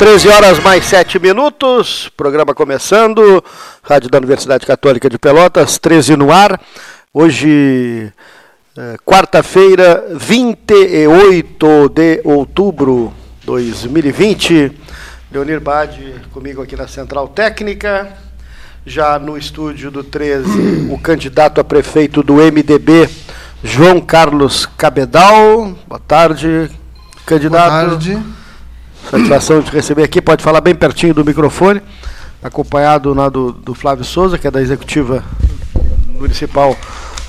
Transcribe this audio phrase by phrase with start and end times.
[0.00, 3.44] 13 horas mais 7 minutos, programa começando,
[3.82, 6.58] Rádio da Universidade Católica de Pelotas, 13 no ar.
[7.12, 8.10] Hoje,
[8.78, 14.72] é, quarta-feira, 28 de outubro de 2020.
[15.30, 18.08] Leonir Bade comigo aqui na Central Técnica.
[18.86, 23.06] Já no estúdio do 13, o candidato a prefeito do MDB,
[23.62, 25.76] João Carlos Cabedal.
[25.86, 26.70] Boa tarde,
[27.26, 27.70] candidato.
[27.70, 28.39] Boa tarde.
[29.08, 31.80] Satisfação de receber aqui, pode falar bem pertinho do microfone,
[32.42, 35.24] acompanhado lá do, do Flávio Souza, que é da executiva
[36.18, 36.76] municipal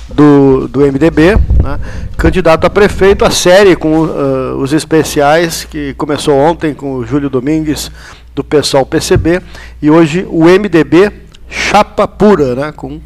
[0.08, 1.80] do, do MDB, né?
[2.16, 7.30] candidato a prefeito, a série com uh, os especiais, que começou ontem com o Júlio
[7.30, 7.90] Domingues,
[8.34, 9.40] do pessoal PCB,
[9.80, 11.12] e hoje o MDB
[11.48, 12.72] chapa pura, né?
[12.74, 13.00] com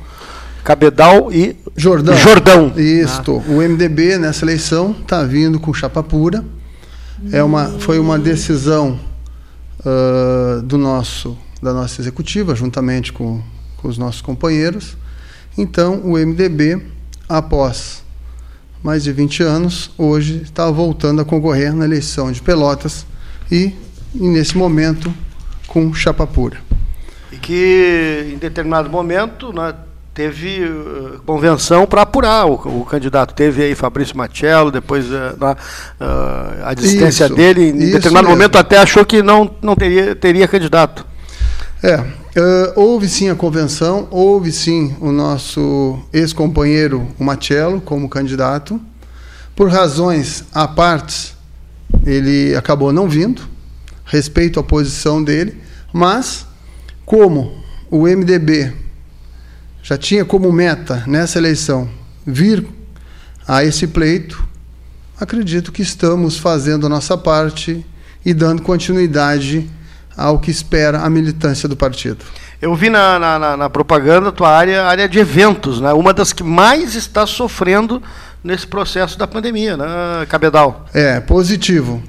[0.63, 2.17] Cabedal e Jordão.
[2.17, 3.35] Jordão Isto.
[3.35, 3.45] Né?
[3.49, 6.45] O MDB nessa eleição está vindo com chapa pura
[7.33, 8.99] é uma, foi uma decisão
[9.81, 13.43] uh, do nosso, da nossa executiva, juntamente com,
[13.77, 14.97] com os nossos companheiros.
[15.57, 16.83] Então, o MDB,
[17.29, 18.05] após
[18.83, 23.07] mais de 20 anos, hoje está voltando a concorrer na eleição de Pelotas
[23.51, 23.75] e,
[24.15, 25.13] nesse momento,
[25.67, 26.59] com chapa pura.
[27.33, 29.75] E que, em determinado momento, né,
[30.17, 33.35] teve uh, convenção para apurar o, o, candidato.
[33.35, 38.31] Teve aí Fabrício Machello, depois uh, na, uh, a desistência isso, dele, em determinado mesmo.
[38.31, 41.05] momento até achou que não, não teria, teria candidato.
[41.83, 42.03] É,
[42.75, 48.81] houve sim a convenção, houve sim o nosso ex-companheiro, o Machello, como candidato.
[49.55, 51.37] Por razões à parte,
[52.07, 53.43] ele acabou não vindo,
[54.07, 55.61] respeito à posição dele,
[55.93, 56.47] mas
[57.05, 58.86] como o MDB
[59.87, 61.89] já tinha como meta nessa eleição
[62.27, 62.67] vir
[63.47, 64.45] a esse pleito,
[65.17, 67.87] acredito que estamos fazendo a nossa parte
[68.25, 69.71] e dando continuidade
[70.17, 72.25] ao que espera a militância do partido.
[72.61, 75.93] Eu vi na, na, na propaganda a tua área, área de eventos, né?
[75.93, 78.03] uma das que mais está sofrendo
[78.43, 79.87] nesse processo da pandemia, né,
[80.29, 80.85] Cabedal?
[80.93, 82.03] É, positivo.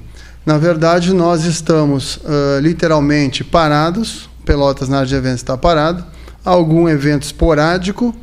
[0.44, 6.04] Na verdade, nós estamos uh, literalmente parados, Pelotas na área de eventos está parado,
[6.48, 8.14] algum evento esporádico,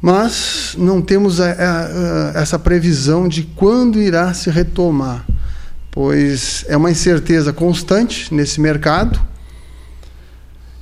[0.00, 1.86] mas não temos a, a,
[2.36, 5.24] a, essa previsão de quando irá se retomar,
[5.90, 9.20] pois é uma incerteza constante nesse mercado.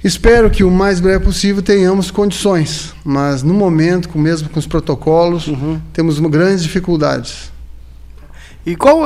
[0.04, 5.48] Espero que o mais breve possível tenhamos condições, mas no momento, mesmo com os protocolos,
[5.48, 5.80] uhum.
[5.92, 7.50] temos grandes dificuldades.
[8.64, 9.00] E qual,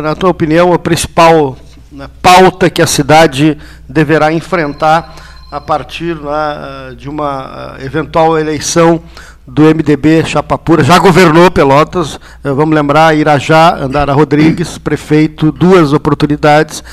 [0.00, 1.58] na tua opinião, a principal
[1.92, 9.00] né, pauta que a cidade deverá enfrentar a partir né, de uma eh, eventual eleição
[9.46, 16.84] do MDB Chapapura, já governou Pelotas, eh, vamos lembrar, Irajá, Andara Rodrigues, prefeito, duas oportunidades,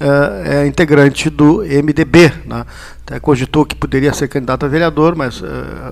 [0.00, 2.32] é, é integrante do MDB.
[2.46, 2.64] Né?
[3.06, 5.42] Até cogitou que poderia ser candidato a vereador, mas,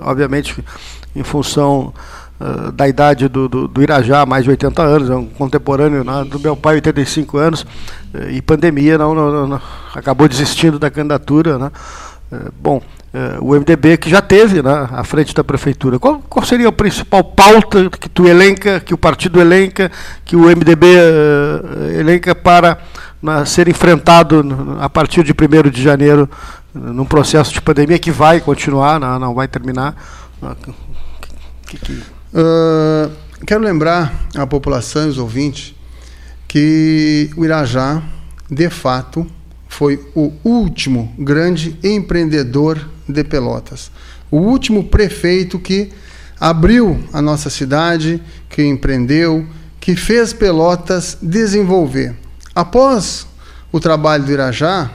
[0.01, 0.63] obviamente,
[1.15, 1.93] em função
[2.73, 6.39] da idade do, do, do, Irajá, mais de 80 anos, é um contemporâneo né, do
[6.39, 7.65] meu pai, 85 anos,
[8.31, 9.61] e pandemia, não, não, não,
[9.93, 11.59] acabou desistindo da candidatura.
[11.59, 11.71] Né?
[12.31, 12.81] É, bom,
[13.11, 15.97] é, o MDB que já teve né, à frente da prefeitura.
[15.97, 19.91] Qual, qual, seria a principal pauta que tu elenca, que o partido elenca,
[20.23, 22.77] que o MDB é, elenca para
[23.21, 26.29] né, ser enfrentado a partir de 1 de janeiro
[26.73, 29.95] num processo de pandemia que vai continuar, não, não vai terminar?
[31.65, 31.93] Que, que...
[32.31, 33.11] Uh,
[33.45, 35.73] quero lembrar à população e os ouvintes
[36.47, 38.03] que o Irajá,
[38.49, 39.25] de fato,
[39.69, 43.89] foi o último grande empreendedor de Pelotas.
[44.29, 45.91] O último prefeito que
[46.39, 49.45] abriu a nossa cidade, que empreendeu,
[49.79, 52.15] que fez Pelotas desenvolver.
[52.53, 53.25] Após
[53.71, 54.91] o trabalho do Irajá,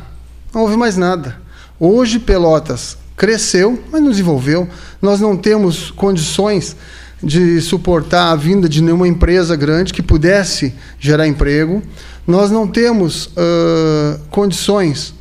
[0.53, 1.41] não houve mais nada.
[1.79, 4.69] Hoje Pelotas cresceu, mas não desenvolveu.
[5.01, 6.77] Nós não temos condições
[7.23, 11.83] de suportar a vinda de nenhuma empresa grande que pudesse gerar emprego
[12.27, 15.15] nós não temos uh, condições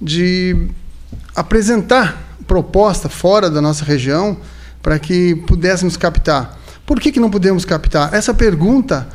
[0.00, 0.68] de
[1.34, 4.36] apresentar proposta fora da nossa região
[4.82, 6.58] para que pudéssemos captar.
[6.86, 8.12] Por que, que não podemos captar?
[8.14, 9.06] Essa pergunta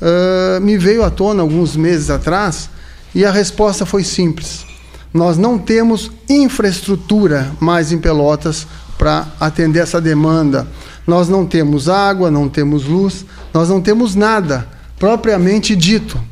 [0.00, 2.68] uh, me veio à tona alguns meses atrás
[3.14, 4.66] e a resposta foi simples.
[5.12, 8.66] Nós não temos infraestrutura mais em Pelotas
[8.98, 10.66] para atender essa demanda.
[11.06, 14.68] Nós não temos água, não temos luz, nós não temos nada
[14.98, 16.29] propriamente dito.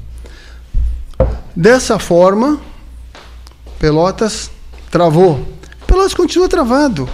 [1.58, 2.60] Dessa forma,
[3.80, 4.48] Pelotas
[4.92, 5.44] travou.
[5.88, 7.08] Pelotas continua travado.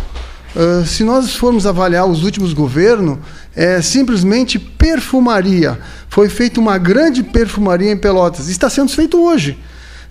[0.54, 3.20] Uh, se nós formos avaliar os últimos governos,
[3.56, 5.80] é simplesmente perfumaria.
[6.10, 8.50] Foi feita uma grande perfumaria em Pelotas.
[8.50, 9.58] Está sendo feito hoje.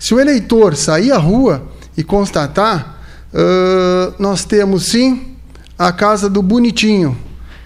[0.00, 1.62] Se o eleitor sair à rua
[1.96, 5.36] e constatar, uh, nós temos sim
[5.78, 7.16] a casa do bonitinho.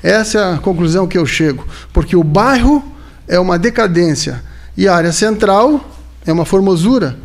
[0.02, 1.66] Essa é a conclusão que eu chego.
[1.94, 2.84] Porque o bairro
[3.26, 4.44] é uma decadência
[4.76, 5.94] e a área central
[6.26, 7.16] é uma formosura.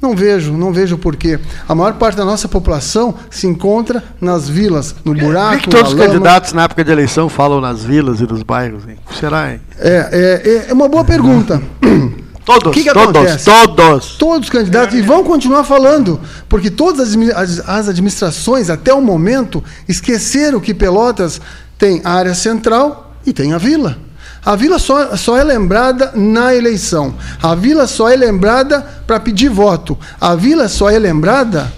[0.00, 1.38] Não vejo, não vejo porquê.
[1.68, 5.64] A maior parte da nossa população se encontra nas vilas, no buraco.
[5.64, 8.88] Por que, todos os candidatos na época de eleição falam nas vilas e nos bairros?
[8.88, 8.96] Hein?
[9.18, 9.60] Será, hein?
[9.78, 11.60] É, é, é uma boa pergunta.
[12.42, 13.44] Todos, que que todos, acontece?
[13.44, 14.16] todos.
[14.16, 19.62] Todos os candidatos, e vão continuar falando, porque todas as, as administrações, até o momento,
[19.86, 21.40] esqueceram que Pelotas
[21.78, 23.98] tem a área central e tem a vila.
[24.44, 27.14] A vila só, só é lembrada na eleição.
[27.42, 29.98] A vila só é lembrada para pedir voto.
[30.20, 31.70] A vila só é lembrada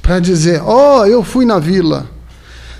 [0.00, 2.06] para dizer: ó, oh, eu fui na vila.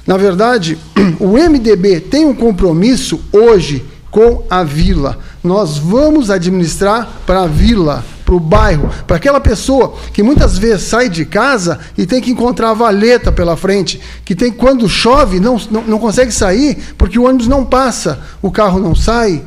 [0.06, 0.78] Na verdade,
[1.18, 5.18] o MDB tem um compromisso hoje com a vila.
[5.42, 10.84] Nós vamos administrar para a vila para o bairro, para aquela pessoa que muitas vezes
[10.84, 15.38] sai de casa e tem que encontrar a valeta pela frente, que tem quando chove
[15.38, 19.42] não, não, não consegue sair porque o ônibus não passa, o carro não sai.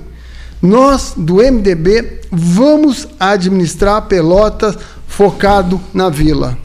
[0.62, 4.78] Nós do MDB vamos administrar Pelotas
[5.08, 6.58] focado na vila.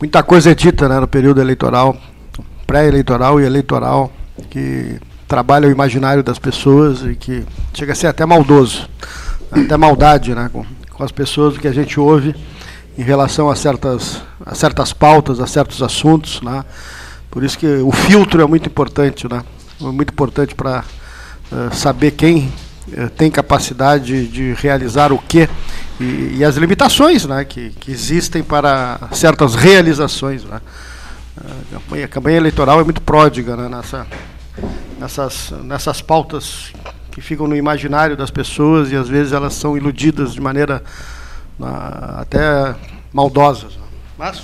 [0.00, 1.96] Muita coisa é dita né, no período eleitoral,
[2.66, 4.12] pré-eleitoral e eleitoral,
[4.50, 4.98] que
[5.28, 8.88] trabalha o imaginário das pessoas e que chega a ser até maldoso
[9.64, 12.34] até maldade né, com, com as pessoas que a gente ouve
[12.96, 16.40] em relação a certas, a certas pautas, a certos assuntos.
[16.40, 16.64] Né?
[17.30, 19.42] Por isso que o filtro é muito importante, né?
[19.80, 20.84] é muito importante para
[21.50, 22.52] uh, saber quem
[22.88, 25.48] uh, tem capacidade de realizar o quê
[26.00, 27.44] e, e as limitações né?
[27.44, 30.44] que, que existem para certas realizações.
[30.44, 30.60] Né?
[31.38, 33.68] A campanha, a campanha eleitoral é muito pródiga né?
[33.68, 34.06] Nessa,
[34.98, 36.72] nessas, nessas pautas
[37.12, 40.82] que ficam no imaginário das pessoas e às vezes elas são iludidas de maneira
[42.18, 42.74] até
[43.12, 43.68] maldosa.
[44.18, 44.42] Mas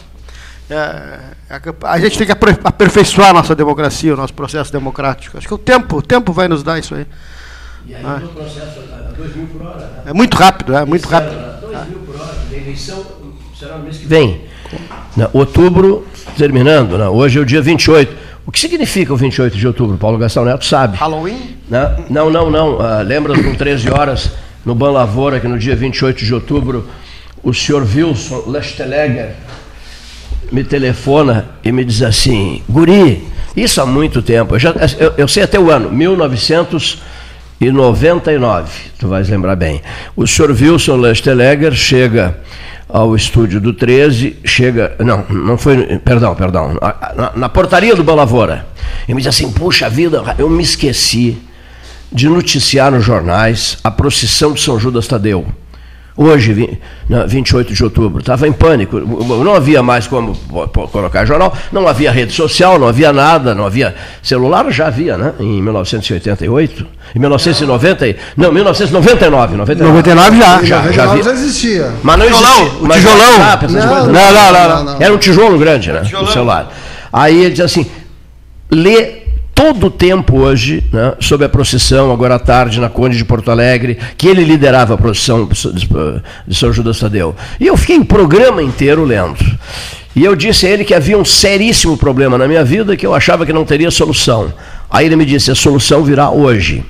[0.71, 1.19] é,
[1.49, 5.39] é a gente tem que aperfeiçoar a nossa democracia, o nosso processo democrático.
[5.39, 7.07] Acho que o tempo, o tempo vai nos dar isso aí.
[7.87, 8.21] E aí ah.
[8.23, 9.81] o processo a 2 mil por hora.
[9.81, 10.03] Né?
[10.07, 11.61] É muito rápido, é muito rápido.
[11.63, 13.05] 2 mil por hora, a eleição
[13.59, 14.47] será no mês que vem.
[15.17, 16.07] Na, outubro
[16.37, 17.09] terminando, né?
[17.09, 18.28] hoje é o dia 28.
[18.49, 19.99] O que significa o 28 de outubro?
[19.99, 20.97] Paulo Gastão Neto sabe.
[20.97, 21.59] Halloween?
[22.09, 22.79] Não, não, não.
[22.79, 24.31] Uh, lembra com 13 horas
[24.65, 26.89] no Ban Lavoura que no dia 28 de outubro
[27.43, 29.35] o senhor Wilson Lestelegger
[30.51, 33.23] me telefona e me diz assim: Guri,
[33.55, 39.29] isso há muito tempo, eu, já, eu, eu sei até o ano, 1999, tu vais
[39.29, 39.83] lembrar bem.
[40.17, 42.39] O senhor Wilson Lestelegger chega
[42.89, 44.97] ao estúdio do 13, chega.
[44.99, 45.99] Não, não foi.
[45.99, 46.77] Perdão, perdão.
[47.17, 48.67] Na, na portaria do Balavora.
[49.07, 51.39] E me diz assim: puxa vida, eu me esqueci
[52.11, 55.47] de noticiar nos jornais a procissão de São Judas Tadeu
[56.19, 56.81] hoje,
[57.27, 58.19] 28 de outubro.
[58.19, 60.35] Estava em pânico, não havia mais como
[60.91, 63.95] colocar jornal, não havia rede social, não havia nada, não havia.
[64.21, 65.33] Celular já havia, né?
[65.39, 66.87] Em 1988.
[67.15, 68.17] Em 1990.
[68.37, 69.57] Não, 1999.
[69.57, 70.65] 99, 99 já.
[70.65, 71.23] Já, já, havia.
[71.23, 71.93] já existia.
[72.03, 72.65] Mas não existia.
[72.81, 73.39] O tijolão.
[73.69, 76.03] Não, não, não, não, Era um tijolo grande, né?
[76.21, 76.73] O celular.
[77.13, 77.87] Aí ele diz assim:
[78.71, 79.18] lê
[79.59, 83.51] todo o tempo hoje, né, sobre a procissão, agora à tarde, na Conde de Porto
[83.51, 85.49] Alegre, que ele liderava a procissão
[86.47, 87.35] de São Judas Tadeu.
[87.59, 89.45] E eu fiquei o programa inteiro lendo.
[90.15, 93.13] E eu disse a ele que havia um seríssimo problema na minha vida que eu
[93.13, 94.53] achava que não teria solução.
[94.89, 96.85] Aí ele me disse: a solução virá hoje.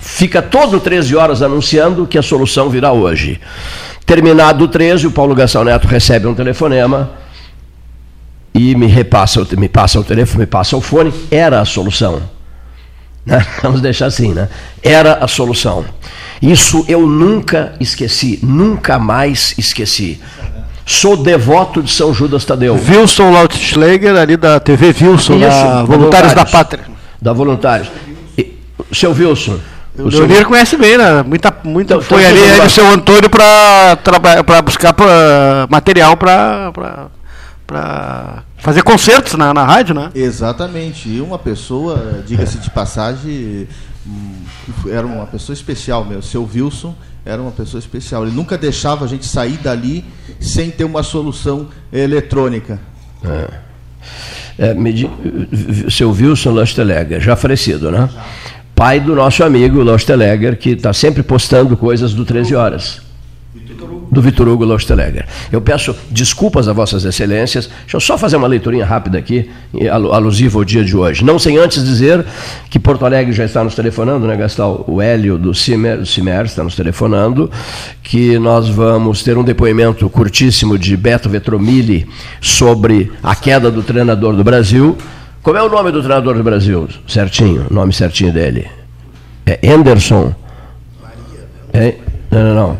[0.00, 3.38] Fica todo 13 horas anunciando que a solução virá hoje.
[4.06, 7.10] Terminado o 13, o Paulo Gastão Neto recebe um telefonema
[8.54, 12.22] e me repassa, me passa o telefone, me passa o fone, era a solução.
[13.26, 13.44] Né?
[13.62, 14.48] Vamos deixar assim, né?
[14.82, 15.84] Era a solução.
[16.40, 20.18] Isso eu nunca esqueci, nunca mais esqueci.
[20.86, 22.74] Sou devoto de São Judas Tadeu.
[22.74, 26.84] Wilson Lautschläger, ali da TV Wilson, Isso, da Voluntários da Pátria.
[27.20, 27.88] Da Voluntários.
[28.38, 28.56] E,
[28.94, 29.58] seu Wilson.
[29.98, 31.22] O, senhor Leonir conhece bem, né?
[31.22, 37.08] Muita, muita, então, foi ali o seu Antônio para buscar pra, material para
[37.68, 40.10] para fazer concertos na, na rádio, né?
[40.14, 41.06] Exatamente.
[41.06, 43.68] E uma pessoa, diga-se de passagem,
[44.06, 44.32] hum,
[44.90, 46.22] era uma pessoa especial meu.
[46.22, 46.96] Seu Wilson
[47.26, 48.26] era uma pessoa especial.
[48.26, 50.02] Ele nunca deixava a gente sair dali
[50.40, 52.80] sem ter uma solução eletrônica.
[53.22, 53.68] É.
[54.58, 54.74] É,
[55.90, 58.08] seu Wilson Losteleger, já falecido, né?
[58.74, 63.07] Pai do nosso amigo Losteleger, que está sempre postando coisas do 13 Horas.
[64.18, 65.26] Do Vitor Hugo Laustelegger.
[65.52, 67.70] Eu peço desculpas a vossas excelências.
[67.82, 69.48] Deixa eu só fazer uma leiturinha rápida aqui,
[70.12, 71.24] alusiva ao dia de hoje.
[71.24, 72.26] Não sem antes dizer
[72.68, 74.84] que Porto Alegre já está nos telefonando, né, Gastal?
[74.88, 77.48] O Hélio do Cimer, do Cimer está nos telefonando,
[78.02, 82.04] que nós vamos ter um depoimento curtíssimo de Beto Vetromilli
[82.40, 84.98] sobre a queda do treinador do Brasil.
[85.44, 86.88] Como é o nome do treinador do Brasil?
[87.06, 88.66] Certinho, nome certinho dele.
[89.46, 90.34] É Anderson.
[91.72, 91.94] É?
[92.32, 92.76] Não, não, não.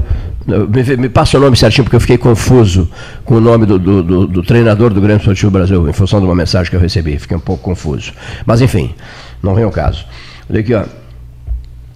[0.48, 2.90] Me, me, passa o nome certinho, porque eu fiquei confuso
[3.22, 6.24] com o nome do, do, do, do treinador do Grêmio Esportivo Brasil, em função de
[6.24, 7.18] uma mensagem que eu recebi.
[7.18, 8.14] Fiquei um pouco confuso.
[8.46, 8.94] Mas, enfim,
[9.42, 10.06] não vem ao caso.
[10.48, 10.84] Olha aqui, ó.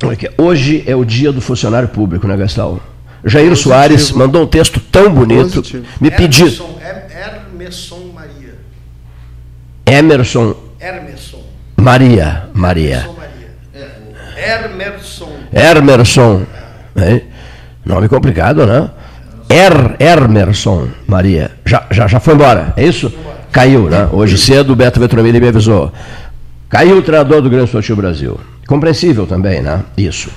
[0.04, 0.30] Olha aqui.
[0.36, 2.78] Hoje é o dia do funcionário público, né, Gastal?
[3.24, 3.70] Jair Positivo.
[3.70, 5.62] Soares mandou um texto tão bonito.
[5.62, 5.86] Positivo.
[5.98, 6.46] Me pediu.
[6.46, 8.54] Emerson Maria.
[9.86, 10.56] Emerson.
[10.78, 11.42] Emerson.
[11.78, 12.50] Maria.
[12.52, 12.96] Maria.
[12.96, 13.16] Emerson
[14.34, 14.66] Maria.
[14.74, 15.28] Emerson.
[15.54, 16.42] Emerson.
[16.96, 17.31] É.
[17.84, 18.90] Nome complicado, né?
[19.48, 21.50] Er, Ermerson Maria.
[21.64, 23.12] Já, já, já foi embora, é isso?
[23.50, 24.08] Caiu, né?
[24.12, 25.92] Hoje cedo o Beto Vetromini me avisou.
[26.68, 28.40] Caiu o treinador do Grande Esportivo Brasil.
[28.66, 29.82] Compreensível também, né?
[29.96, 30.30] Isso.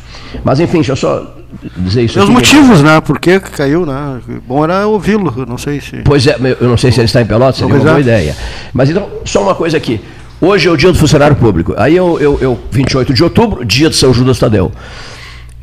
[0.43, 1.35] Mas enfim, deixa eu só
[1.77, 2.19] dizer isso.
[2.19, 2.99] Os motivos, né?
[2.99, 4.19] Por que caiu, né?
[4.45, 5.97] Bom era ouvi-lo, não sei se.
[6.03, 8.01] Pois é, eu não sei se ele está em Pelotas, seria uma boa é.
[8.01, 8.35] ideia.
[8.73, 10.01] Mas então, só uma coisa aqui.
[10.41, 11.73] Hoje é o dia do funcionário público.
[11.77, 14.71] Aí eu, eu, eu 28 de outubro, dia de São Judas Tadeu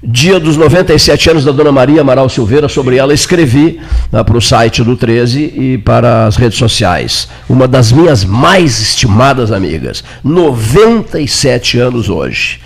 [0.03, 3.81] dia dos 97 anos da Dona Maria Amaral Silveira, sobre ela escrevi
[4.11, 7.29] né, para o site do 13 e para as redes sociais.
[7.49, 12.61] Uma das minhas mais estimadas amigas, 97 anos hoje.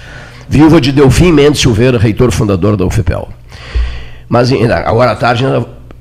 [0.48, 3.28] Viúva de Delfim Mendes Silveira, reitor fundador da UFPEL.
[4.28, 5.44] Mas agora à tarde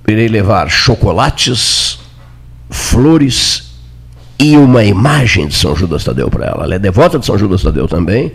[0.07, 1.99] irei levar chocolates,
[2.69, 3.73] flores
[4.39, 6.63] e uma imagem de São Judas Tadeu para ela.
[6.63, 8.31] Ela é devota de São Judas Tadeu também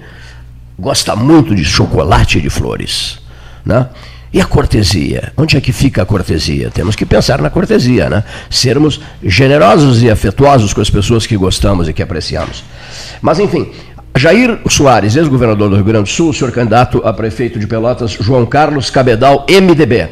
[0.81, 3.19] gosta muito de chocolate e de flores.
[3.65, 3.87] Né?
[4.33, 5.33] E a cortesia?
[5.37, 6.71] Onde é que fica a cortesia?
[6.71, 8.25] Temos que pensar na cortesia, né?
[8.49, 12.63] Sermos generosos e afetuosos com as pessoas que gostamos e que apreciamos.
[13.21, 13.71] Mas, enfim,
[14.17, 18.47] Jair Soares, ex-governador do Rio Grande do Sul, senhor candidato a prefeito de Pelotas, João
[18.47, 20.11] Carlos Cabedal, MDB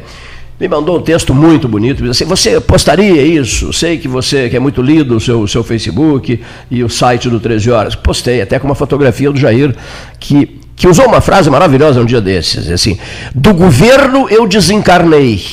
[0.59, 3.71] me mandou um texto muito bonito, diz assim, você postaria isso?
[3.71, 7.39] Sei que você que é muito lido o seu, seu Facebook e o site do
[7.39, 7.95] 13 Horas.
[7.95, 9.73] Postei, até com uma fotografia do Jair,
[10.19, 12.97] que, que usou uma frase maravilhosa um dia desses, assim,
[13.35, 15.43] do governo eu desencarnei.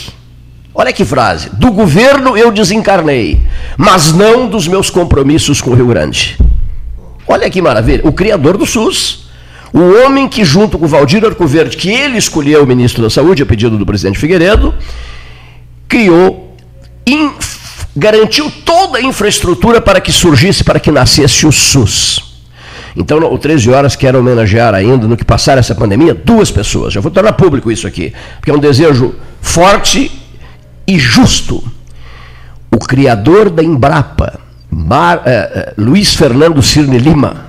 [0.72, 3.42] Olha que frase, do governo eu desencarnei,
[3.76, 6.38] mas não dos meus compromissos com o Rio Grande.
[7.26, 9.26] Olha que maravilha, o criador do SUS.
[9.72, 13.42] O homem que, junto com o Valdir Arcoverde, que ele escolheu o ministro da Saúde,
[13.42, 14.72] a pedido do presidente Figueiredo,
[15.88, 16.56] criou,
[17.94, 22.25] garantiu toda a infraestrutura para que surgisse, para que nascesse o SUS.
[22.96, 26.94] Então, o 13 Horas quer homenagear ainda, no que passar essa pandemia, duas pessoas.
[26.94, 30.10] Já vou tornar público isso aqui, porque é um desejo forte
[30.86, 31.62] e justo.
[32.70, 37.46] O criador da Embrapa, Mar, eh, eh, Luiz Fernando Cirne Lima,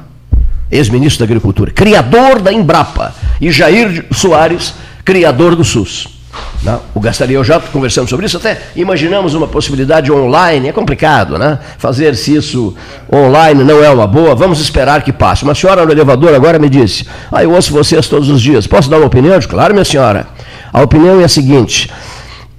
[0.70, 4.74] ex-ministro da Agricultura, criador da Embrapa, e Jair Soares,
[5.06, 6.17] criador do SUS.
[6.64, 11.38] Não, o Gastaria eu já conversamos sobre isso, até imaginamos uma possibilidade online, é complicado,
[11.38, 11.60] né?
[11.78, 12.76] Fazer-se isso
[13.14, 15.44] online não é uma boa, vamos esperar que passe.
[15.44, 18.90] Uma senhora no elevador agora me disse, ah, eu ouço vocês todos os dias, posso
[18.90, 19.40] dar uma opinião?
[19.42, 20.28] Claro, minha senhora.
[20.74, 21.90] A opinião é a seguinte,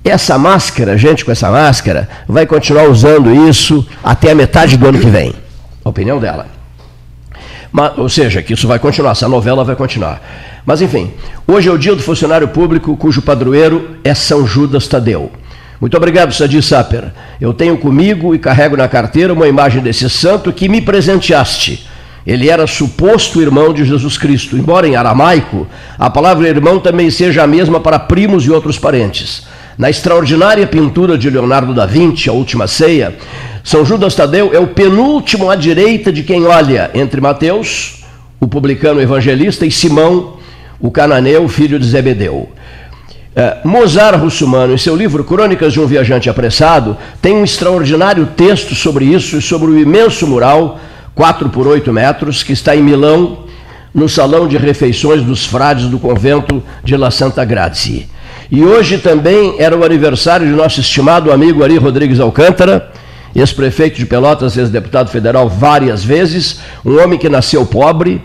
[0.05, 4.99] essa máscara, gente com essa máscara, vai continuar usando isso até a metade do ano
[4.99, 5.35] que vem.
[5.85, 6.58] A opinião dela.
[7.71, 10.21] Mas, ou seja, que isso vai continuar, essa novela vai continuar.
[10.65, 11.13] Mas enfim,
[11.47, 15.31] hoje é o dia do funcionário público cujo padroeiro é São Judas Tadeu.
[15.81, 17.13] Muito obrigado, Sadi Saper.
[17.41, 21.87] Eu tenho comigo e carrego na carteira uma imagem desse santo que me presenteaste.
[22.27, 25.67] Ele era suposto irmão de Jesus Cristo, embora em aramaico
[25.99, 29.47] a palavra irmão também seja a mesma para primos e outros parentes.
[29.79, 33.17] Na extraordinária pintura de Leonardo da Vinci, A Última Ceia,
[33.63, 38.05] São Judas Tadeu é o penúltimo à direita de quem olha entre Mateus,
[38.41, 40.39] o publicano evangelista, e Simão,
[40.81, 42.49] o cananeu, filho de Zebedeu.
[43.37, 48.75] É, Mozart Russumano, em seu livro Crônicas de um Viajante Apressado, tem um extraordinário texto
[48.75, 50.81] sobre isso e sobre o imenso mural,
[51.15, 53.45] 4 por 8 metros, que está em Milão,
[53.95, 58.18] no salão de refeições dos frades do convento de La Santa Grazie.
[58.51, 62.91] E hoje também era o aniversário de nosso estimado amigo Ari Rodrigues Alcântara,
[63.35, 68.23] ex-prefeito de Pelotas, ex-deputado federal várias vezes, um homem que nasceu pobre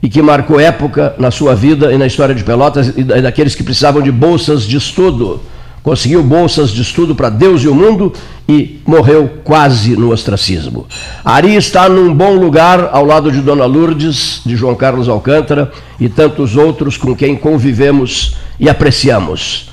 [0.00, 3.64] e que marcou época na sua vida e na história de Pelotas e daqueles que
[3.64, 5.40] precisavam de bolsas de estudo
[5.86, 8.12] conseguiu bolsas de estudo para Deus e o mundo
[8.48, 10.84] e morreu quase no ostracismo.
[11.24, 16.08] Ari está num bom lugar ao lado de Dona Lourdes, de João Carlos Alcântara e
[16.08, 19.70] tantos outros com quem convivemos e apreciamos.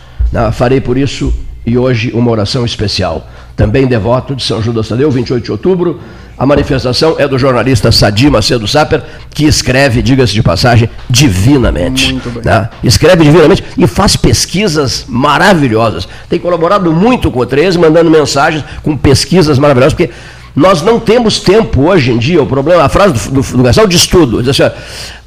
[0.51, 1.33] Farei por isso
[1.65, 3.27] e hoje uma oração especial.
[3.55, 5.99] Também devoto de São Judas Tadeu, 28 de outubro.
[6.43, 9.01] A manifestação é do jornalista Sadi Macedo Saper,
[9.33, 12.19] que escreve, diga-se de passagem, divinamente.
[12.43, 12.69] Né?
[12.83, 16.05] Escreve divinamente e faz pesquisas maravilhosas.
[16.27, 20.13] Tem colaborado muito com o 13, mandando mensagens com pesquisas maravilhosas, porque
[20.53, 22.43] nós não temos tempo hoje em dia.
[22.43, 24.75] O problema, a frase do, do, do Gastal diz assim,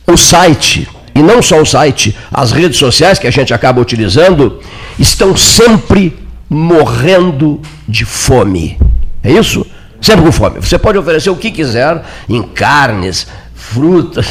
[0.07, 4.61] o site, e não só o site, as redes sociais que a gente acaba utilizando,
[4.99, 6.15] estão sempre
[6.47, 8.79] morrendo de fome.
[9.25, 9.65] É isso?
[10.07, 10.61] Sempre com fome.
[10.61, 14.29] Você pode oferecer o que quiser em carnes, frutas,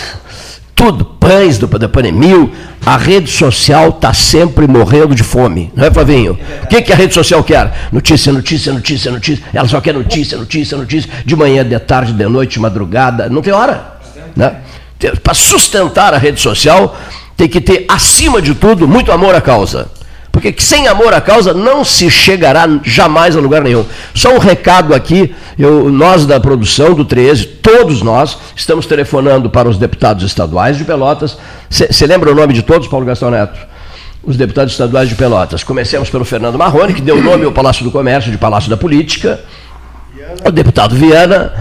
[0.74, 2.50] tudo, pães do, da pandemia.
[2.86, 5.74] A rede social está sempre morrendo de fome.
[5.75, 6.39] Não é, Flavinho?
[6.63, 7.89] O que, que a rede social quer?
[7.91, 9.44] Notícia, notícia, notícia, notícia.
[9.53, 11.12] Ela só quer notícia, notícia, notícia.
[11.25, 13.27] De manhã, de tarde, de noite, de madrugada.
[13.27, 13.98] Não tem hora.
[14.34, 14.55] Né?
[15.22, 16.98] Para sustentar a rede social,
[17.36, 19.89] tem que ter, acima de tudo, muito amor à causa.
[20.36, 23.86] Porque sem amor à causa não se chegará jamais a lugar nenhum.
[24.13, 29.70] Só um recado aqui, eu, nós da produção do 13, todos nós, estamos telefonando para
[29.70, 31.38] os deputados estaduais de Pelotas.
[31.70, 33.58] Você lembra o nome de todos, Paulo Gastão Neto?
[34.25, 35.63] Os deputados estaduais de Pelotas.
[35.63, 39.39] Comecemos pelo Fernando Marrone, que deu nome ao Palácio do Comércio de Palácio da Política.
[40.46, 41.54] O deputado Viana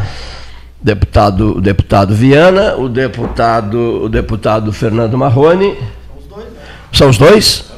[0.83, 5.77] deputado, deputado Viana, o deputado, o deputado Fernando Marrone.
[6.93, 7.74] São os dois?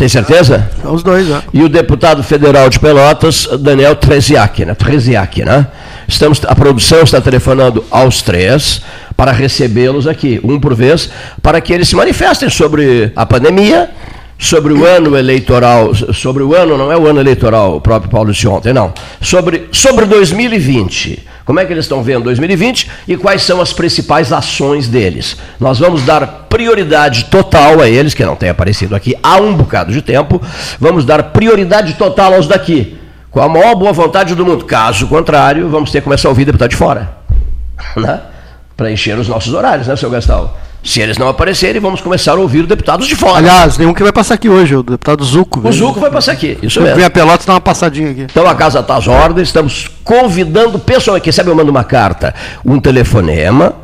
[0.00, 0.66] Tem certeza?
[0.80, 1.42] São os dois, é.
[1.52, 4.74] E o deputado federal de Pelotas, Daniel Treziak, né?
[4.74, 5.66] Treziak, né?
[6.08, 8.80] Estamos, a produção está telefonando aos três
[9.14, 11.10] para recebê-los aqui, um por vez,
[11.42, 13.90] para que eles se manifestem sobre a pandemia,
[14.38, 18.32] sobre o ano eleitoral, sobre o ano, não é o ano eleitoral, o próprio Paulo
[18.32, 21.26] disse ontem, não, sobre, sobre 2020.
[21.50, 25.36] Como é que eles estão vendo 2020 e quais são as principais ações deles?
[25.58, 29.92] Nós vamos dar prioridade total a eles, que não tem aparecido aqui há um bocado
[29.92, 30.40] de tempo,
[30.78, 32.96] vamos dar prioridade total aos daqui,
[33.32, 34.64] com a maior boa vontade do mundo.
[34.64, 37.16] Caso contrário, vamos ter que começar a ouvir deputado de fora,
[37.96, 38.20] né?
[38.76, 40.56] para encher os nossos horários, né, seu Gastal?
[40.82, 43.36] Se eles não aparecerem, vamos começar a ouvir deputados de fora.
[43.36, 45.66] Aliás, nenhum que vai passar aqui hoje, o deputado Zuco.
[45.66, 46.96] O Zuco vai passar aqui, isso mesmo.
[46.96, 48.22] Vem a Pelotas dar uma passadinha aqui.
[48.22, 51.20] Então a casa está às ordens, estamos convidando pessoas.
[51.22, 53.74] Quem sabe eu mando uma carta, um telefonema,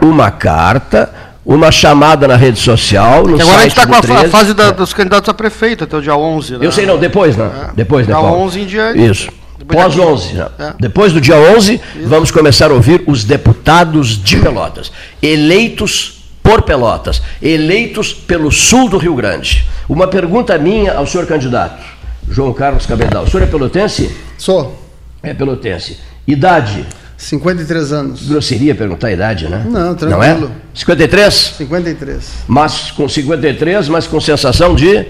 [0.00, 1.12] uma carta,
[1.44, 3.26] uma chamada na rede social.
[3.26, 4.72] No agora a gente está com a 13, fase da, é.
[4.72, 6.58] dos candidatos a prefeito até o dia 11.
[6.58, 6.66] Né?
[6.66, 7.50] Eu sei, não, depois, né?
[7.70, 7.72] É.
[7.74, 8.14] Depois, né?
[8.14, 9.04] Dia 11 em diante.
[9.04, 9.28] Isso.
[9.66, 10.34] Pós 11.
[10.34, 10.48] Né?
[10.58, 10.72] É.
[10.78, 12.08] Depois do dia 11, Isso.
[12.08, 16.17] vamos começar a ouvir os deputados de Pelotas, eleitos
[16.48, 19.66] por Pelotas, eleitos pelo sul do Rio Grande.
[19.86, 21.84] Uma pergunta minha ao senhor candidato,
[22.26, 23.24] João Carlos Cabedal.
[23.24, 24.10] O senhor é pelotense?
[24.38, 24.82] Sou.
[25.22, 25.98] É pelotense.
[26.26, 26.86] Idade?
[27.18, 28.26] 53 anos.
[28.26, 29.66] Grosseria perguntar a idade, né?
[29.68, 30.40] Não, tranquilo.
[30.40, 30.50] Não é?
[30.72, 31.34] 53?
[31.58, 32.30] 53.
[32.46, 35.04] Mas com 53, mas com sensação de.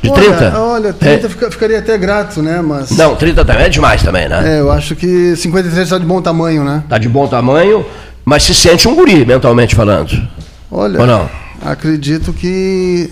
[0.00, 0.58] De olha, 30?
[0.58, 1.50] Olha, 30 é.
[1.50, 2.62] ficaria até grato, né?
[2.62, 2.92] Mas...
[2.92, 4.56] Não, 30 também é demais também, né?
[4.56, 6.80] É, eu acho que 53 está de bom tamanho, né?
[6.84, 7.84] Está de bom tamanho,
[8.24, 10.39] mas se sente um guri, mentalmente falando.
[10.70, 11.30] Olha, Ou não?
[11.62, 13.10] acredito que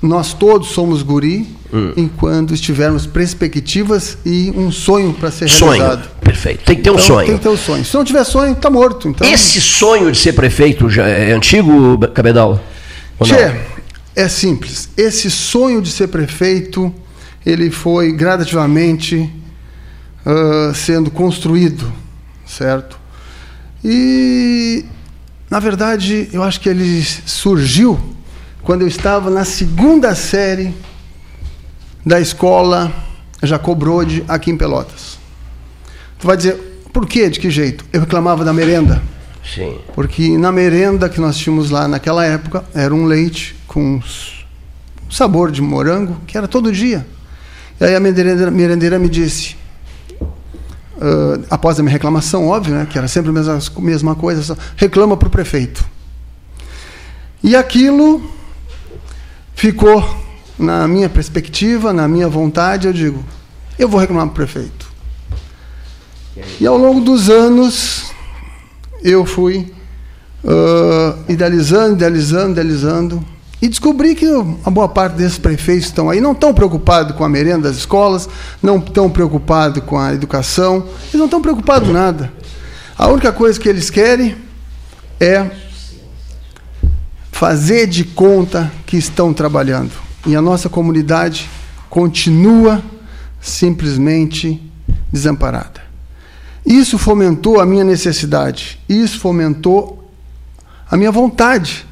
[0.00, 1.92] nós todos somos guri hum.
[1.96, 5.82] enquanto estivermos perspectivas e um sonho para ser sonho.
[5.82, 6.08] realizado.
[6.20, 6.64] Perfeito.
[6.64, 7.26] Tem que ter então, um sonho.
[7.26, 7.84] Tem que ter um sonho.
[7.84, 9.08] Se não tiver sonho, está morto.
[9.08, 9.28] Então...
[9.28, 12.62] Esse sonho de ser prefeito já é antigo, Cabedal?
[13.22, 13.54] Tchê,
[14.16, 14.88] é simples.
[14.96, 16.92] Esse sonho de ser prefeito,
[17.44, 19.30] ele foi gradativamente
[20.24, 21.90] uh, sendo construído,
[22.46, 22.98] certo?
[23.84, 24.84] E
[25.54, 27.96] na verdade, eu acho que ele surgiu
[28.64, 30.74] quando eu estava na segunda série
[32.04, 32.92] da escola
[33.40, 35.16] Jacob Brode aqui em Pelotas.
[36.18, 36.56] Tu vai dizer,
[36.92, 37.30] por quê?
[37.30, 37.84] De que jeito?
[37.92, 39.00] Eu reclamava da merenda.
[39.44, 39.78] Sim.
[39.94, 44.02] Porque na merenda que nós tínhamos lá naquela época era um leite com
[45.08, 47.06] sabor de morango, que era todo dia.
[47.80, 49.56] E aí a merendeira, merendeira me disse:
[50.96, 55.16] uh, após a minha reclamação, óbvio, né, que era sempre a mesma, mesma coisa, reclama
[55.16, 55.84] para o prefeito.
[57.42, 58.22] E aquilo
[59.54, 60.02] ficou
[60.58, 63.24] na minha perspectiva, na minha vontade, eu digo,
[63.78, 64.92] eu vou reclamar para o prefeito.
[66.60, 68.12] E ao longo dos anos,
[69.02, 69.72] eu fui
[70.42, 73.24] uh, idealizando, idealizando, idealizando,
[73.64, 74.26] e descobri que
[74.62, 78.28] a boa parte desses prefeitos estão aí, não estão preocupados com a merenda das escolas,
[78.62, 82.30] não estão preocupados com a educação, eles não estão preocupados com nada.
[82.98, 84.36] A única coisa que eles querem
[85.18, 85.50] é
[87.32, 89.92] fazer de conta que estão trabalhando.
[90.26, 91.48] E a nossa comunidade
[91.88, 92.82] continua
[93.40, 94.60] simplesmente
[95.10, 95.80] desamparada.
[96.66, 100.06] Isso fomentou a minha necessidade, isso fomentou
[100.90, 101.86] a minha vontade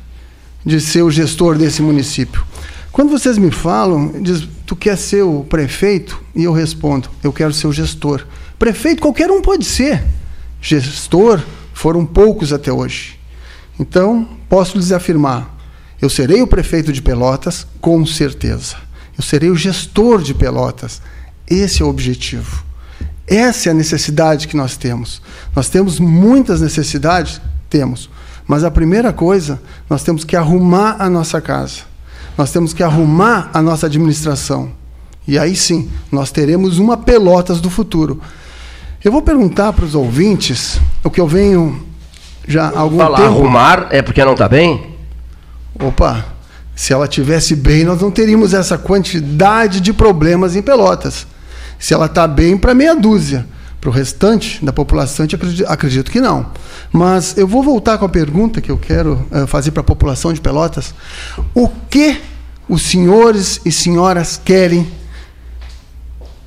[0.65, 2.45] de ser o gestor desse município.
[2.91, 6.23] Quando vocês me falam, diz, tu quer ser o prefeito?
[6.35, 8.27] E eu respondo, eu quero ser o gestor.
[8.59, 10.05] Prefeito, qualquer um pode ser.
[10.61, 13.19] Gestor, foram poucos até hoje.
[13.81, 15.57] Então, posso lhes afirmar,
[16.01, 18.77] eu serei o prefeito de Pelotas, com certeza.
[19.17, 21.01] Eu serei o gestor de Pelotas.
[21.49, 22.65] Esse é o objetivo.
[23.27, 25.23] Essa é a necessidade que nós temos.
[25.55, 27.41] Nós temos muitas necessidades?
[27.71, 28.11] Temos.
[28.47, 31.81] Mas a primeira coisa, nós temos que arrumar a nossa casa.
[32.37, 34.71] Nós temos que arrumar a nossa administração.
[35.27, 38.21] E aí sim, nós teremos uma Pelotas do futuro.
[39.05, 41.85] Eu vou perguntar para os ouvintes o que eu venho
[42.47, 43.31] já há algum Falar, tempo.
[43.31, 44.97] Arrumar é porque não está bem?
[45.79, 46.25] Opa,
[46.75, 51.27] se ela tivesse bem, nós não teríamos essa quantidade de problemas em Pelotas.
[51.79, 53.47] Se ela está bem, para meia dúzia.
[53.83, 56.53] Para o restante da população, acredito, acredito, que não.
[56.93, 60.33] Mas eu vou voltar com a pergunta que eu quero uh, fazer para a população
[60.33, 60.95] de Pelotas.
[61.53, 62.21] O que
[62.69, 64.87] os senhores e senhoras querem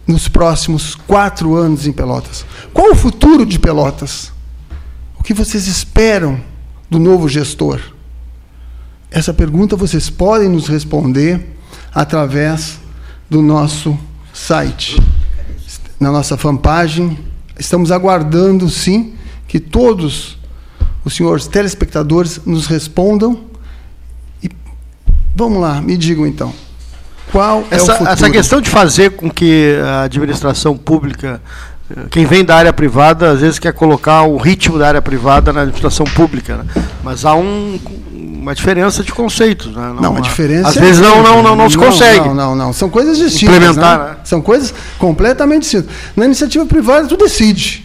[0.07, 2.45] nos próximos quatro anos em Pelotas?
[2.73, 4.31] Qual o futuro de Pelotas?
[5.19, 6.39] O que vocês esperam
[6.89, 7.81] do novo gestor?
[9.11, 11.57] Essa pergunta vocês podem nos responder
[11.93, 12.79] através
[13.29, 13.99] do nosso
[14.33, 14.95] site
[15.99, 17.17] na nossa fanpage.
[17.57, 19.13] Estamos aguardando, sim,
[19.47, 20.37] que todos
[21.03, 23.45] os senhores telespectadores nos respondam.
[24.43, 24.49] E
[25.35, 26.53] vamos lá, me digam então.
[27.31, 28.09] Qual essa, é o futuro?
[28.09, 31.41] Essa questão de fazer com que a administração pública,
[31.89, 35.51] eh, quem vem da área privada, às vezes quer colocar o ritmo da área privada
[35.51, 36.57] na administração pública.
[36.57, 36.65] Né?
[37.03, 37.79] Mas há um,
[38.45, 39.75] uma diferença de conceitos.
[39.75, 39.87] Né?
[39.87, 40.69] Não, não uma diferença.
[40.69, 42.27] Às é vezes não, não, não, não se consegue.
[42.27, 42.73] Não, não, não.
[42.73, 43.55] São coisas distintas.
[43.55, 44.09] Implementar, né?
[44.11, 44.15] né?
[44.23, 45.89] São coisas completamente distintas.
[46.15, 47.83] Na iniciativa privada, tu decide.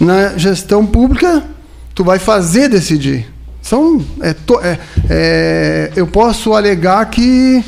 [0.00, 1.44] Na gestão pública,
[1.94, 3.30] tu vai fazer decidir.
[3.60, 4.78] São, é, é,
[5.10, 7.62] é, eu posso alegar que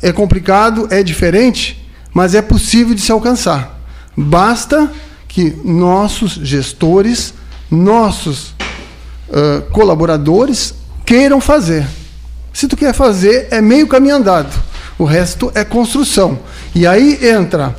[0.00, 3.78] é complicado, é diferente, mas é possível de se alcançar.
[4.16, 4.90] Basta
[5.28, 7.34] que nossos gestores,
[7.70, 8.54] nossos
[9.28, 10.77] uh, colaboradores
[11.08, 11.86] queiram fazer.
[12.52, 14.54] Se tu quer fazer, é meio caminho andado.
[14.98, 16.38] O resto é construção.
[16.74, 17.74] E aí entra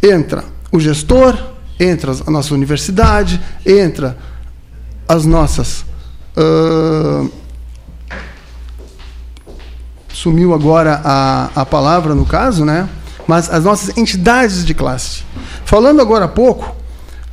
[0.00, 1.36] entra o gestor,
[1.80, 4.16] entra a nossa universidade, entra
[5.08, 5.84] as nossas
[6.36, 7.28] uh,
[10.08, 12.88] sumiu agora a, a palavra no caso, né?
[13.26, 15.24] Mas as nossas entidades de classe.
[15.64, 16.72] Falando agora há pouco,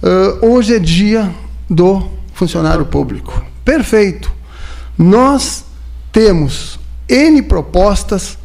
[0.01, 1.31] uh, hoje é dia
[1.69, 3.45] do funcionário público.
[3.63, 4.33] Perfeito.
[4.97, 5.65] Nós
[6.11, 8.37] temos N propostas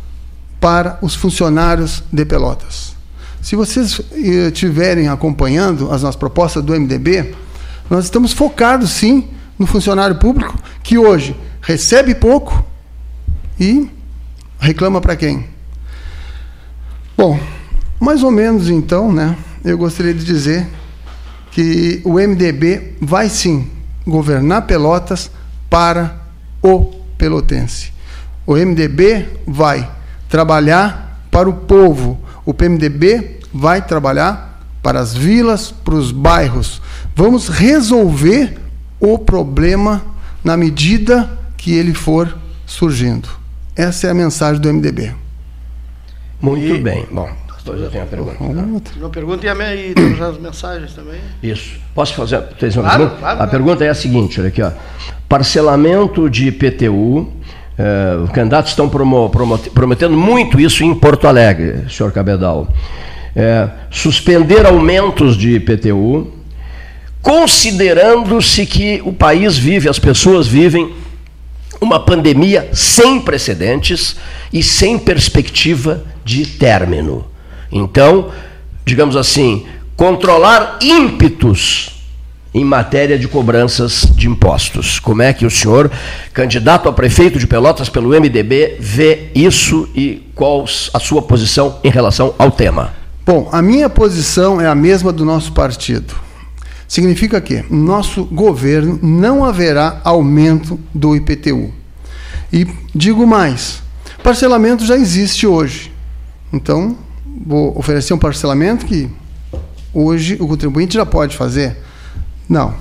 [0.61, 2.95] para os funcionários de Pelotas.
[3.41, 7.35] Se vocês estiverem acompanhando as nossas propostas do MDB,
[7.89, 12.65] nós estamos focados sim no funcionário público que hoje recebe pouco
[13.59, 13.89] e
[14.59, 15.47] reclama para quem?
[17.17, 17.39] Bom,
[17.99, 19.37] mais ou menos então, né?
[19.65, 20.67] Eu gostaria de dizer
[21.51, 23.71] que o MDB vai sim
[24.07, 25.31] governar Pelotas
[25.69, 26.20] para
[26.63, 26.85] o
[27.17, 27.93] pelotense.
[28.47, 29.91] O MDB vai
[30.29, 32.19] trabalhar para o povo.
[32.45, 36.81] O PMDB vai trabalhar para as vilas, para os bairros.
[37.15, 38.59] Vamos resolver
[38.99, 40.03] o problema
[40.43, 43.29] na medida que ele for surgindo.
[43.77, 45.15] Essa é a mensagem do MDB.
[46.41, 46.81] Muito e...
[46.81, 47.07] bem.
[47.11, 47.31] Bom,
[47.65, 48.91] já tem a pergunta.
[48.97, 51.21] Uma pergunta e, a minha, e temos as mensagens também.
[51.43, 51.79] Isso.
[51.95, 53.17] Posso fazer uma claro, pergunta?
[53.21, 54.71] Claro, a pergunta é a seguinte, olha aqui, ó.
[55.29, 57.33] Parcelamento de IPTU,
[57.79, 62.69] eh, os candidatos estão promo, promo, prometendo muito isso em Porto Alegre, senhor Cabedal.
[63.35, 66.33] Eh, suspender aumentos de IPTU,
[67.23, 70.93] considerando-se que o país vive, as pessoas vivem
[71.81, 74.17] uma pandemia sem precedentes
[74.53, 77.30] e sem perspectiva de término.
[77.71, 78.31] Então,
[78.85, 82.01] digamos assim, controlar ímpetos
[82.53, 84.99] em matéria de cobranças de impostos.
[84.99, 85.91] Como é que o senhor,
[86.33, 91.91] candidato a prefeito de Pelotas pelo MDB, vê isso e qual a sua posição em
[91.91, 92.93] relação ao tema?
[93.25, 96.15] Bom, a minha posição é a mesma do nosso partido.
[96.89, 101.73] Significa que no nosso governo não haverá aumento do IPTU.
[102.53, 103.81] E digo mais,
[104.25, 105.93] parcelamento já existe hoje.
[106.53, 106.99] Então,
[107.45, 109.09] vou oferecer um parcelamento que
[109.95, 111.77] hoje o contribuinte já pode fazer.
[112.49, 112.75] Não.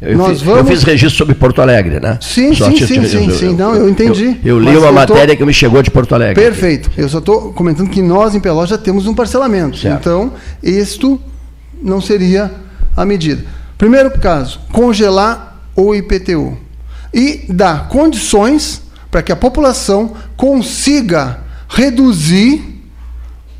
[0.00, 0.58] Eu, Nós fiz, vamos...
[0.58, 2.18] eu fiz registro sobre Porto Alegre, né?
[2.20, 4.36] Sim, sim, sim, sim, sim, sim, Não, eu entendi.
[4.44, 5.36] Eu, eu li uma eu matéria tô...
[5.36, 6.42] que me chegou de Porto Alegre.
[6.42, 6.90] Perfeito.
[6.96, 9.78] Eu só estou comentando que nós em Pelotas já temos um parcelamento.
[9.78, 10.00] Certo.
[10.00, 11.20] Então, isto
[11.80, 12.50] não seria
[12.96, 13.44] a medida.
[13.78, 16.58] Primeiro caso, congelar o IPTU.
[17.14, 22.82] E dar condições para que a população consiga reduzir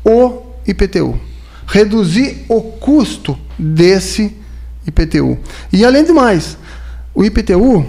[0.03, 1.19] o IPTU,
[1.67, 4.35] reduzir o custo desse
[4.87, 5.37] IPTU.
[5.71, 6.57] E além de mais,
[7.13, 7.85] o IPTU,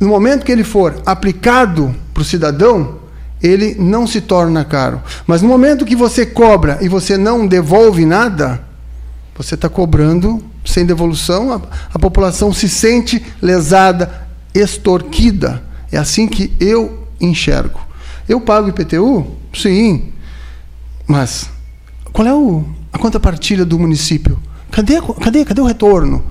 [0.00, 3.00] no momento que ele for aplicado para o cidadão,
[3.42, 5.02] ele não se torna caro.
[5.26, 8.62] Mas no momento que você cobra e você não devolve nada,
[9.36, 11.60] você está cobrando sem devolução, a,
[11.92, 15.62] a população se sente lesada, extorquida.
[15.90, 17.80] É assim que eu enxergo.
[18.28, 19.26] Eu pago IPTU?
[19.52, 20.12] Sim.
[21.06, 21.50] Mas
[22.12, 24.38] qual é o, a contrapartilha do município?
[24.70, 26.22] Cadê, cadê, cadê o retorno?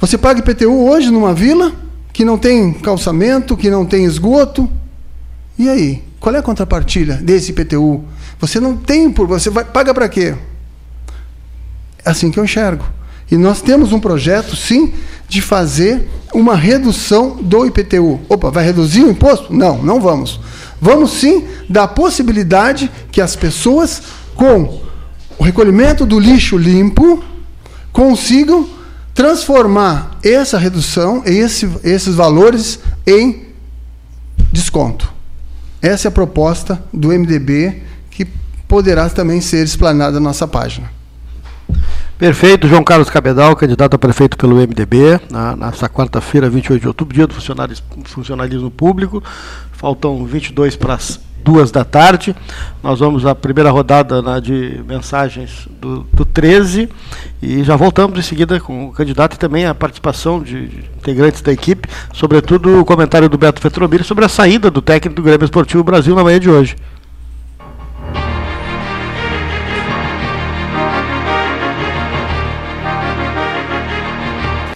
[0.00, 1.72] Você paga IPTU hoje numa vila
[2.12, 4.70] que não tem calçamento, que não tem esgoto.
[5.58, 6.02] E aí?
[6.20, 8.04] Qual é a contrapartilha desse IPTU?
[8.38, 10.34] Você não tem por você vai paga para quê?
[12.04, 12.84] É assim que eu enxergo.
[13.30, 14.92] E nós temos um projeto, sim,
[15.28, 18.20] de fazer uma redução do IPTU.
[18.28, 19.52] Opa, vai reduzir o imposto?
[19.52, 20.40] Não, não vamos.
[20.80, 24.02] Vamos sim dar a possibilidade que as pessoas,
[24.34, 24.83] com
[25.38, 27.22] o recolhimento do lixo limpo,
[27.92, 28.68] consigam
[29.14, 33.46] transformar essa redução, esse, esses valores, em
[34.52, 35.12] desconto.
[35.80, 38.26] Essa é a proposta do MDB, que
[38.66, 40.90] poderá também ser explanada na nossa página.
[42.18, 47.14] Perfeito, João Carlos Cabedal, candidato a prefeito pelo MDB, na, nessa quarta-feira, 28 de outubro,
[47.14, 47.34] dia do
[48.04, 49.22] funcionalismo público.
[49.72, 52.34] Faltam 22 para as duas da tarde.
[52.82, 56.88] Nós vamos à primeira rodada né, de mensagens do, do 13
[57.42, 61.42] e já voltamos em seguida com o candidato e também a participação de, de integrantes
[61.42, 65.44] da equipe, sobretudo o comentário do Beto Fetromir sobre a saída do técnico do Grêmio
[65.44, 66.76] Esportivo Brasil na manhã de hoje.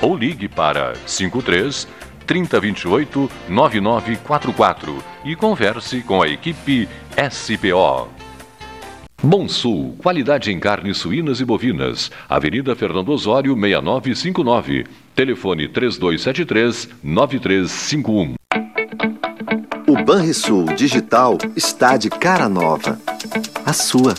[0.00, 1.86] ou ligue para 53
[2.26, 6.88] 3028 9944 e converse com a equipe
[7.30, 8.08] SPO.
[9.22, 12.10] Bom Sul, qualidade em carnes suínas e bovinas.
[12.26, 14.86] Avenida Fernando Osório, 6959.
[15.14, 18.34] Telefone 3273 9351.
[19.86, 22.98] O Banrisul Digital está de cara nova.
[23.66, 24.14] A sua.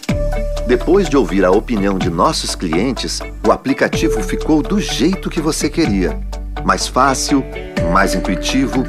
[0.68, 5.70] Depois de ouvir a opinião de nossos clientes, o aplicativo ficou do jeito que você
[5.70, 6.20] queria.
[6.64, 7.44] Mais fácil,
[7.92, 8.84] mais intuitivo,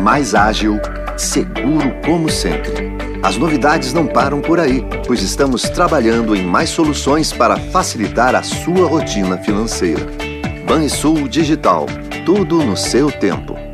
[0.00, 0.80] mais ágil,
[1.16, 2.96] seguro como sempre.
[3.22, 8.42] As novidades não param por aí, pois estamos trabalhando em mais soluções para facilitar a
[8.42, 10.06] sua rotina financeira.
[10.66, 11.86] Banrisul Digital,
[12.24, 13.67] tudo no seu tempo.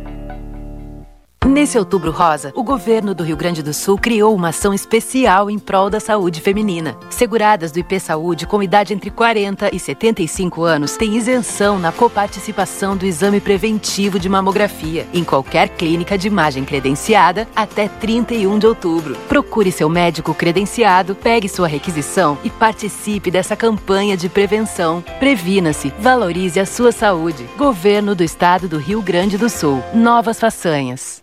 [1.44, 5.58] Nesse outubro rosa, o governo do Rio Grande do Sul criou uma ação especial em
[5.58, 6.96] prol da saúde feminina.
[7.10, 12.96] Seguradas do IP Saúde com idade entre 40 e 75 anos têm isenção na coparticipação
[12.96, 19.14] do exame preventivo de mamografia em qualquer clínica de imagem credenciada até 31 de outubro.
[19.28, 25.04] Procure seu médico credenciado, pegue sua requisição e participe dessa campanha de prevenção.
[25.18, 27.46] Previna-se, valorize a sua saúde.
[27.58, 29.84] Governo do Estado do Rio Grande do Sul.
[29.92, 31.22] Novas façanhas.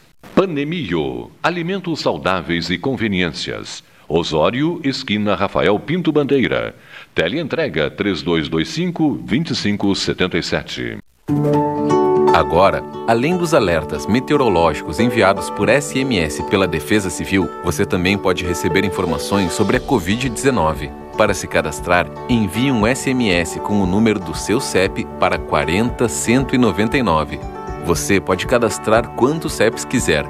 [0.35, 3.83] Panemio, alimentos saudáveis e conveniências.
[4.07, 6.75] Osório, esquina Rafael Pinto Bandeira.
[7.13, 10.97] Teleentrega 3225 2577.
[12.33, 18.85] Agora, além dos alertas meteorológicos enviados por SMS pela Defesa Civil, você também pode receber
[18.85, 20.89] informações sobre a Covid-19.
[21.17, 27.39] Para se cadastrar, envie um SMS com o número do seu CEP para 40199.
[27.85, 30.25] Você pode cadastrar quantos CEPs quiser.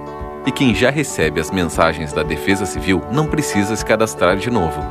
[0.46, 4.82] E quem já recebe as mensagens da Defesa Civil não precisa se cadastrar de novo.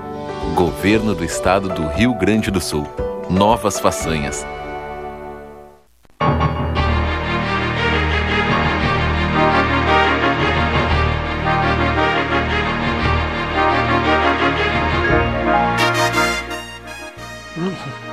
[0.55, 2.87] Governo do Estado do Rio Grande do Sul.
[3.29, 4.47] Novas façanhas.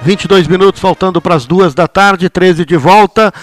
[0.02, 3.34] Vinte e dois minutos faltando para as duas da tarde, 13 de volta.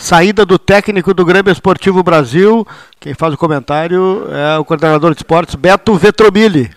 [0.00, 2.66] Saída do técnico do Grêmio Esportivo Brasil.
[2.98, 6.70] Quem faz o comentário é o coordenador de esportes, Beto Vetromilli.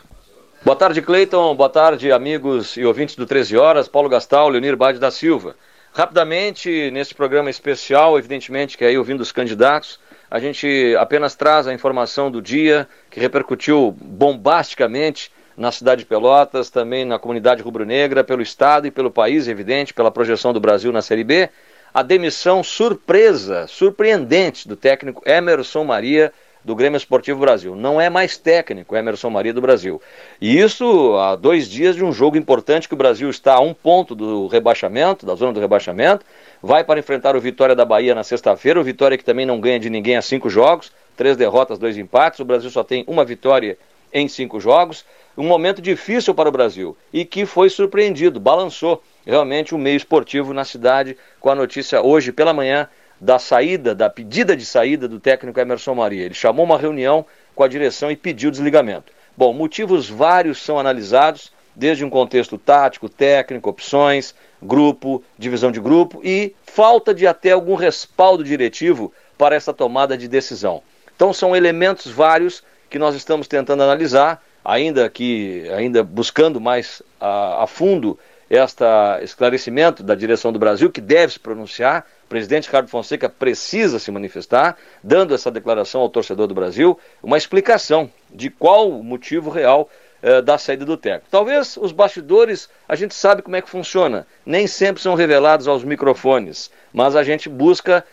[0.64, 1.56] Boa tarde, Cleiton.
[1.56, 3.88] Boa tarde, amigos e ouvintes do 13 Horas.
[3.88, 5.56] Paulo Gastal, Leonir Bade da Silva.
[5.94, 11.74] Rapidamente, nesse programa especial, evidentemente, que aí ouvindo os candidatos, a gente apenas traz a
[11.74, 18.42] informação do dia, que repercutiu bombasticamente na cidade de Pelotas, também na comunidade rubro-negra, pelo
[18.42, 21.50] Estado e pelo país, evidente, pela projeção do Brasil na Série B
[21.94, 27.76] a demissão surpresa, surpreendente do técnico Emerson Maria do Grêmio Esportivo Brasil.
[27.76, 30.02] Não é mais técnico Emerson Maria do Brasil.
[30.42, 33.74] E isso há dois dias de um jogo importante que o Brasil está a um
[33.74, 36.26] ponto do rebaixamento, da zona do rebaixamento.
[36.62, 38.80] Vai para enfrentar o Vitória da Bahia na sexta-feira.
[38.80, 42.40] O Vitória que também não ganha de ninguém há cinco jogos, três derrotas, dois empates.
[42.40, 43.78] O Brasil só tem uma vitória
[44.14, 45.04] em cinco jogos.
[45.38, 50.54] Um momento difícil para o Brasil e que foi surpreendido, balançou realmente o meio esportivo
[50.54, 52.88] na cidade com a notícia hoje pela manhã
[53.20, 56.26] da saída, da pedida de saída do técnico Emerson Maria.
[56.26, 59.12] Ele chamou uma reunião com a direção e pediu desligamento.
[59.36, 66.22] Bom, motivos vários são analisados, desde um contexto tático, técnico, opções, grupo, divisão de grupo
[66.24, 70.84] e falta de até algum respaldo diretivo para essa tomada de decisão.
[71.16, 77.64] Então são elementos vários que nós estamos tentando analisar, ainda que ainda buscando mais a,
[77.64, 78.18] a fundo
[78.50, 78.84] este
[79.24, 82.06] esclarecimento da direção do Brasil, que deve se pronunciar.
[82.26, 87.38] O presidente Ricardo Fonseca precisa se manifestar, dando essa declaração ao torcedor do Brasil, uma
[87.38, 89.90] explicação de qual o motivo real
[90.22, 91.28] eh, da saída do técnico.
[91.30, 95.84] Talvez os bastidores, a gente sabe como é que funciona, nem sempre são revelados aos
[95.84, 98.06] microfones, mas a gente busca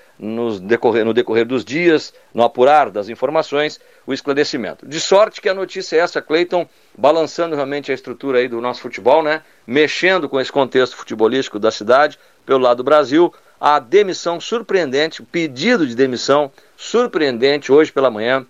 [0.60, 4.86] decorrer, no decorrer dos dias, no apurar das informações, o esclarecimento.
[4.86, 8.82] De sorte que a notícia é essa, Cleiton, balançando realmente a estrutura aí do nosso
[8.82, 9.42] futebol, né?
[9.66, 15.24] Mexendo com esse contexto futebolístico da cidade, pelo lado do Brasil, a demissão surpreendente, o
[15.24, 18.46] pedido de demissão surpreendente hoje pela manhã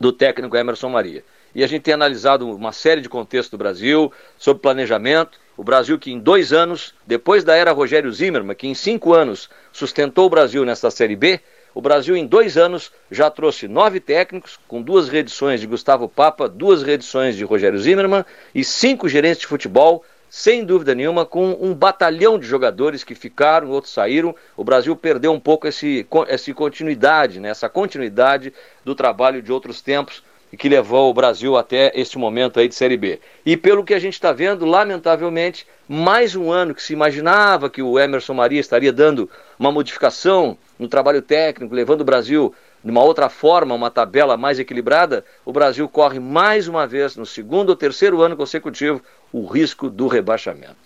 [0.00, 1.22] do técnico Emerson Maria.
[1.54, 5.98] E a gente tem analisado uma série de contextos do Brasil, sobre planejamento, o Brasil
[5.98, 10.30] que em dois anos, depois da era Rogério Zimmermann, que em cinco anos sustentou o
[10.30, 11.40] Brasil nesta Série B,
[11.74, 16.48] o Brasil em dois anos já trouxe nove técnicos, com duas reedições de Gustavo Papa,
[16.48, 21.74] duas reedições de Rogério Zimmermann e cinco gerentes de futebol, sem dúvida nenhuma, com um
[21.74, 24.34] batalhão de jogadores que ficaram, outros saíram.
[24.56, 28.52] O Brasil perdeu um pouco esse, essa continuidade, né, essa continuidade
[28.84, 30.22] do trabalho de outros tempos
[30.56, 33.20] que levou o Brasil até este momento aí de Série B.
[33.44, 37.82] E pelo que a gente está vendo, lamentavelmente, mais um ano que se imaginava que
[37.82, 39.28] o Emerson Maria estaria dando
[39.58, 44.60] uma modificação no trabalho técnico, levando o Brasil de uma outra forma, uma tabela mais
[44.60, 49.90] equilibrada, o Brasil corre mais uma vez, no segundo ou terceiro ano consecutivo, o risco
[49.90, 50.76] do rebaixamento.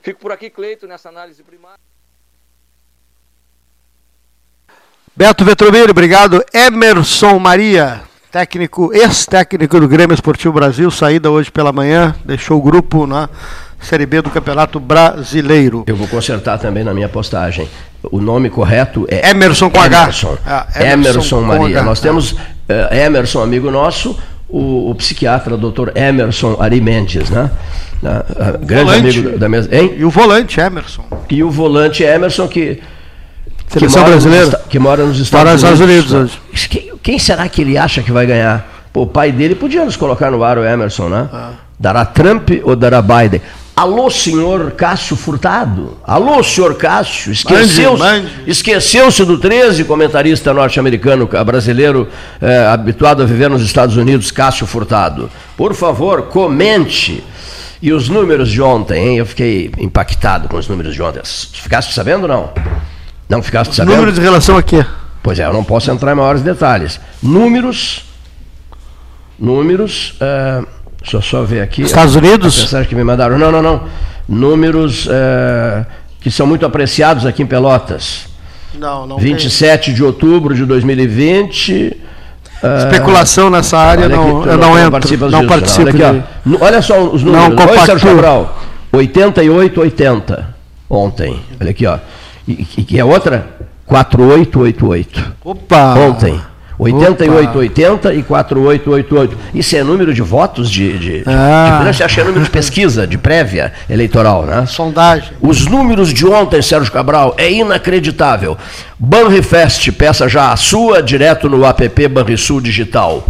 [0.00, 1.78] Fico por aqui, Cleito, nessa análise primária.
[5.16, 6.44] Beto Vetromiro, obrigado.
[6.54, 13.06] Emerson Maria, técnico, ex-técnico do Grêmio Esportivo Brasil, saída hoje pela manhã, deixou o grupo
[13.06, 13.28] na
[13.80, 15.84] Série B do Campeonato Brasileiro.
[15.86, 17.68] Eu vou consertar também na minha postagem.
[18.02, 20.32] O nome correto é Emerson com Emerson.
[20.32, 20.38] H.
[20.46, 21.78] Ah, Emerson, Emerson Maria.
[21.78, 21.82] H.
[21.84, 22.38] Nós temos uh,
[22.92, 24.18] Emerson, amigo nosso,
[24.48, 25.96] o, o psiquiatra Dr.
[25.96, 27.50] Emerson Ari Mendes, né?
[28.60, 29.18] grande volante.
[29.18, 29.74] amigo da mesa.
[29.74, 29.94] Hein?
[29.96, 31.04] E o volante Emerson.
[31.30, 32.80] E o volante Emerson que
[33.68, 34.46] Seleção que brasileira?
[34.46, 35.80] Nos, que mora nos Estados, Unidos.
[35.80, 36.68] Unidos hoje.
[36.68, 38.88] Quem, quem, será que ele acha que vai ganhar?
[38.92, 41.28] Pô, o pai dele podia nos colocar no ar o Emerson, né?
[41.32, 41.50] Ah.
[41.78, 43.40] Dará Trump ou dará Biden?
[43.78, 45.98] Alô, senhor Cássio Furtado?
[46.02, 47.30] Alô, senhor Cássio?
[47.30, 48.02] Esqueceu-se
[48.44, 52.08] esqueceu do 13, comentarista norte-americano, brasileiro,
[52.42, 55.30] é, habituado a viver nos Estados Unidos, Cássio Furtado.
[55.56, 57.22] Por favor, comente.
[57.80, 59.18] E os números de ontem, hein?
[59.18, 61.22] Eu fiquei impactado com os números de ontem.
[61.22, 62.50] Ficaste sabendo ou não?
[63.28, 63.96] Não ficaste sabendo?
[63.96, 64.84] Números em relação a quê?
[65.22, 66.98] Pois é, eu não posso entrar em maiores detalhes.
[67.22, 68.04] Números.
[69.38, 70.14] Números.
[70.20, 70.66] Uh,
[71.00, 71.82] deixa eu só ver aqui.
[71.82, 72.58] Estados Unidos?
[72.58, 73.38] A mensagem que me mandaram.
[73.38, 73.82] Não, não, não.
[74.28, 75.84] Números uh,
[76.20, 78.26] que são muito apreciados aqui em Pelotas.
[78.74, 79.94] Não, não 27 tem.
[79.94, 81.96] de outubro de 2020.
[82.62, 85.30] Uh, Especulação nessa área não, eu não, não entro.
[85.30, 85.90] Não participo.
[85.96, 86.24] Olha, aqui,
[86.60, 87.54] olha só os números.
[87.54, 88.58] Não Olha, Sérgio Cabral.
[88.92, 90.54] 88, 80
[90.88, 91.40] ontem.
[91.60, 91.98] Olha aqui, ó.
[92.48, 93.46] E, e, a outra?
[93.86, 95.32] 4888.
[95.44, 95.94] Opa!
[95.94, 96.40] Ontem.
[96.78, 99.38] 8880 e 4888.
[99.52, 100.98] Isso é número de votos de.
[100.98, 101.82] de, ah.
[101.84, 104.64] de, de acha é número de pesquisa, de prévia eleitoral, né?
[104.66, 105.30] Sondagem.
[105.40, 108.56] Os números de ontem, Sérgio Cabral, é inacreditável.
[108.98, 113.26] Banrifest, peça já a sua, direto no app Banrisul Digital.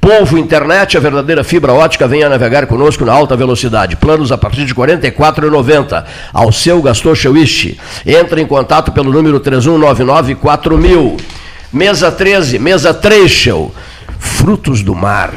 [0.00, 3.96] Povo Internet, a verdadeira fibra ótica, venha navegar conosco na alta velocidade.
[3.96, 6.04] Planos a partir de R$ 44,90.
[6.32, 7.78] Ao seu Gastor Chewish.
[8.06, 11.20] Entre em contato pelo número 31994000.
[11.70, 13.74] Mesa 13, mesa Treschel.
[14.18, 15.34] Frutos do mar.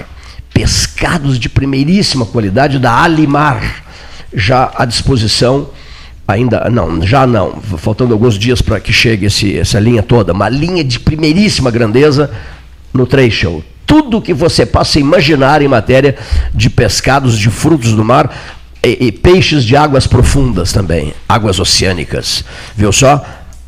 [0.54, 3.84] Pescados de primeiríssima qualidade da Alimar.
[4.34, 5.70] Já à disposição
[6.26, 10.48] ainda não, já não, faltando alguns dias para que chegue esse, essa linha toda, uma
[10.48, 12.32] linha de primeiríssima grandeza
[12.94, 13.62] no Treschel
[13.94, 16.18] tudo que você possa imaginar em matéria
[16.52, 18.36] de pescados, de frutos do mar
[18.84, 22.44] e, e peixes de águas profundas também, águas oceânicas.
[22.76, 23.24] Viu só?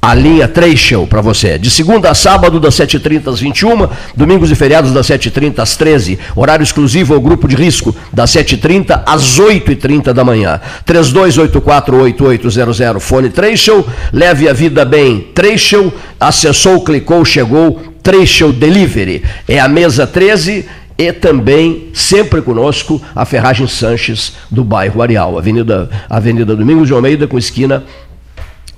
[0.06, 1.58] A linha 3 Show para você.
[1.58, 6.20] De segunda a sábado, das 7h30 às 21 domingos e feriados das 7h30 às 13
[6.36, 10.62] Horário exclusivo ao grupo de risco, das 7h30 às 8h30 da manhã.
[10.86, 13.84] 32848800, fone 3 Show.
[14.14, 15.30] Leve a vida bem.
[15.34, 15.91] 3 Show.
[16.20, 17.82] Acessou, clicou, chegou.
[18.03, 19.24] 3 Show Delivery.
[19.47, 20.66] É a mesa 13
[20.97, 27.28] e também, sempre conosco, a Ferragem Sanches, do bairro Areal, Avenida, Avenida Domingos de Almeida,
[27.28, 27.84] com esquina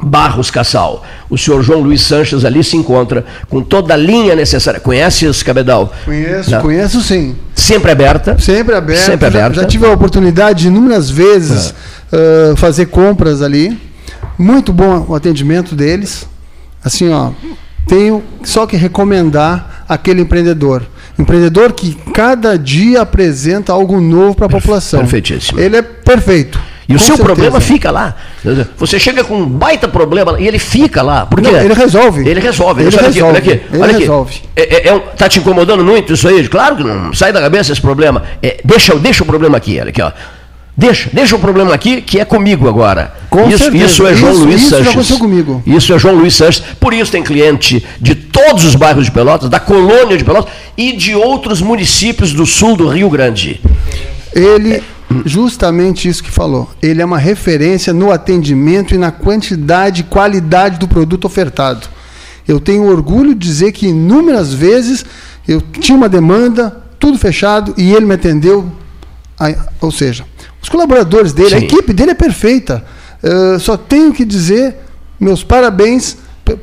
[0.02, 1.04] Barros Cassal.
[1.30, 4.80] O senhor João Luiz Sanches ali se encontra com toda a linha necessária.
[4.80, 5.92] Conhece esse cabedal?
[6.06, 6.62] Conheço, Não.
[6.62, 7.36] conheço sim.
[7.56, 8.38] Sempre aberta?
[8.40, 9.04] Sempre aberta.
[9.04, 9.56] Sempre aberta.
[9.56, 11.74] Já, já tive a oportunidade de inúmeras vezes
[12.12, 12.52] é.
[12.52, 13.78] uh, fazer compras ali.
[14.38, 16.28] Muito bom o atendimento deles.
[16.84, 17.32] Assim, ó,
[17.88, 20.84] tenho só que recomendar aquele empreendedor.
[21.18, 25.00] Empreendedor que cada dia apresenta algo novo para a população.
[25.00, 25.60] Perfeitíssimo.
[25.60, 26.60] Ele é perfeito.
[26.90, 27.24] E o seu certeza.
[27.24, 28.16] problema fica lá.
[28.78, 31.26] Você chega com um baita problema e ele fica lá.
[31.26, 32.28] Porque Não, ele resolve.
[32.28, 32.84] Ele resolve.
[32.84, 33.10] Ele resolve.
[33.10, 33.50] Aqui, olha aqui.
[33.50, 34.42] Ele olha resolve.
[34.56, 36.48] É, é, é, tá te incomodando muito isso aí?
[36.48, 37.14] Claro que não.
[37.14, 38.24] Sai da cabeça esse problema.
[38.42, 40.12] É, deixa, deixa o problema aqui, olha aqui, ó.
[40.78, 43.12] Deixa, deixa o problema aqui, que é comigo agora.
[43.32, 43.86] Com isso, certeza.
[43.86, 44.86] isso é João isso, Luiz isso Sanches.
[44.86, 45.64] Já aconteceu comigo.
[45.66, 46.64] Isso é João Luiz Sanches.
[46.80, 50.94] Por isso tem cliente de todos os bairros de Pelotas, da colônia de Pelotas e
[50.94, 53.60] de outros municípios do sul do Rio Grande.
[54.36, 54.84] Ele
[55.26, 56.70] Justamente isso que falou.
[56.82, 61.88] Ele é uma referência no atendimento e na quantidade e qualidade do produto ofertado.
[62.48, 65.06] Eu tenho orgulho de dizer que inúmeras vezes
[65.48, 68.72] eu tinha uma demanda, tudo fechado, e ele me atendeu.
[69.80, 70.26] Ou seja,
[70.62, 71.56] os colaboradores dele, Sim.
[71.56, 72.84] a equipe dele é perfeita.
[73.24, 74.76] Uh, só tenho que dizer
[75.20, 76.18] meus parabéns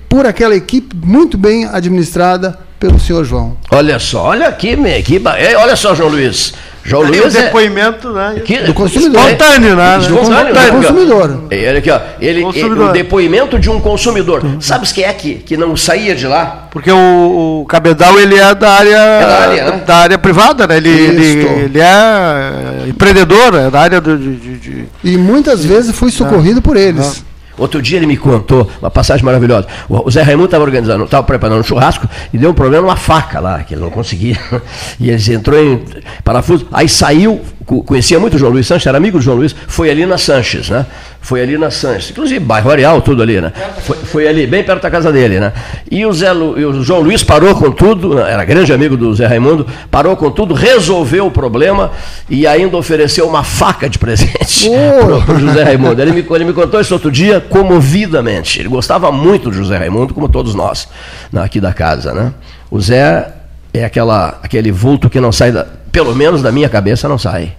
[0.09, 3.57] por aquela equipe muito bem administrada pelo senhor João.
[3.71, 5.27] Olha só, olha aqui, minha equipe.
[5.59, 6.55] Olha só, João Luiz.
[6.85, 7.35] João Ali Luiz.
[7.35, 8.43] O é depoimento, né?
[8.45, 9.23] Que, do consumidor.
[9.23, 9.99] Espontâneo, né?
[9.99, 11.45] Espontâneo, do consumidor.
[11.51, 12.01] Ele aqui, ó.
[12.21, 12.91] Ele, consumidor.
[12.91, 14.43] o depoimento de um consumidor.
[14.61, 16.69] Sabes quem é que, que não saía de lá?
[16.71, 19.83] Porque o, o Cabedal ele é da área, é da, área né?
[19.87, 20.77] da área privada, né?
[20.77, 21.25] Ele, ele,
[21.65, 24.85] ele, é empreendedor, é da área de, de, de...
[25.03, 27.25] E muitas vezes fui socorrido por eles.
[27.57, 29.67] Outro dia ele me contou uma passagem maravilhosa.
[29.89, 33.39] O Zé Raimundo estava organizando, estava preparando um churrasco e deu um problema numa faca
[33.41, 34.39] lá, que ele não conseguia.
[35.01, 35.85] E ele entrou em
[36.23, 36.67] parafuso.
[36.73, 40.05] Aí saiu, conhecia muito o João Luiz Sanches, era amigo do João Luiz, foi ali
[40.07, 40.87] na Sanches, né?
[41.21, 43.53] Foi ali na Sanches, inclusive bairro Areal, tudo ali, né?
[43.81, 45.53] Foi, foi, ali, bem perto da casa dele, né?
[45.91, 49.15] E o, Zé Lu, e o João Luiz parou com tudo, era grande amigo do
[49.15, 51.91] Zé Raimundo, parou com tudo, resolveu o problema
[52.29, 55.23] e ainda ofereceu uma faca de presente oh.
[55.23, 56.01] para o José Raimundo.
[56.03, 58.61] Ele me, ele me contou isso outro dia comovidamente.
[58.61, 60.87] Ele gostava muito do José Raimundo, como todos nós,
[61.33, 62.33] né, aqui da casa, né?
[62.71, 63.33] O Zé
[63.73, 67.53] é aquela, aquele vulto que não sai da, Pelo menos da minha cabeça não sai.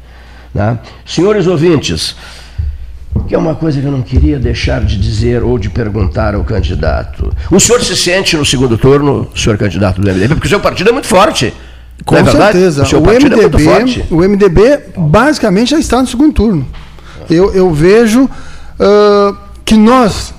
[0.54, 0.78] Né?
[1.06, 2.18] Senhores ouvintes,
[3.30, 6.44] que é uma coisa que eu não queria deixar de dizer ou de perguntar ao
[6.44, 7.34] candidato.
[7.50, 10.90] O senhor se sente no segundo turno, senhor candidato do MDB, porque o seu partido
[10.90, 11.54] é muito forte.
[12.04, 12.84] Com é certeza.
[12.98, 16.68] O, o MDB, é o MDB basicamente já está no segundo turno.
[17.30, 20.34] Eu, eu vejo uh, que nós,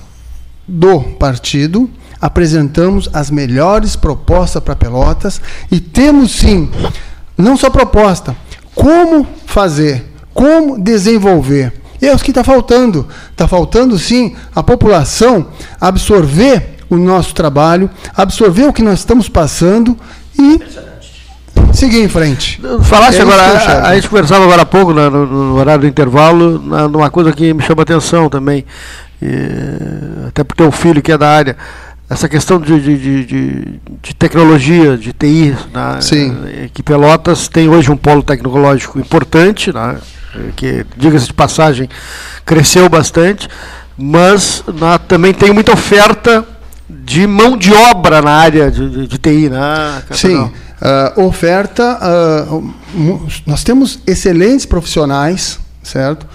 [0.67, 1.89] do partido,
[2.21, 5.41] apresentamos as melhores propostas para Pelotas
[5.71, 6.69] e temos sim,
[7.37, 8.35] não só proposta,
[8.73, 11.73] como fazer, como desenvolver.
[12.01, 13.07] E é o que está faltando.
[13.31, 15.47] Está faltando, sim, a população
[15.79, 19.97] absorver o nosso trabalho, absorver o que nós estamos passando
[20.37, 20.61] e
[21.73, 22.61] seguir em frente.
[22.83, 27.09] Falasse é agora, a, gente conversava agora há pouco, no, no horário do intervalo, numa
[27.09, 28.65] coisa que me chama atenção também,
[29.21, 31.57] e, até porque o filho que é da área
[32.09, 35.99] essa questão de, de, de, de, tecnologia, de TI, né?
[35.99, 36.69] Sim.
[36.73, 39.97] que Pelotas tem hoje um polo tecnológico importante, né?
[40.55, 41.89] que, diga-se de passagem,
[42.45, 43.49] cresceu bastante,
[43.97, 46.45] mas né, também tem muita oferta
[46.89, 49.49] de mão de obra na área de, de TI.
[49.49, 51.99] Né, Sim, uh, oferta,
[52.49, 52.73] uh,
[53.45, 56.27] nós temos excelentes profissionais, certo?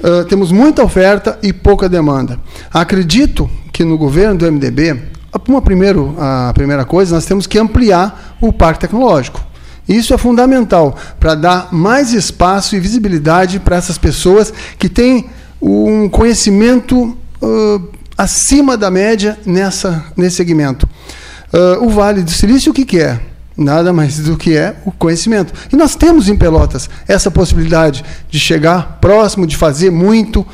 [0.00, 2.38] Uh, temos muita oferta e pouca demanda.
[2.72, 5.00] Acredito que no governo do MDB,
[5.46, 9.40] uma primeiro, a primeira coisa, nós temos que ampliar o parque tecnológico.
[9.88, 15.30] Isso é fundamental para dar mais espaço e visibilidade para essas pessoas que têm
[15.62, 20.88] um conhecimento uh, acima da média nessa, nesse segmento.
[21.52, 23.20] Uh, o Vale do Silício, o que, que é?
[23.56, 25.52] nada mais do que é o conhecimento.
[25.72, 30.44] E nós temos em Pelotas essa possibilidade de chegar próximo, de fazer muito,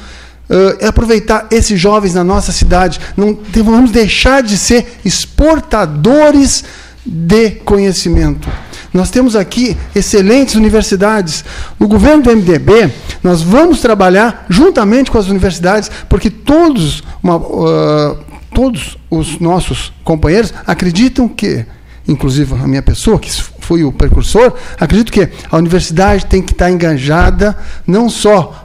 [0.48, 3.00] uh, aproveitar esses jovens na nossa cidade.
[3.16, 6.64] Não vamos deixar de ser exportadores
[7.04, 8.48] de conhecimento.
[8.92, 11.44] Nós temos aqui excelentes universidades.
[11.78, 12.92] No governo do MDB,
[13.22, 18.18] nós vamos trabalhar juntamente com as universidades, porque todos, uma, uh,
[18.54, 21.66] todos os nossos companheiros acreditam que
[22.06, 23.30] inclusive a minha pessoa, que
[23.60, 28.63] fui o precursor, acredito que a universidade tem que estar engajada, não só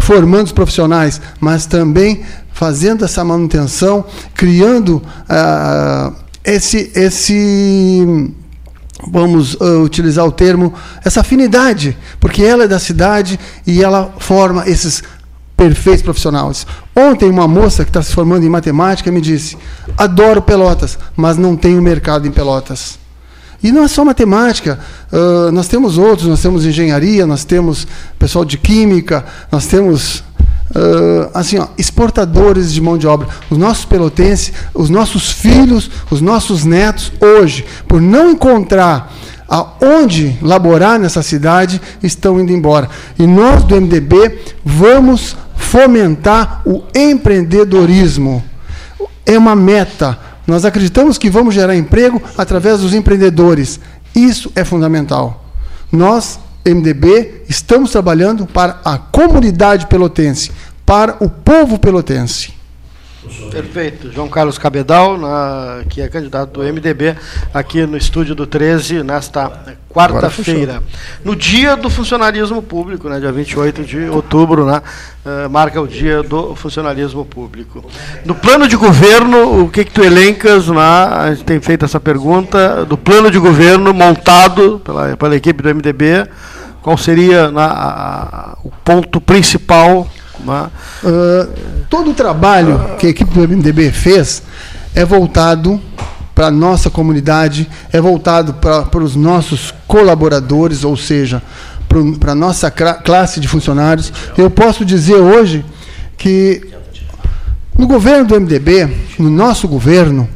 [0.00, 2.22] formando os profissionais, mas também
[2.52, 4.04] fazendo essa manutenção,
[4.34, 6.12] criando uh,
[6.44, 8.34] esse, esse
[9.06, 10.74] vamos uh, utilizar o termo,
[11.04, 15.02] essa afinidade, porque ela é da cidade e ela forma esses
[15.56, 16.66] perfeitos profissionais.
[16.96, 19.56] Ontem, uma moça que está se formando em matemática me disse:
[19.96, 22.98] adoro Pelotas, mas não tenho mercado em Pelotas.
[23.62, 24.78] E não é só matemática,
[25.12, 27.88] uh, nós temos outros, nós temos engenharia, nós temos
[28.18, 30.22] pessoal de química, nós temos
[30.70, 33.28] uh, assim, ó, exportadores de mão de obra.
[33.50, 39.12] Os nossos pelotenses, os nossos filhos, os nossos netos, hoje, por não encontrar
[39.48, 42.88] aonde laborar nessa cidade, estão indo embora.
[43.18, 48.44] E nós do MDB vamos fomentar o empreendedorismo.
[49.24, 50.18] É uma meta.
[50.48, 53.78] Nós acreditamos que vamos gerar emprego através dos empreendedores.
[54.16, 55.44] Isso é fundamental.
[55.92, 60.50] Nós, MDB, estamos trabalhando para a comunidade pelotense,
[60.86, 62.57] para o povo pelotense.
[63.50, 64.10] Perfeito.
[64.12, 67.16] João Carlos Cabedal, na, que é candidato do MDB,
[67.52, 69.50] aqui no estúdio do 13, nesta
[69.88, 70.82] quarta-feira.
[71.24, 74.82] No dia do funcionalismo público, né, dia 28 de outubro, né,
[75.24, 77.84] uh, marca o dia do funcionalismo público.
[78.24, 80.68] No plano de governo, o que, que tu elencas?
[80.68, 82.84] Né, a gente tem feito essa pergunta.
[82.84, 86.28] Do plano de governo montado pela, pela equipe do MDB,
[86.82, 90.08] qual seria né, a, o ponto principal
[90.40, 94.42] Uh, todo o trabalho que a equipe do MDB fez
[94.94, 95.80] é voltado
[96.34, 101.42] para a nossa comunidade, é voltado para os nossos colaboradores, ou seja,
[102.20, 104.12] para a nossa classe de funcionários.
[104.36, 105.64] Eu posso dizer hoje
[106.16, 106.62] que
[107.76, 110.28] no governo do MDB, no nosso governo,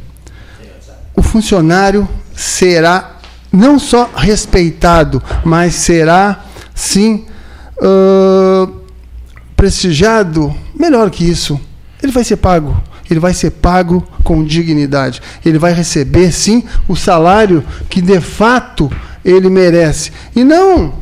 [1.15, 3.17] o funcionário será
[3.51, 6.43] não só respeitado, mas será
[6.73, 7.25] sim.
[7.77, 8.82] Uh,
[9.63, 11.57] prestigiado, melhor que isso,
[12.01, 12.75] ele vai ser pago.
[13.09, 15.21] Ele vai ser pago com dignidade.
[15.45, 18.91] Ele vai receber, sim, o salário que de fato
[19.23, 20.11] ele merece.
[20.35, 20.95] E não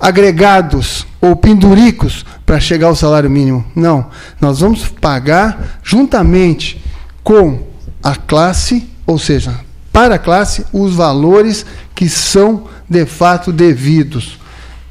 [0.00, 3.62] agregados ou penduricos para chegar ao salário mínimo.
[3.74, 4.06] Não.
[4.40, 6.82] Nós vamos pagar juntamente
[7.22, 7.66] com
[8.02, 9.60] a classe, ou seja,
[9.92, 14.38] para a classe, os valores que são de fato devidos.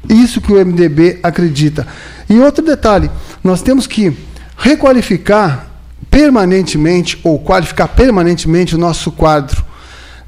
[0.08, 1.86] Isso que o MDB acredita.
[2.28, 3.10] E outro detalhe,
[3.42, 4.16] nós temos que
[4.56, 5.66] requalificar
[6.10, 9.64] permanentemente ou qualificar permanentemente o nosso quadro.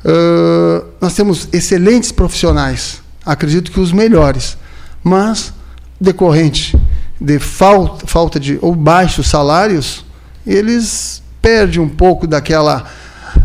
[0.04, 3.00] Uh, nós temos excelentes profissionais.
[3.24, 4.56] acredito que os melhores.
[5.02, 5.52] Mas,
[6.00, 6.76] decorrente
[7.20, 10.04] de falta, falta de ou baixos salários,
[10.46, 12.84] eles perdem um pouco daquela,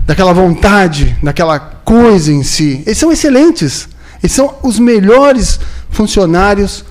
[0.05, 2.83] daquela vontade, daquela coisa em si.
[2.85, 3.87] Eles são excelentes.
[4.21, 5.59] Eles são os melhores
[5.93, 6.83] funcionários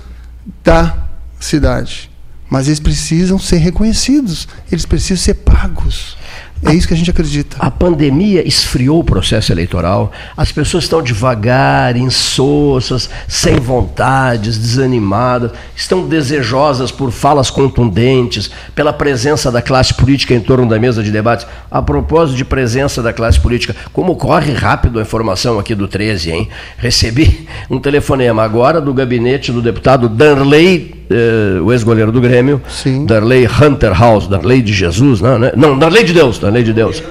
[0.63, 0.97] da
[1.39, 2.09] cidade.
[2.49, 6.17] Mas eles precisam ser reconhecidos, eles precisam ser pagos.
[6.65, 7.57] É isso que a gente acredita.
[7.59, 10.11] A pandemia esfriou o processo eleitoral.
[10.35, 19.51] As pessoas estão devagar, insossas, sem vontades, desanimadas, estão desejosas por falas contundentes, pela presença
[19.51, 21.45] da classe política em torno da mesa de debates.
[21.69, 26.31] A propósito de presença da classe política, como corre rápido a informação aqui do 13,
[26.31, 26.49] hein?
[26.77, 33.05] Recebi um telefonema agora do gabinete do deputado Danley eh, o ex-goleiro do Grêmio, Sim.
[33.05, 35.51] Darley Hunter House, Darley de Jesus, não, né?
[35.55, 37.03] não Darley de Deus, Darley de Deus,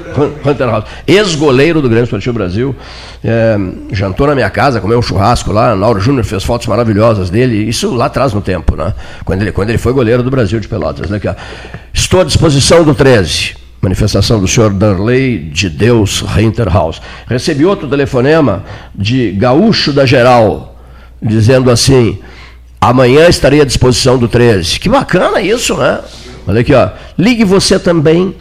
[0.44, 2.74] Hunter House, ex-goleiro do Grêmio Esportivo Brasil,
[3.24, 3.56] é,
[3.92, 7.94] jantou na minha casa, comeu um churrasco lá, Lauro Júnior fez fotos maravilhosas dele, isso
[7.94, 8.94] lá atrás no tempo, né?
[9.24, 11.10] quando, ele, quando ele foi goleiro do Brasil de Pelotas.
[11.10, 11.20] Né?
[11.92, 13.62] Estou à disposição do 13.
[13.82, 16.24] Manifestação do senhor Darley de Deus
[16.72, 17.02] House.
[17.26, 18.62] Recebi outro telefonema
[18.94, 20.78] de Gaúcho da Geral,
[21.20, 22.20] dizendo assim:
[22.82, 24.80] Amanhã estarei à disposição do 13.
[24.80, 26.00] Que bacana isso, né?
[26.44, 26.90] Olha aqui, ó.
[27.16, 28.34] Ligue você também,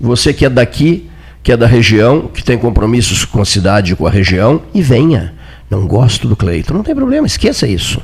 [0.00, 1.08] você que é daqui,
[1.44, 4.82] que é da região, que tem compromissos com a cidade e com a região, e
[4.82, 5.34] venha.
[5.70, 8.02] Não gosto do Cleiton, não tem problema, esqueça isso.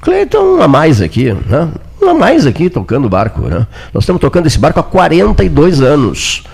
[0.00, 1.68] Cleiton a mais aqui, né?
[2.00, 3.66] Um a mais aqui tocando barco, né?
[3.92, 6.44] Nós estamos tocando esse barco há 42 anos.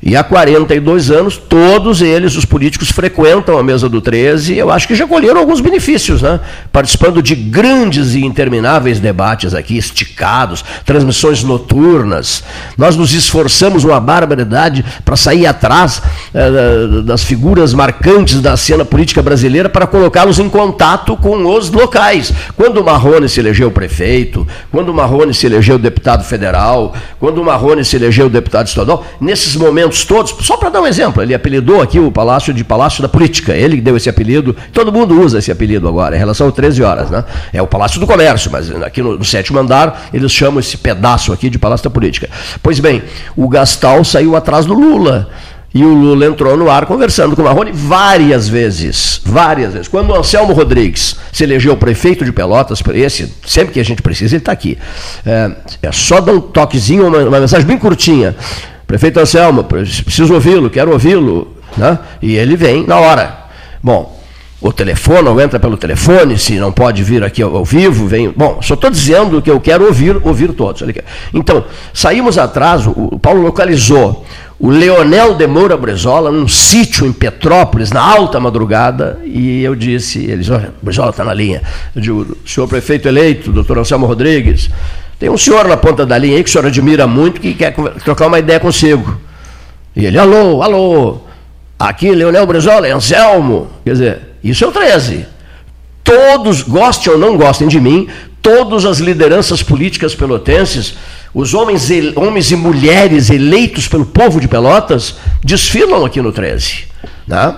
[0.00, 4.70] E há 42 anos, todos eles, os políticos, frequentam a mesa do 13 e eu
[4.70, 6.38] acho que já colheram alguns benefícios, né?
[6.72, 12.44] Participando de grandes e intermináveis debates aqui, esticados, transmissões noturnas.
[12.76, 16.00] Nós nos esforçamos uma barbaridade para sair atrás
[16.32, 22.32] eh, das figuras marcantes da cena política brasileira para colocá-los em contato com os locais.
[22.54, 27.44] Quando o Marrone se elegeu prefeito, quando o Marrone se elegeu deputado federal, quando o
[27.44, 31.80] Marrone se elegeu deputado estadual, nesses momentos todos, só para dar um exemplo, ele apelidou
[31.80, 35.50] aqui o Palácio de Palácio da Política, ele deu esse apelido, todo mundo usa esse
[35.50, 37.24] apelido agora, em relação ao 13 horas, né?
[37.52, 41.32] É o Palácio do Comércio, mas aqui no, no sétimo andar eles chamam esse pedaço
[41.32, 42.28] aqui de Palácio da Política.
[42.62, 43.02] Pois bem,
[43.36, 45.28] o Gastal saiu atrás do Lula.
[45.74, 49.20] E o Lula entrou no ar conversando com o Marrone várias vezes.
[49.24, 49.86] Várias vezes.
[49.86, 54.34] Quando o Anselmo Rodrigues se elegeu prefeito de Pelotas, esse, sempre que a gente precisa,
[54.34, 54.78] ele está aqui.
[55.26, 55.50] É,
[55.82, 58.34] é, só dar um toquezinho, uma, uma mensagem bem curtinha.
[58.88, 61.56] Prefeito Anselmo, preciso ouvi-lo, quero ouvi-lo.
[61.76, 61.98] Né?
[62.22, 63.44] E ele vem na hora.
[63.82, 64.18] Bom,
[64.62, 68.30] o telefone, ou entra pelo telefone, se não pode vir aqui ao, vivo, vem.
[68.34, 70.82] Bom, só estou dizendo que eu quero ouvir, ouvir todos.
[71.34, 74.24] Então, saímos atrás, o Paulo localizou
[74.58, 80.24] o Leonel de Moura Brezola num sítio em Petrópolis, na alta madrugada, e eu disse,
[80.24, 81.60] eles, olha, Brezola está na linha.
[81.94, 84.70] Eu digo, senhor prefeito eleito, doutor Anselmo Rodrigues,
[85.18, 87.74] tem um senhor na ponta da linha aí que o senhor admira muito que quer
[88.04, 89.20] trocar uma ideia consigo.
[89.96, 91.18] E ele, alô, alô,
[91.78, 93.68] aqui Leonel Brizola, Anselmo.
[93.84, 95.26] Quer dizer, isso é o 13.
[96.04, 98.08] Todos, gostem ou não gostem de mim,
[98.40, 100.94] todas as lideranças políticas pelotenses,
[101.34, 106.84] os homens, homens e mulheres eleitos pelo povo de Pelotas, desfilam aqui no 13.
[107.26, 107.54] Né?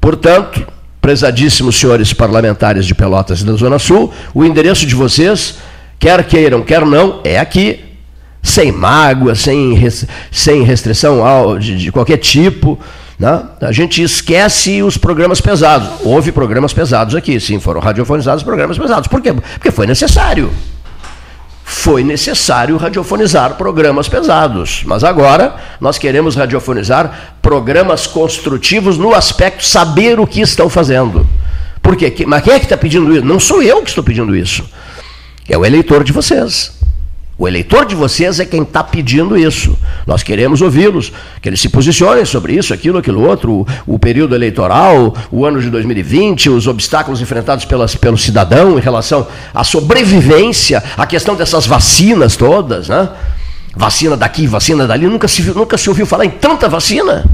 [0.00, 0.66] Portanto,
[1.00, 5.56] prezadíssimos senhores parlamentares de Pelotas e da Zona Sul, o endereço de vocês
[5.98, 7.80] Quer queiram, quer não, é aqui.
[8.42, 9.76] Sem mágoa, sem,
[10.30, 12.78] sem restrição de, de qualquer tipo.
[13.18, 13.42] Né?
[13.60, 15.88] A gente esquece os programas pesados.
[16.04, 19.08] Houve programas pesados aqui, sim, foram radiofonizados programas pesados.
[19.08, 19.32] Por quê?
[19.32, 20.52] Porque foi necessário.
[21.64, 24.82] Foi necessário radiofonizar programas pesados.
[24.86, 31.26] Mas agora nós queremos radiofonizar programas construtivos no aspecto saber o que estão fazendo.
[31.82, 32.24] Por quê?
[32.26, 33.24] Mas quem é que está pedindo isso?
[33.24, 34.64] Não sou eu que estou pedindo isso.
[35.48, 36.76] É o eleitor de vocês.
[37.38, 39.76] O eleitor de vocês é quem está pedindo isso.
[40.06, 44.34] Nós queremos ouvi-los, que eles se posicionem sobre isso, aquilo, aquilo outro, o, o, período
[44.34, 50.82] eleitoral, o ano de 2020, os obstáculos enfrentados pelas, pelo cidadão em relação à sobrevivência,
[50.96, 53.10] a questão dessas vacinas todas, né?
[53.76, 57.26] Vacina daqui, vacina dali, nunca se, nunca se ouviu falar em tanta vacina.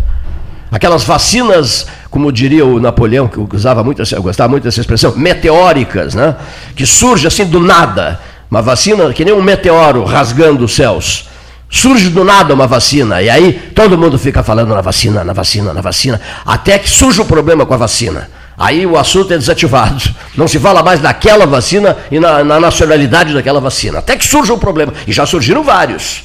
[0.73, 6.15] Aquelas vacinas, como diria o Napoleão, que usava muito, eu gostava muito dessa expressão, meteóricas,
[6.15, 6.37] né?
[6.77, 8.21] que surge assim do nada.
[8.51, 11.31] Uma vacina que nem um meteoro rasgando os céus.
[11.71, 15.73] Surge do nada uma vacina, e aí todo mundo fica falando na vacina, na vacina,
[15.73, 18.29] na vacina, até que surge o problema com a vacina.
[18.59, 20.05] Aí o assunto é desativado.
[20.37, 24.01] Não se fala mais daquela vacina e na, na nacionalidade daquela vacina.
[24.01, 24.93] Até que surge o problema.
[25.07, 26.23] E já surgiram vários.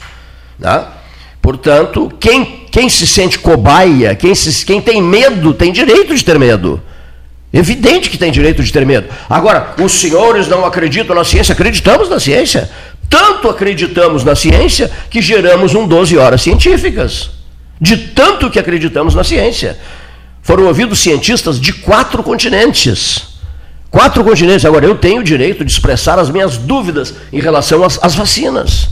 [0.59, 0.83] Né?
[1.47, 6.37] Portanto, quem, quem se sente cobaia, quem, se, quem tem medo, tem direito de ter
[6.37, 6.81] medo.
[7.53, 9.07] Evidente que tem direito de ter medo.
[9.29, 11.53] Agora, os senhores não acreditam na ciência?
[11.53, 12.69] Acreditamos na ciência.
[13.09, 17.29] Tanto acreditamos na ciência que geramos um 12 horas científicas.
[17.79, 19.79] De tanto que acreditamos na ciência.
[20.41, 23.23] Foram ouvidos cientistas de quatro continentes.
[23.89, 24.65] Quatro continentes.
[24.65, 28.89] Agora, eu tenho o direito de expressar as minhas dúvidas em relação às, às vacinas.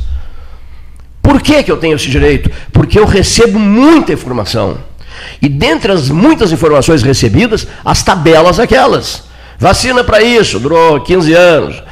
[1.25, 2.51] Por que, que eu tenho esse direito?
[2.71, 4.77] Porque eu recebo muita informação.
[5.41, 9.23] E dentre as muitas informações recebidas, as tabelas aquelas.
[9.57, 11.83] Vacina para isso, durou 15 anos.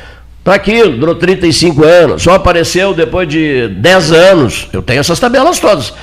[0.43, 2.21] Para aquilo, durou 35 anos.
[2.21, 4.67] Só apareceu depois de 10 anos.
[4.71, 5.95] Eu tenho essas tabelas todas.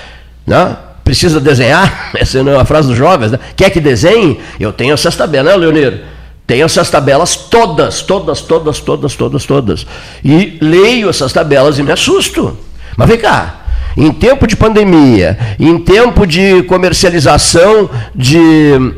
[0.45, 0.77] Né?
[1.05, 2.11] Precisa desenhar?
[2.19, 3.31] Essa não é uma frase dos jovens.
[3.31, 3.39] Né?
[3.55, 4.41] Quer que desenhe?
[4.59, 6.01] Eu tenho essas tabelas, né, Leonir?
[6.49, 9.87] Tenho essas tabelas todas, todas, todas, todas, todas, todas.
[10.25, 12.59] E leio essas tabelas e me assusto.
[13.01, 13.55] Mas vem cá,
[13.97, 18.93] em tempo de pandemia, em tempo de comercialização de.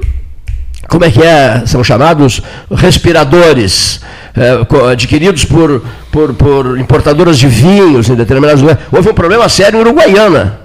[0.88, 1.62] Como é que é?
[1.66, 4.00] São chamados respiradores.
[4.34, 8.82] É, adquiridos por, por, por, importadoras de vinhos em determinados lugares.
[8.90, 10.59] Houve um problema sério em Uruguaiana.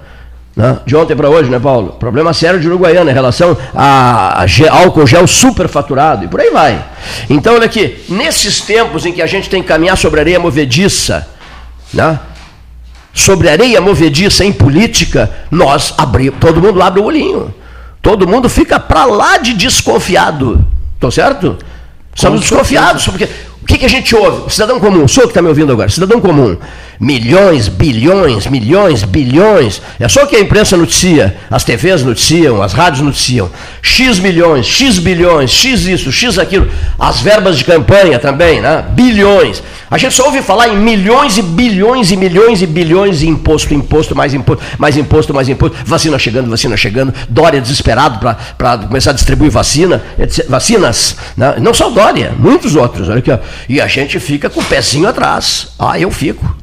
[0.56, 0.78] Né?
[0.84, 1.92] De ontem para hoje, né, Paulo?
[1.92, 6.84] Problema sério de Uruguaiana em relação a, a álcool gel superfaturado e por aí vai.
[7.30, 11.28] Então, olha aqui, nesses tempos em que a gente tem que caminhar sobre areia movediça,
[11.94, 12.18] né?
[13.18, 17.52] Sobre areia movediça em política, nós abrimos, todo mundo abre o olhinho.
[18.00, 20.64] Todo mundo fica para lá de desconfiado.
[20.94, 21.56] Estou certo?
[22.14, 23.28] Estamos desconfiados, porque
[23.60, 24.46] o que, que a gente ouve?
[24.46, 26.56] O cidadão comum, o senhor que está me ouvindo agora, cidadão comum,
[27.00, 33.02] milhões, bilhões, milhões, bilhões, é só que a imprensa noticia, as TVs noticiam, as rádios
[33.02, 36.68] noticiam, X milhões, X bilhões, X isso, X aquilo,
[36.98, 38.84] as verbas de campanha também, né?
[38.90, 39.62] bilhões.
[39.90, 43.72] A gente só ouve falar em milhões e bilhões e milhões e bilhões de imposto,
[43.72, 48.18] imposto, mais imposto, mais imposto, mais imposto, vacina chegando, vacina chegando, Dória desesperado
[48.58, 50.02] para começar a distribuir vacina,
[50.48, 51.56] vacinas, né?
[51.60, 53.38] não só Dória, muitos outros, olha aqui, ó.
[53.68, 55.68] e a gente fica com o pezinho atrás.
[55.78, 56.57] Ah, eu fico.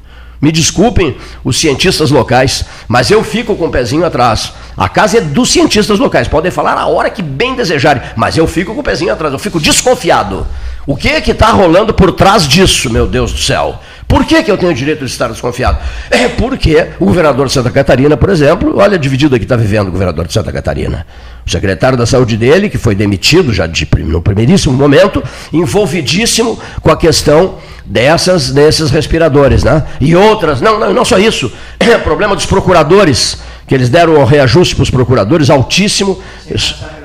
[0.45, 4.53] Me desculpem os cientistas locais, mas eu fico com o pezinho atrás.
[4.77, 8.45] A casa é dos cientistas locais, podem falar a hora que bem desejarem, mas eu
[8.45, 10.45] fico com o pezinho atrás, eu fico desconfiado.
[10.85, 13.79] O que é que está rolando por trás disso, meu Deus do céu?
[14.15, 15.77] Por que, que eu tenho o direito de estar desconfiado?
[16.09, 19.89] É porque o governador de Santa Catarina, por exemplo, olha a dividida que está vivendo
[19.89, 21.05] o governador de Santa Catarina.
[21.45, 26.89] O secretário da saúde dele, que foi demitido já de, no primeiríssimo momento, envolvidíssimo com
[26.91, 27.55] a questão
[27.85, 29.83] dessas, desses respiradores, né?
[29.99, 34.23] E outras, não, não, não só isso, é problema dos procuradores, que eles deram um
[34.23, 36.21] reajuste para os procuradores altíssimo,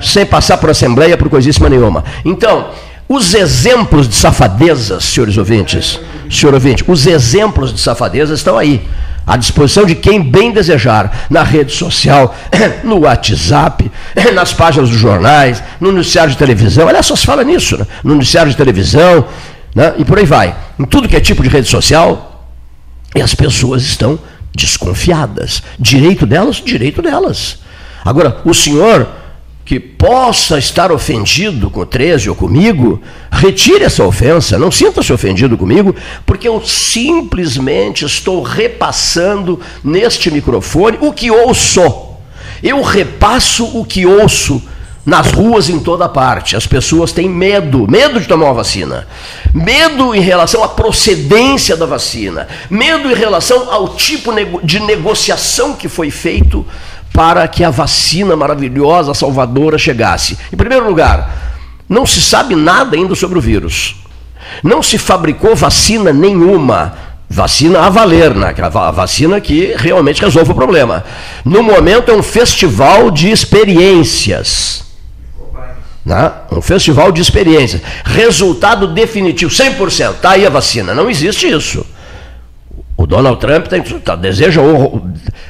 [0.01, 2.05] sem passar por assembleia, por coisíssima nenhuma.
[2.25, 2.71] Então,
[3.13, 5.99] os exemplos de safadezas, senhores ouvintes,
[6.31, 8.89] senhor ouvinte, os exemplos de safadezas estão aí,
[9.27, 12.33] à disposição de quem bem desejar, na rede social,
[12.85, 13.91] no WhatsApp,
[14.33, 16.87] nas páginas dos jornais, no noticiário de televisão.
[16.87, 17.85] Aliás, só se fala nisso, né?
[18.05, 19.27] no noticiário de televisão,
[19.75, 19.93] né?
[19.99, 20.55] e por aí vai.
[20.79, 22.49] Em tudo que é tipo de rede social,
[23.13, 24.21] e as pessoas estão
[24.55, 25.65] desconfiadas.
[25.81, 27.59] Direito delas, direito delas.
[28.05, 29.09] Agora, o senhor
[29.71, 33.01] que possa estar ofendido com o 13 ou comigo,
[33.31, 35.95] retire essa ofensa, não sinta-se ofendido comigo,
[36.27, 41.83] porque eu simplesmente estou repassando neste microfone o que ouço.
[42.61, 44.61] Eu repasso o que ouço
[45.07, 46.57] nas ruas em toda parte.
[46.57, 49.07] As pessoas têm medo, medo de tomar uma vacina,
[49.55, 54.33] medo em relação à procedência da vacina, medo em relação ao tipo
[54.65, 56.67] de negociação que foi feito
[57.13, 60.39] para que a vacina maravilhosa, salvadora, chegasse?
[60.53, 61.51] Em primeiro lugar,
[61.89, 63.97] não se sabe nada ainda sobre o vírus.
[64.63, 66.95] Não se fabricou vacina nenhuma.
[67.29, 68.53] Vacina a valer, né?
[68.59, 71.05] a vacina que realmente resolve o problema.
[71.45, 74.85] No momento é um festival de experiências.
[76.05, 76.33] Né?
[76.51, 77.83] Um festival de experiências.
[78.05, 80.15] Resultado definitivo, 100%.
[80.15, 80.93] Está aí a vacina.
[80.93, 81.87] Não existe isso.
[83.01, 84.61] O Donald Trump tem, tá, deseja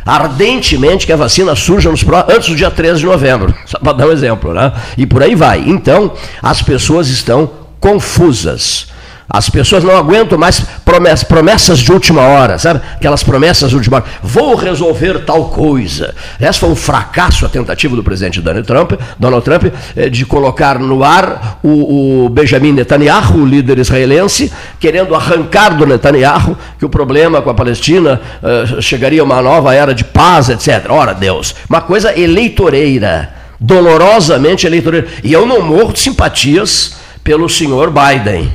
[0.07, 4.07] ardentemente que a vacina surja nos, antes do dia 13 de novembro, só para dar
[4.07, 4.73] um exemplo, né?
[4.97, 5.59] E por aí vai.
[5.67, 8.87] Então, as pessoas estão confusas.
[9.33, 12.81] As pessoas não aguentam mais promessas, promessas de última hora, sabe?
[12.95, 14.07] Aquelas promessas de última hora.
[14.21, 16.13] Vou resolver tal coisa.
[16.41, 19.67] Essa foi um fracasso a tentativa do presidente Donald Trump, Donald Trump
[19.97, 25.87] eh, de colocar no ar o, o Benjamin Netanyahu, o líder israelense, querendo arrancar do
[25.87, 30.49] Netanyahu que o problema com a Palestina uh, chegaria a uma nova era de paz,
[30.49, 30.87] etc.
[30.91, 35.07] Ora, Deus, uma coisa eleitoreira, dolorosamente eleitoreira.
[35.23, 38.51] E eu não morro de simpatias pelo senhor Biden.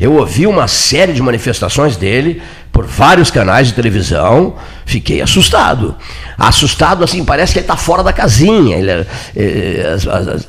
[0.00, 2.40] Eu ouvi uma série de manifestações dele
[2.72, 4.54] por vários canais de televisão,
[4.86, 5.94] fiquei assustado.
[6.38, 8.76] Assustado, assim, parece que ele está fora da casinha.
[8.76, 9.96] Ele, é, é,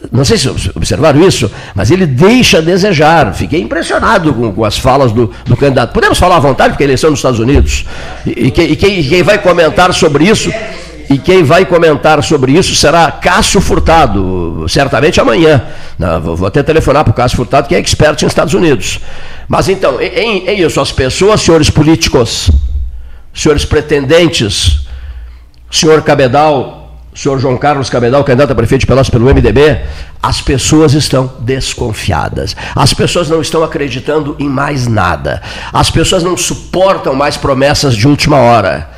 [0.09, 3.33] não sei se observaram isso, mas ele deixa a desejar.
[3.33, 5.91] Fiquei impressionado com, com as falas do, do, candidato.
[5.91, 7.85] Podemos falar à vontade, porque a eleição nos Estados Unidos.
[8.25, 10.49] E, e, quem, e quem, vai comentar sobre isso
[11.09, 15.61] e quem vai comentar sobre isso será Cássio Furtado, certamente amanhã.
[16.23, 19.01] Vou até telefonar para o Cássio Furtado, que é expert em Estados Unidos.
[19.51, 22.49] Mas então, é isso, as pessoas, senhores políticos,
[23.33, 24.87] senhores pretendentes,
[25.69, 29.81] senhor Cabedal, senhor João Carlos Cabedal, candidato a prefeito de Pelotas pelo MDB,
[30.23, 32.55] as pessoas estão desconfiadas.
[32.73, 35.41] As pessoas não estão acreditando em mais nada.
[35.73, 38.89] As pessoas não suportam mais promessas de última hora.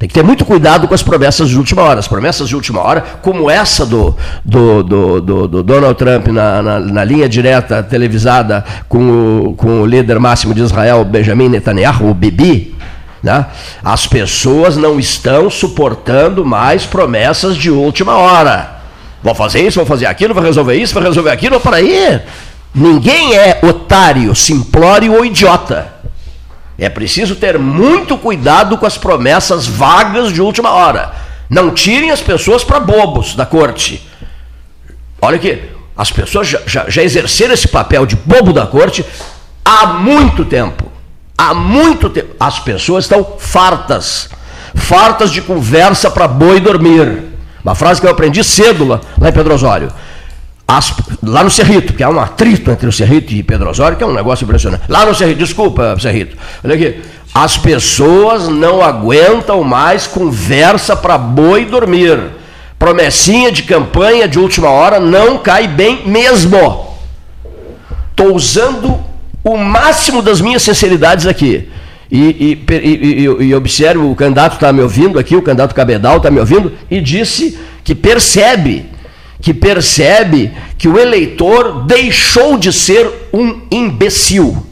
[0.00, 2.00] Tem que ter muito cuidado com as promessas de última hora.
[2.00, 6.62] As promessas de última hora, como essa do, do, do, do, do Donald Trump na,
[6.62, 12.08] na, na, linha direta televisada com o, com o líder máximo de Israel, Benjamin Netanyahu,
[12.08, 12.74] o Bibi,
[13.22, 13.44] né?
[13.84, 18.80] as pessoas não estão suportando mais promessas de última hora.
[19.22, 21.60] Vou fazer isso, vou fazer aquilo, vou resolver isso, vou resolver aquilo.
[21.60, 22.22] Para aí,
[22.74, 25.99] ninguém é otário, simplório ou idiota.
[26.80, 31.12] É preciso ter muito cuidado com as promessas vagas de última hora.
[31.50, 34.08] Não tirem as pessoas para bobos da corte.
[35.20, 35.62] Olha aqui,
[35.94, 39.04] as pessoas já, já, já exerceram esse papel de bobo da corte
[39.62, 40.90] há muito tempo.
[41.36, 42.34] Há muito tempo.
[42.40, 44.30] As pessoas estão fartas.
[44.74, 47.24] Fartas de conversa para boi dormir.
[47.62, 49.92] Uma frase que eu aprendi cedo lá, lá em Pedro Osório.
[50.70, 54.04] As, lá no Cerrito, que há um atrito entre o Cerrito e Pedro Osório, que
[54.04, 54.84] é um negócio impressionante.
[54.88, 56.36] Lá no Cerrito, desculpa, Cerrito.
[56.62, 57.00] Olha aqui.
[57.34, 62.20] As pessoas não aguentam mais conversa para boi dormir.
[62.78, 66.96] Promessinha de campanha de última hora não cai bem mesmo.
[68.10, 68.96] Estou usando
[69.42, 71.68] o máximo das minhas sinceridades aqui.
[72.08, 76.30] E, e, e, e observe, o candidato está me ouvindo aqui, o candidato Cabedal está
[76.30, 78.86] me ouvindo, e disse que percebe
[79.40, 84.66] que percebe que o eleitor deixou de ser um imbecil.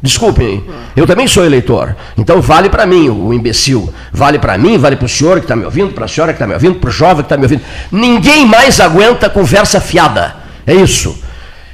[0.00, 0.64] Desculpem,
[0.96, 1.96] eu também sou eleitor.
[2.16, 3.92] Então vale para mim o imbecil.
[4.12, 6.36] Vale para mim, vale para o senhor que está me ouvindo, para a senhora que
[6.36, 7.62] está me ouvindo, para o jovem que está me ouvindo.
[7.90, 10.36] Ninguém mais aguenta conversa fiada.
[10.66, 11.20] É isso.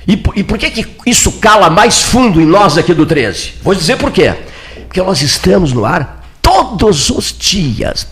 [0.07, 3.55] E, e por que, que isso cala mais fundo em nós aqui do 13?
[3.62, 4.32] Vou dizer por quê.
[4.86, 8.07] Porque nós estamos no ar todos os dias,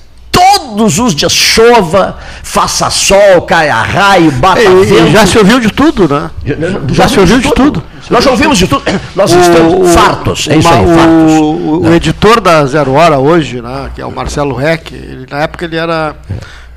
[0.58, 5.10] todos os dias chova, faça sol, caia raio, bata e, vento.
[5.10, 6.30] já se ouviu de tudo, né?
[6.44, 7.80] Já, já, já se ouviu de tudo.
[7.80, 7.82] tudo.
[8.10, 8.82] Nós ouvimos de tudo.
[9.14, 10.48] Nós o, estamos fartos.
[10.48, 11.32] É isso aí, fartos.
[11.38, 15.40] O, o, editor da Zero Hora hoje, né, que é o Marcelo Reck, ele, na
[15.40, 16.14] época ele era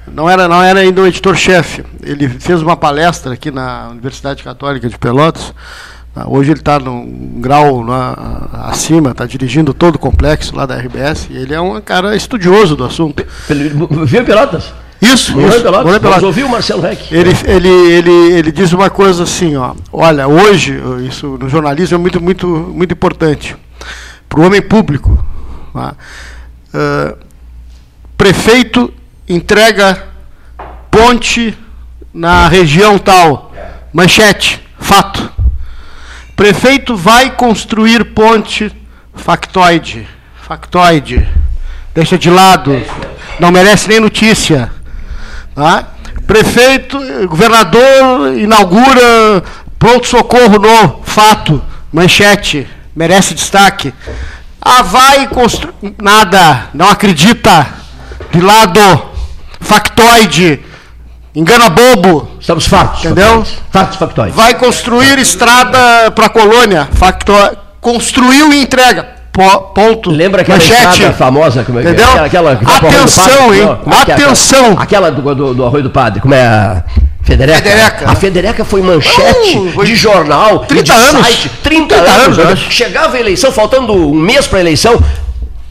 [0.08, 1.84] não era não era ainda o editor-chefe.
[2.04, 5.54] Ele fez uma palestra aqui na Universidade Católica de Pelotas
[6.28, 8.16] hoje ele está num grau né,
[8.64, 11.28] acima, está dirigindo todo o complexo lá da RBS.
[11.30, 13.26] E ele é um cara estudioso do assunto.
[14.06, 14.74] Viu Pelotas?
[15.02, 15.62] Isso, isso.
[15.62, 16.00] Pelotas.
[16.00, 16.24] Pelotas.
[16.24, 17.14] ouviu o Marcelo Reck.
[17.14, 19.74] Ele, ele, ele, ele diz uma coisa assim, ó.
[19.92, 23.56] Olha, hoje, isso no jornalismo é muito, muito, muito importante.
[24.30, 25.24] Para o homem público.
[25.76, 27.18] Uh,
[28.18, 28.94] prefeito
[29.28, 30.04] entrega
[30.90, 31.58] ponte
[32.14, 33.52] na região tal.
[33.94, 35.32] Manchete, fato.
[36.36, 38.72] Prefeito vai construir ponte
[39.14, 40.06] factoide.
[40.42, 41.28] Factoide.
[41.94, 42.76] Deixa de lado.
[43.40, 44.70] Não merece nem notícia.
[45.56, 45.88] Tá?
[46.28, 49.44] Prefeito, governador inaugura
[49.80, 51.64] pronto-socorro no fato.
[51.92, 52.68] Manchete.
[52.94, 53.94] Merece destaque.
[54.62, 55.96] Ah, vai construir.
[56.02, 56.70] Nada.
[56.74, 57.66] Não acredita.
[58.32, 58.82] De lado.
[59.62, 60.60] Factoide.
[61.36, 62.30] Engana bobo.
[62.40, 63.04] Estamos fartos.
[63.04, 63.44] Entendeu?
[63.70, 64.36] Fatos factóides.
[64.36, 66.88] Vai construir estrada para a colônia.
[67.82, 69.06] Construiu e entrega.
[69.74, 70.10] ponto.
[70.10, 71.12] Lembra aquela Manchete.
[71.14, 71.64] famosa?
[71.64, 71.86] Como é, é?
[71.86, 72.24] Entendeu?
[72.24, 73.62] Aquela, aquela Atenção, hein?
[74.08, 74.72] É Atenção.
[74.72, 76.22] É aquela do, do, do Arroio do Padre.
[76.22, 76.84] Como é a...
[77.26, 77.58] Federeca.
[77.58, 78.12] Federeca.
[78.12, 81.26] A Federeca foi manchete foi de jornal, 30 de anos.
[81.26, 82.40] site, 30, 30 anos.
[82.40, 85.04] anos Chegava a eleição, faltando um mês para a eleição,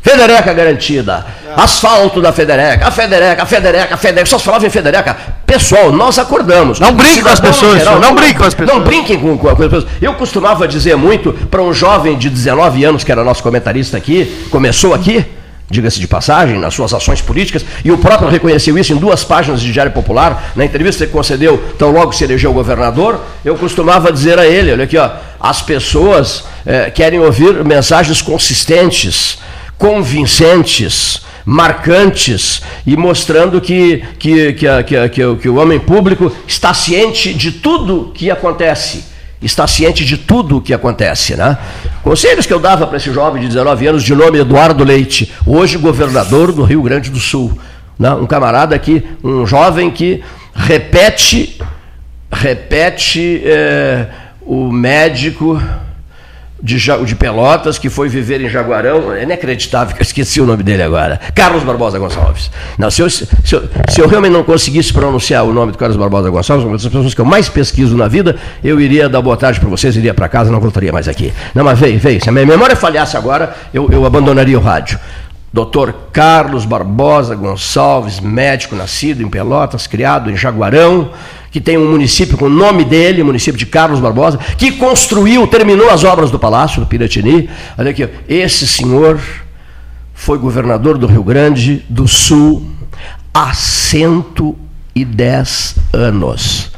[0.02, 1.24] Federeca garantida.
[1.56, 4.26] Asfalto da Federeca, a Federeca, a Federeca, a Federeca.
[4.26, 5.16] Só se falava em Federeca.
[5.46, 6.80] Pessoal, nós acordamos.
[6.80, 7.78] Não brinquem com as pessoas.
[7.78, 8.78] Geral, não, não brinquem com as pessoas.
[8.78, 9.86] Não brinquem com, com as pessoas.
[10.00, 14.46] Eu costumava dizer muito para um jovem de 19 anos, que era nosso comentarista aqui,
[14.50, 15.24] começou aqui,
[15.70, 19.60] diga-se de passagem, nas suas ações políticas, e o próprio reconheceu isso em duas páginas
[19.60, 24.38] de Diário Popular, na entrevista que concedeu tão logo se elegeu governador, eu costumava dizer
[24.38, 29.38] a ele, olha aqui, ó, as pessoas é, querem ouvir mensagens consistentes,
[29.78, 37.34] convincentes, marcantes e mostrando que, que, que, que, que, que o homem público está ciente
[37.34, 39.14] de tudo que acontece
[39.46, 41.36] está ciente de tudo o que acontece.
[41.36, 41.56] Né?
[42.02, 45.76] Conselhos que eu dava para esse jovem de 19 anos, de nome Eduardo Leite, hoje
[45.78, 47.56] governador do Rio Grande do Sul.
[47.98, 48.10] Né?
[48.12, 50.22] Um camarada que, um jovem que
[50.54, 51.60] repete,
[52.30, 54.06] repete é,
[54.42, 55.60] o médico
[56.64, 60.62] de, de Pelotas, que foi viver em Jaguarão, é inacreditável que eu esqueci o nome
[60.62, 61.20] dele agora.
[61.34, 62.50] Carlos Barbosa Gonçalves.
[62.78, 65.98] Não, se, eu, se, eu, se eu realmente não conseguisse pronunciar o nome do Carlos
[65.98, 69.36] Barbosa Gonçalves, uma das pessoas que eu mais pesquiso na vida, eu iria dar boa
[69.36, 71.34] tarde para vocês, iria para casa, não voltaria mais aqui.
[71.54, 72.22] Não, mas veio, veio.
[72.22, 74.98] Se a minha memória falhasse agora, eu, eu abandonaria o rádio.
[75.52, 75.92] Dr.
[76.12, 81.10] Carlos Barbosa Gonçalves, médico nascido em Pelotas, criado em Jaguarão,
[81.54, 85.88] que tem um município com o nome dele, município de Carlos Barbosa, que construiu, terminou
[85.88, 87.48] as obras do Palácio do Piratini.
[87.78, 89.20] Olha aqui, esse senhor
[90.12, 92.68] foi governador do Rio Grande do Sul
[93.32, 96.72] há 110 anos.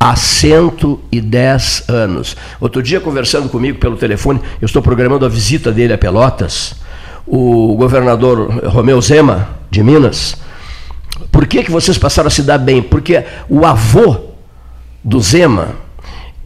[0.00, 2.34] Há 110 anos.
[2.58, 6.76] Outro dia, conversando comigo pelo telefone, eu estou programando a visita dele a Pelotas,
[7.26, 10.38] o governador Romeu Zema, de Minas,
[11.30, 12.82] por que, que vocês passaram a se dar bem?
[12.82, 14.16] Porque o avô
[15.02, 15.76] do Zema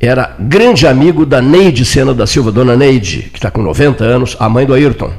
[0.01, 4.37] era grande amigo da Neide Sena da Silva, dona Neide, que está com 90 anos,
[4.39, 5.12] a mãe do Ayrton.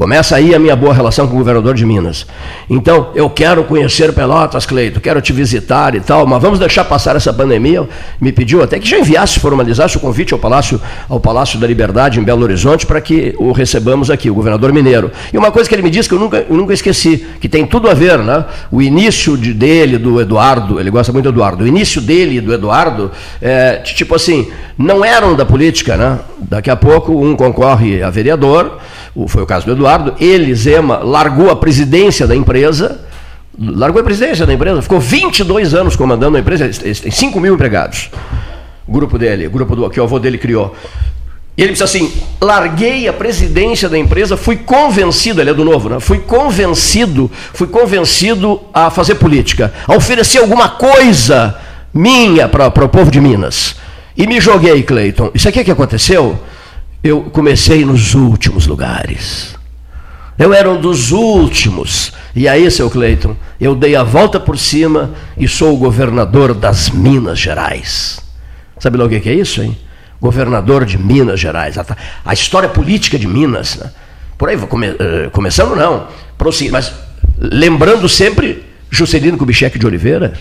[0.00, 2.26] Começa aí a minha boa relação com o governador de Minas.
[2.70, 7.16] Então, eu quero conhecer Pelotas, Cleito, quero te visitar e tal, mas vamos deixar passar
[7.16, 7.86] essa pandemia.
[8.18, 12.18] Me pediu até que já enviasse, formalizasse o convite ao Palácio, ao Palácio da Liberdade
[12.18, 15.10] em Belo Horizonte para que o recebamos aqui, o governador mineiro.
[15.34, 17.66] E uma coisa que ele me disse que eu nunca, eu nunca esqueci, que tem
[17.66, 18.46] tudo a ver, né?
[18.72, 22.40] O início de, dele, do Eduardo, ele gosta muito do Eduardo, o início dele e
[22.40, 23.10] do Eduardo,
[23.42, 26.20] é, tipo assim, não eram da política, né?
[26.38, 28.78] Daqui a pouco um concorre a vereador
[29.26, 33.00] foi o caso do Eduardo, ele, Zema, largou a presidência da empresa,
[33.58, 38.10] largou a presidência da empresa, ficou 22 anos comandando a empresa, tem 5 mil empregados.
[38.86, 40.74] O grupo dele, o grupo do, que o avô dele criou.
[41.56, 45.88] E ele disse assim: larguei a presidência da empresa, fui convencido, ele é do novo,
[45.88, 46.00] né?
[46.00, 51.56] Fui convencido, fui convencido a fazer política, a oferecer alguma coisa
[51.92, 53.76] minha para o povo de Minas.
[54.16, 55.30] E me joguei, Cleiton.
[55.34, 56.38] Isso aqui que aconteceu
[57.02, 59.59] eu comecei nos últimos lugares.
[60.40, 62.14] Eu era um dos últimos.
[62.34, 66.88] E aí, seu Cleiton, eu dei a volta por cima e sou o governador das
[66.88, 68.18] Minas Gerais.
[68.78, 69.76] Sabe lá o que é isso, hein?
[70.18, 71.76] Governador de Minas Gerais.
[72.24, 73.76] A, história política de Minas.
[73.76, 73.90] Né?
[74.38, 76.08] Por aí, come, uh, começando não,
[76.72, 76.90] mas
[77.38, 80.32] lembrando sempre Juscelino Kubitschek de Oliveira,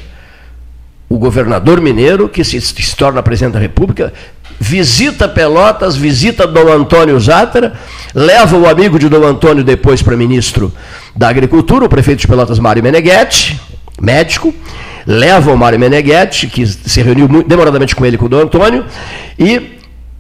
[1.09, 4.13] o governador mineiro que se, se torna presidente da República,
[4.59, 7.73] visita Pelotas, visita Dom Antônio Zátera,
[8.13, 10.71] leva o amigo de Dom Antônio depois para ministro
[11.15, 13.59] da Agricultura, o prefeito de Pelotas, Mário Meneghetti,
[14.01, 14.53] médico,
[15.07, 18.85] leva o Mário Meneghetti, que se reuniu muito, demoradamente com ele com o Dom Antônio,
[19.37, 19.79] e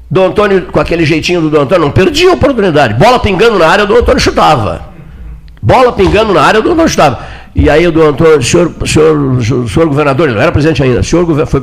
[0.09, 2.95] Dom Antônio, com aquele jeitinho do Dom Antônio, não perdia a oportunidade.
[2.95, 4.89] Bola pingando na área, o Dom Antônio chutava.
[5.61, 7.19] Bola pingando na área, o Dom Antônio chutava.
[7.55, 11.25] E aí o do Antônio, senhor, senhor, senhor governador, ele não era presidente ainda, senhor
[11.47, 11.61] foi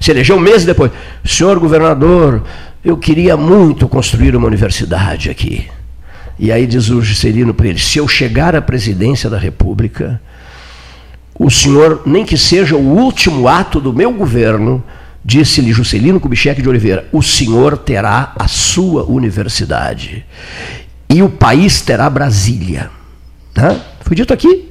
[0.00, 0.90] se elegeu um mês depois.
[1.24, 2.42] Senhor governador,
[2.84, 5.66] eu queria muito construir uma universidade aqui.
[6.38, 10.20] E aí diz o Juscelino para ele: se eu chegar à presidência da República,
[11.38, 14.82] o senhor, nem que seja o último ato do meu governo,
[15.24, 20.24] disse-lhe Juscelino Kubitschek de Oliveira: o senhor terá a sua universidade.
[21.10, 22.90] E o país terá Brasília.
[23.52, 23.76] Tá?
[24.00, 24.68] Foi dito aqui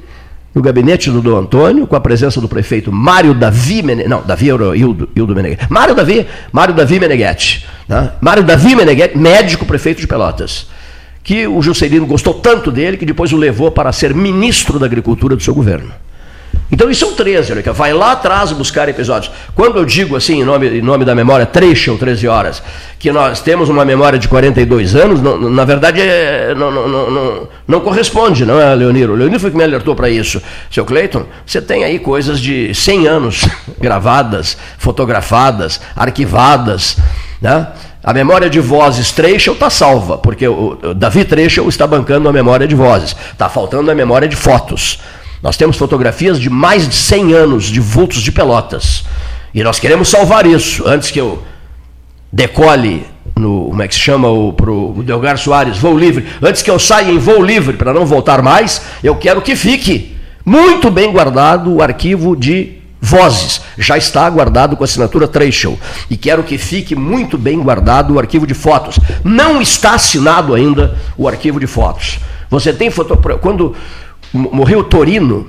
[0.57, 4.49] no gabinete do Dom Antônio, com a presença do prefeito Mário Davi Meneghetti, não, Davi
[4.49, 8.11] era Hildo, Hildo Meneghetti, Mário Davi, Mário Davi Meneghetti, né?
[8.19, 10.67] Mário Davi Meneghetti, médico prefeito de Pelotas,
[11.23, 15.35] que o Juscelino gostou tanto dele que depois o levou para ser ministro da Agricultura
[15.35, 15.91] do seu governo.
[16.69, 19.31] Então isso são 13, olha, vai lá atrás buscar episódios.
[19.55, 22.61] Quando eu digo assim, em nome, em nome da memória, trecho 13 horas,
[22.99, 27.47] que nós temos uma memória de 42 anos, não, na verdade é, não, não, não,
[27.65, 29.13] não, corresponde, não é, Leoniro?
[29.13, 30.41] O Leoniro foi que me alertou para isso.
[30.69, 33.47] Seu Cleiton, você tem aí coisas de 100 anos
[33.79, 36.97] gravadas, fotografadas, arquivadas,
[37.41, 37.67] né?
[38.03, 42.65] A memória de vozes Trecho está salva, porque o Davi Trecho está bancando a memória
[42.65, 43.13] de vozes.
[43.33, 44.99] Está faltando a memória de fotos.
[45.41, 49.03] Nós temos fotografias de mais de 100 anos de vultos de pelotas.
[49.53, 51.43] E nós queremos salvar isso antes que eu
[52.31, 56.25] decole no, como é que se chama, para o Delgar Soares, voo livre.
[56.41, 60.15] Antes que eu saia em voo livre para não voltar mais, eu quero que fique
[60.45, 63.61] muito bem guardado o arquivo de vozes.
[63.77, 65.77] Já está guardado com a assinatura Trecho.
[66.09, 68.99] E quero que fique muito bem guardado o arquivo de fotos.
[69.23, 72.19] Não está assinado ainda o arquivo de fotos.
[72.49, 73.17] Você tem foto.
[73.39, 73.75] Quando
[74.33, 75.47] morreu Torino,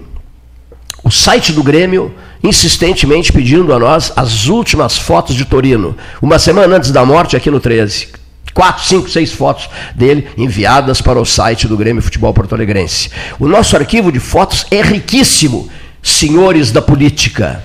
[1.03, 6.77] o site do Grêmio insistentemente pedindo a nós as últimas fotos de Torino, uma semana
[6.77, 8.09] antes da morte aqui no 13.
[8.55, 13.11] Quatro, cinco, seis fotos dele enviadas para o site do Grêmio Futebol Porto Alegrense.
[13.39, 15.69] O nosso arquivo de fotos é riquíssimo,
[16.03, 17.65] senhores da política,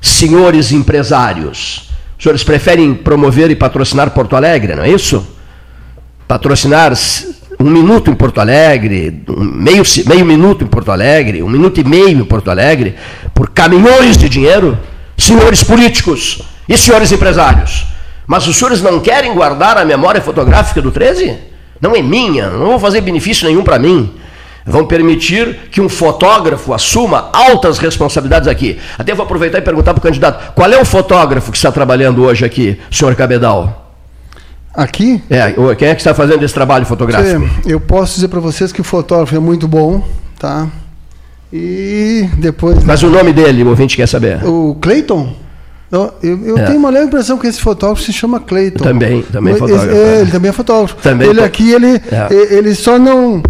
[0.00, 1.90] senhores empresários.
[2.18, 5.26] Os senhores preferem promover e patrocinar Porto Alegre, não é isso?
[6.28, 6.92] Patrocinar
[7.58, 12.20] um minuto em Porto Alegre, meio, meio minuto em Porto Alegre, um minuto e meio
[12.20, 12.94] em Porto Alegre,
[13.34, 14.78] por caminhões de dinheiro,
[15.16, 17.86] senhores políticos e senhores empresários.
[18.26, 21.36] Mas os senhores não querem guardar a memória fotográfica do 13?
[21.80, 24.12] Não é minha, não vou fazer benefício nenhum para mim.
[24.66, 28.78] Vão permitir que um fotógrafo assuma altas responsabilidades aqui.
[28.98, 32.24] Até vou aproveitar e perguntar para o candidato: qual é o fotógrafo que está trabalhando
[32.24, 33.85] hoje aqui, senhor Cabedal?
[34.76, 35.22] Aqui?
[35.30, 37.48] É, quem é que está fazendo esse trabalho fotográfico?
[37.64, 40.06] Eu posso dizer para vocês que o fotógrafo é muito bom,
[40.38, 40.68] tá?
[41.50, 42.84] E depois.
[42.84, 44.44] Mas o nome dele, o ouvinte quer saber.
[44.44, 45.34] O Clayton?
[45.90, 46.64] Eu, eu, é.
[46.64, 48.84] tenho uma leve impressão que esse fotógrafo se chama Clayton.
[48.84, 49.88] Também, também é fotógrafo.
[49.88, 50.96] Ele, é, ele também é fotógrafo.
[50.96, 52.28] Também ele aqui, ele, é.
[52.50, 53.42] ele só não.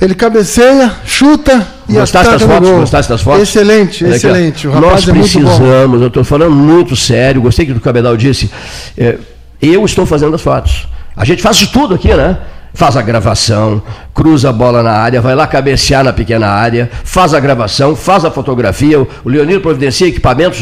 [0.00, 2.70] Ele cabeceia, chuta e Gostaste das fotos?
[2.70, 3.42] Gostaste das fotos?
[3.42, 4.68] Excelente, excelente.
[4.68, 8.50] Aqui, Nós precisamos, eu estou falando muito sério, gostei que o Cabedal disse.
[8.96, 9.16] É,
[9.60, 10.86] eu estou fazendo as fotos.
[11.16, 12.38] A gente faz de tudo aqui, né?
[12.74, 13.82] Faz a gravação,
[14.12, 18.22] cruza a bola na área, vai lá cabecear na pequena área, faz a gravação, faz
[18.26, 19.00] a fotografia.
[19.00, 20.60] O Leonir providencia equipamentos,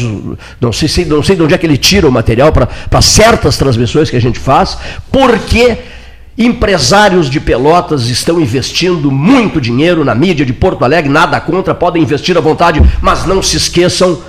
[0.61, 4.09] não sei, não sei de onde é que ele tira o material para certas transmissões
[4.09, 4.77] que a gente faz,
[5.11, 5.77] porque
[6.37, 12.01] empresários de Pelotas estão investindo muito dinheiro na mídia de Porto Alegre, nada contra, podem
[12.01, 14.21] investir à vontade, mas não se esqueçam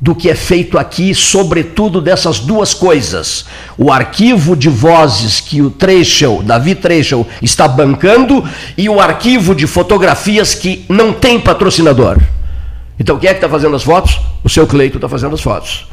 [0.00, 3.44] do que é feito aqui, sobretudo dessas duas coisas.
[3.76, 8.42] O arquivo de vozes que o Treschel, Davi Treschel, está bancando
[8.78, 12.18] e o arquivo de fotografias que não tem patrocinador.
[12.98, 14.18] Então quem é que está fazendo as fotos?
[14.42, 15.86] O seu Cleito está fazendo as fotos.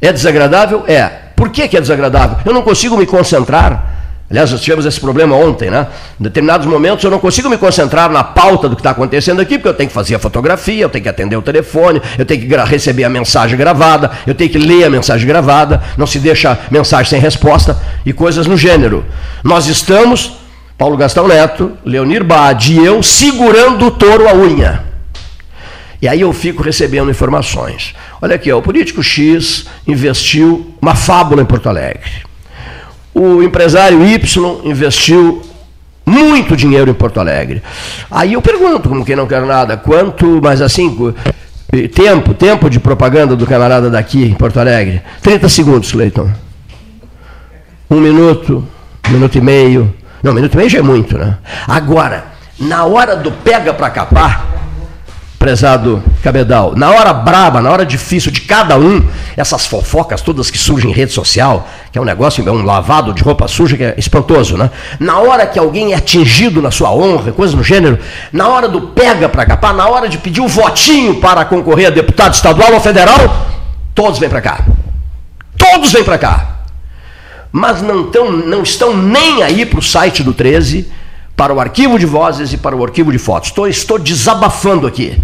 [0.00, 0.84] É desagradável?
[0.86, 1.06] É.
[1.34, 2.38] Por que, que é desagradável?
[2.44, 3.97] Eu não consigo me concentrar
[4.30, 5.86] Aliás, nós tivemos esse problema ontem, né?
[6.20, 9.56] Em determinados momentos eu não consigo me concentrar na pauta do que está acontecendo aqui,
[9.56, 12.42] porque eu tenho que fazer a fotografia, eu tenho que atender o telefone, eu tenho
[12.42, 16.58] que receber a mensagem gravada, eu tenho que ler a mensagem gravada, não se deixa
[16.70, 19.02] mensagem sem resposta e coisas no gênero.
[19.42, 20.34] Nós estamos,
[20.76, 24.84] Paulo Gastão Neto, Leonir Bade e eu, segurando o touro à unha.
[26.02, 27.94] E aí eu fico recebendo informações.
[28.20, 32.27] Olha aqui, ó, o político X investiu uma fábula em Porto Alegre
[33.14, 35.42] o empresário Y investiu
[36.04, 37.62] muito dinheiro em Porto Alegre.
[38.10, 41.14] Aí eu pergunto, como quem não quer nada, quanto, mas assim,
[41.94, 45.02] tempo, tempo de propaganda do camarada daqui em Porto Alegre?
[45.22, 46.30] 30 segundos, Cleiton.
[47.90, 48.66] Um minuto,
[49.08, 49.94] um minuto e meio.
[50.22, 51.38] Não, um minuto e meio já é muito, né?
[51.66, 52.24] Agora,
[52.58, 54.47] na hora do pega para capar,
[55.38, 59.02] prezado Cabedal, na hora braba, na hora difícil de cada um,
[59.36, 63.12] essas fofocas todas que surgem em rede social, que é um negócio, é um lavado
[63.12, 64.68] de roupa suja que é espantoso, né?
[64.98, 67.98] Na hora que alguém é atingido na sua honra, coisa do gênero,
[68.32, 71.86] na hora do pega para capar, na hora de pedir o um votinho para concorrer
[71.86, 73.46] a deputado estadual ou federal,
[73.94, 74.64] todos vêm para cá.
[75.56, 76.58] Todos vêm para cá.
[77.52, 80.98] Mas não, tão, não estão nem aí para o site do 13
[81.38, 83.50] para o arquivo de vozes e para o arquivo de fotos.
[83.50, 85.16] Estou, estou desabafando aqui,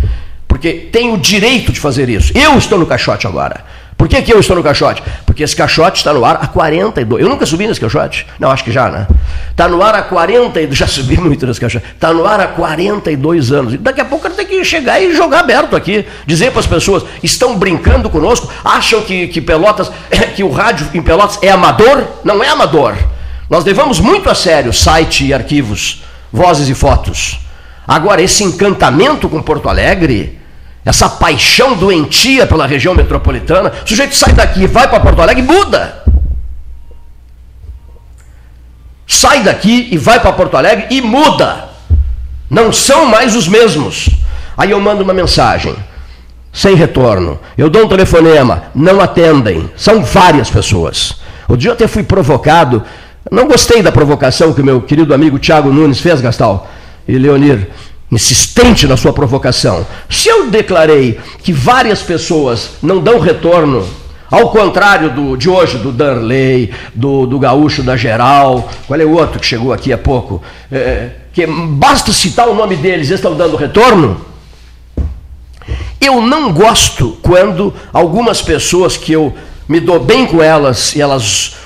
[0.47, 2.33] porque tenho o direito de fazer isso.
[2.39, 3.65] Eu estou no caixote agora.
[3.97, 5.03] Por que, que eu estou no caixote?
[5.27, 7.23] Porque esse caixote está no ar há 42.
[7.23, 8.27] Eu nunca subi nesse caixote.
[8.39, 9.09] Não, acho que já, né?
[9.51, 10.77] Está no ar há 42.
[10.79, 11.85] Já subi muito nesse caixote.
[11.95, 13.77] Está no ar há 42 anos.
[13.81, 16.05] Daqui a pouco eu tenho que chegar e jogar aberto aqui.
[16.27, 18.53] Dizer para as pessoas: estão brincando conosco?
[18.65, 19.91] Acham que, que Pelotas,
[20.37, 22.05] que o rádio em Pelotas é amador?
[22.25, 22.95] Não é amador.
[23.49, 26.03] Nós levamos muito a sério site e arquivos,
[26.35, 27.39] vozes e fotos.
[27.87, 30.41] Agora, esse encantamento com Porto Alegre,
[30.85, 35.47] essa paixão doentia pela região metropolitana, o sujeito sai daqui, vai para Porto Alegre e
[35.47, 36.03] muda.
[39.07, 41.69] Sai daqui e vai para Porto Alegre e muda.
[42.51, 44.11] Não são mais os mesmos.
[44.57, 45.77] Aí eu mando uma mensagem,
[46.53, 47.39] sem retorno.
[47.57, 49.71] Eu dou um telefonema, não atendem.
[49.77, 51.21] São várias pessoas.
[51.47, 52.83] O dia eu até fui provocado
[53.31, 56.69] não gostei da provocação que o meu querido amigo Tiago Nunes fez, Gastal
[57.07, 57.69] e Leonir,
[58.11, 59.87] insistente na sua provocação.
[60.09, 63.87] Se eu declarei que várias pessoas não dão retorno,
[64.31, 69.13] ao contrário do, de hoje, do Danley, do, do Gaúcho da Geral, qual é o
[69.13, 70.43] outro que chegou aqui há pouco?
[70.71, 74.21] É, que basta citar o nome deles, eles estão dando retorno?
[76.01, 79.35] Eu não gosto quando algumas pessoas que eu
[79.69, 81.57] me dou bem com elas e elas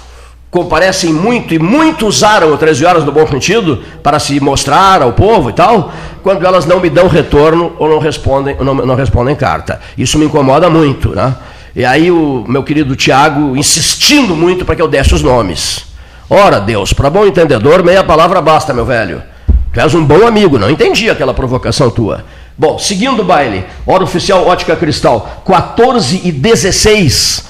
[0.50, 5.12] comparecem muito e muito usaram o 13 horas no bom sentido para se mostrar ao
[5.12, 5.92] povo e tal,
[6.22, 9.80] quando elas não me dão retorno ou não respondem, ou não, não respondem carta.
[9.96, 11.34] Isso me incomoda muito, né?
[11.76, 15.86] E aí o meu querido Tiago insistindo muito para que eu desse os nomes.
[16.30, 19.22] Ora, Deus, para bom entendedor, meia palavra basta, meu velho.
[19.72, 22.24] Tu és um bom amigo, não entendi aquela provocação tua.
[22.56, 27.44] Bom, seguindo o baile, hora oficial Ótica Cristal, 14 e 16.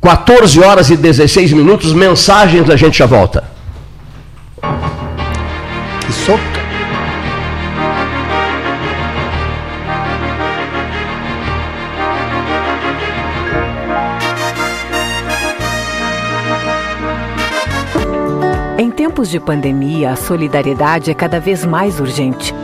[0.00, 3.44] 14 horas e 16 minutos, mensagens, a gente já volta.
[6.00, 6.58] Que soca.
[18.78, 22.54] Em tempos de pandemia, a solidariedade é cada vez mais urgente.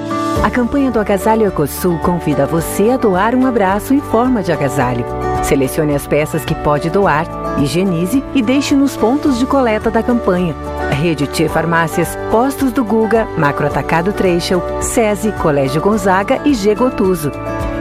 [0.45, 5.24] A campanha do Agasalho Ecosul convida você a doar um abraço em forma de agasalho.
[5.45, 7.27] Selecione as peças que pode doar,
[7.59, 10.55] higienize e deixe nos pontos de coleta da campanha.
[10.91, 17.31] Rede T Farmácias, Postos do Guga, Macro Atacado Treixel, SESI, Colégio Gonzaga e G Gotuso.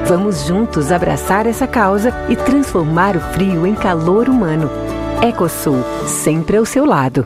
[0.06, 4.70] Vamos juntos abraçar essa causa e transformar o frio em calor humano.
[5.22, 7.26] Ecosul, sempre ao seu lado.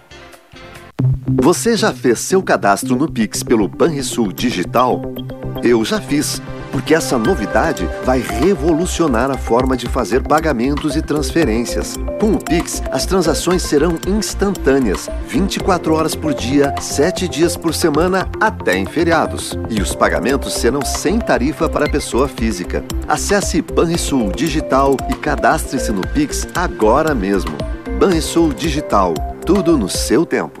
[1.41, 5.01] Você já fez seu cadastro no Pix pelo Banrisul Digital?
[5.63, 6.41] Eu já fiz,
[6.71, 11.97] porque essa novidade vai revolucionar a forma de fazer pagamentos e transferências.
[12.19, 18.27] Com o Pix, as transações serão instantâneas, 24 horas por dia, 7 dias por semana,
[18.39, 19.57] até em feriados.
[19.69, 22.83] E os pagamentos serão sem tarifa para pessoa física.
[23.07, 27.57] Acesse Banrisul Digital e cadastre-se no Pix agora mesmo.
[27.99, 29.13] Banrisul Digital,
[29.45, 30.60] tudo no seu tempo.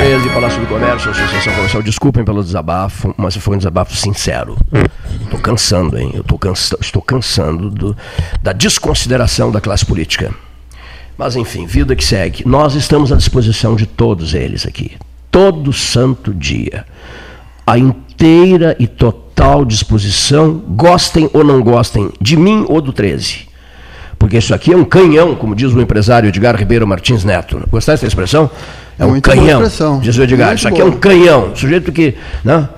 [0.00, 1.82] 13, Palácio do Comércio, Associação Comercial.
[1.82, 4.56] Desculpem pelo desabafo, mas foi um desabafo sincero.
[5.24, 6.12] Estou cansando, hein?
[6.14, 7.94] Eu cansa estou cansando do,
[8.42, 10.32] da desconsideração da classe política.
[11.18, 12.48] Mas enfim, vida que segue.
[12.48, 14.92] Nós estamos à disposição de todos eles aqui.
[15.30, 16.86] Todo santo dia.
[17.66, 23.50] A inteira e total disposição, gostem ou não gostem de mim ou do 13
[24.20, 27.66] porque isso aqui é um canhão, como diz o empresário Edgar Ribeiro Martins Neto.
[27.70, 28.50] Gostar dessa expressão?
[29.00, 29.62] É um Muito canhão,
[30.02, 30.54] diz o Edgar.
[30.54, 31.56] Isso aqui é um canhão.
[31.56, 32.14] Sujeito que
[32.44, 32.68] né,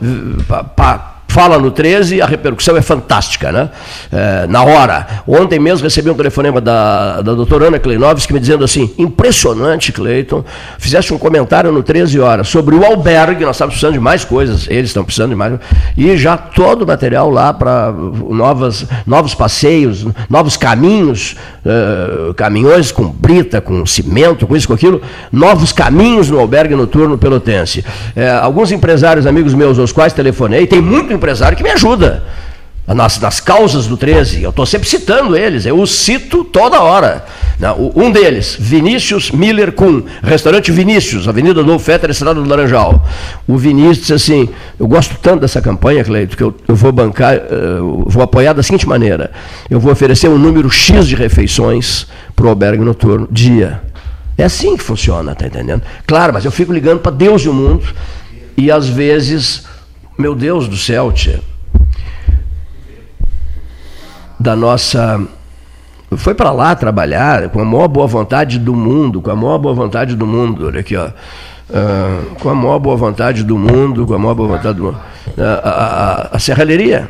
[0.47, 3.71] pa, pa, fala no 13, a repercussão é fantástica, né?
[4.13, 5.23] É, na hora.
[5.27, 10.45] Ontem mesmo recebi um telefonema da, da doutora Ana Kleinovski me dizendo assim: impressionante, Cleiton,
[10.79, 14.67] fizeste um comentário no 13 horas sobre o albergue, nós estamos precisando de mais coisas,
[14.69, 15.59] eles estão precisando de mais,
[15.97, 21.35] e já todo o material lá para novos, novos passeios, novos caminhos,
[21.65, 25.01] uh, caminhões com brita, com cimento, com isso, com aquilo,
[25.33, 27.83] novos caminhos no albergue noturno pelotense.
[28.15, 32.25] É, alguns empresários, amigos meus, aos quais telefonei, tem muito empresário que me ajuda.
[32.85, 37.25] Nas, nas causas do 13, eu estou sempre citando eles, eu os cito toda hora.
[37.95, 43.07] Um deles, Vinícius Miller Kuhn, restaurante Vinícius, Avenida do Fetter, Estrada do Laranjal.
[43.47, 44.49] O Vinícius disse assim:
[44.81, 48.65] Eu gosto tanto dessa campanha, Cleito, que eu, eu vou bancar, uh, vou apoiar da
[48.65, 49.31] seguinte maneira:
[49.71, 53.81] eu vou oferecer um número X de refeições para o albergue noturno, dia.
[54.37, 55.83] É assim que funciona, tá entendendo?
[56.05, 57.87] Claro, mas eu fico ligando para Deus e o mundo,
[58.57, 59.71] e às vezes
[60.19, 61.41] meu Deus do céu, tia.
[64.39, 65.21] Da nossa.
[66.17, 69.75] Foi para lá trabalhar com a maior boa vontade do mundo, com a maior boa
[69.75, 70.67] vontade do mundo.
[70.67, 71.09] Olha aqui, ó.
[71.09, 75.01] Uh, com a maior boa vontade do mundo, com a maior boa vontade do mundo.
[75.29, 77.09] Uh, a, a, a serralheria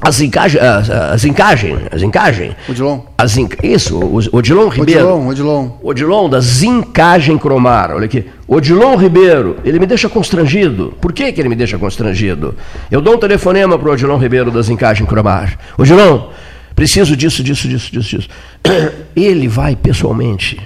[0.00, 2.54] as encagens, as encagens, as encagens.
[2.68, 3.00] Odilon.
[3.16, 5.00] As inca, isso, o Odilon Ribeiro.
[5.00, 5.70] Odilon, Odilon.
[5.82, 7.90] Odilon da Zincagem Cromar.
[7.92, 8.24] Olha aqui.
[8.46, 10.94] Odilon Ribeiro, ele me deixa constrangido.
[11.00, 12.54] Por que, que ele me deixa constrangido?
[12.90, 15.58] Eu dou um telefonema para o Odilon Ribeiro da Zincagem Cromar.
[15.78, 16.28] Odilon,
[16.74, 18.28] preciso disso, disso, disso, disso, disso.
[19.16, 20.60] Ele vai pessoalmente.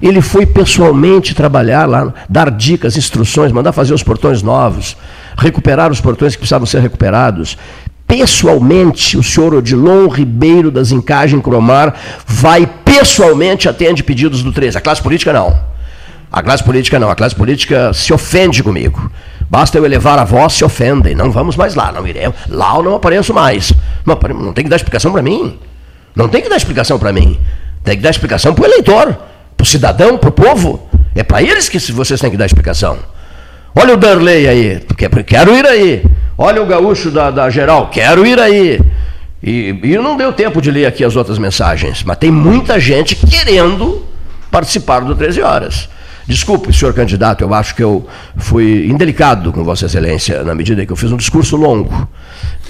[0.00, 4.96] Ele foi pessoalmente trabalhar lá, dar dicas, instruções, mandar fazer os portões novos,
[5.36, 7.58] recuperar os portões que precisavam ser recuperados
[8.10, 11.94] pessoalmente, o senhor Odilon Ribeiro das Encagem Cromar
[12.26, 14.76] vai pessoalmente atende pedidos do 13.
[14.78, 15.56] A classe política não.
[16.32, 17.08] A classe política não.
[17.08, 19.08] A classe política se ofende comigo.
[19.48, 21.14] Basta eu elevar a voz, se ofendem.
[21.14, 22.36] Não vamos mais lá, não iremos.
[22.48, 23.72] Lá eu não apareço mais.
[24.04, 24.16] Não,
[24.52, 25.56] tem que dar explicação para mim.
[26.16, 27.38] Não tem que dar explicação para mim.
[27.84, 29.16] Tem que dar explicação para o eleitor,
[29.56, 30.88] para o cidadão, para o povo.
[31.14, 32.98] É para eles que vocês têm que dar explicação.
[33.72, 34.82] Olha o Darley aí,
[35.24, 36.02] quero ir aí.
[36.42, 38.80] Olha o gaúcho da, da geral, quero ir aí.
[39.42, 43.14] E, e não deu tempo de ler aqui as outras mensagens, mas tem muita gente
[43.14, 44.06] querendo
[44.50, 45.86] participar do 13 horas.
[46.26, 48.08] Desculpe, senhor candidato, eu acho que eu
[48.38, 52.08] fui indelicado com Vossa Excelência, na medida que eu fiz um discurso longo.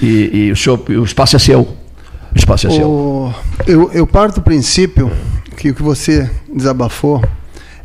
[0.02, 1.60] E, e o, senhor, o espaço é seu.
[1.60, 3.32] O espaço é seu.
[3.68, 5.12] Eu, eu parto do princípio
[5.56, 7.22] que o que você desabafou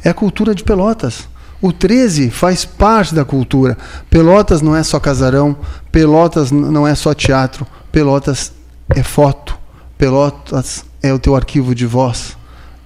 [0.03, 1.27] é a cultura de Pelotas.
[1.61, 3.77] O 13 faz parte da cultura.
[4.09, 5.55] Pelotas não é só casarão,
[5.91, 8.51] Pelotas não é só teatro, Pelotas
[8.89, 9.57] é foto,
[9.97, 12.37] Pelotas é o teu arquivo de voz.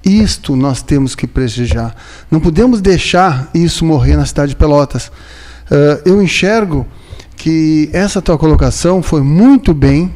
[0.04, 1.96] Isto nós temos que prestigiar.
[2.32, 5.08] Não podemos deixar isso morrer na cidade de Pelotas.
[5.08, 6.86] Uh, eu enxergo
[7.36, 10.14] que essa tua colocação foi muito bem.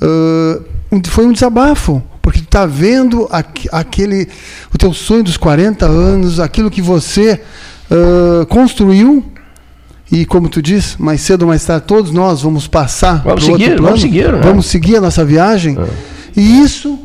[0.00, 0.64] Uh,
[1.08, 3.28] foi um desabafo porque tu está vendo
[3.70, 4.28] aquele
[4.74, 7.40] o teu sonho dos 40 anos, aquilo que você
[7.88, 9.24] uh, construiu
[10.10, 13.80] e como tu diz, mais cedo ou mais tarde todos nós vamos passar vamos seguir,
[13.80, 14.40] vamos seguir, né?
[14.42, 15.78] vamos seguir a nossa viagem.
[15.78, 15.86] É.
[16.36, 16.98] E isso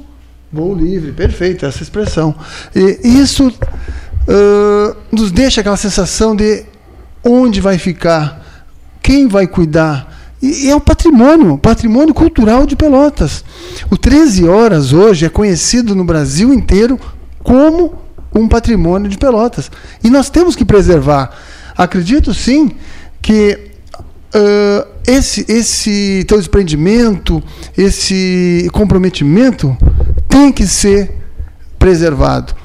[0.52, 2.34] voo livre, perfeito essa expressão.
[2.76, 6.66] E isso uh, nos deixa aquela sensação de
[7.24, 8.44] onde vai ficar,
[9.04, 13.44] quem vai cuidar, e, é um patrimônio, patrimônio cultural de Pelotas.
[13.90, 17.00] O 13 Horas hoje é conhecido no Brasil inteiro
[17.44, 17.94] como
[18.34, 19.70] um patrimônio de Pelotas.
[20.04, 21.38] E nós temos que preservar.
[21.78, 22.72] Acredito sim
[23.22, 23.72] que
[24.36, 27.44] uh, esse, esse teu desprendimento,
[27.78, 29.78] esse comprometimento
[30.28, 31.12] tem que ser
[31.78, 32.56] preservado.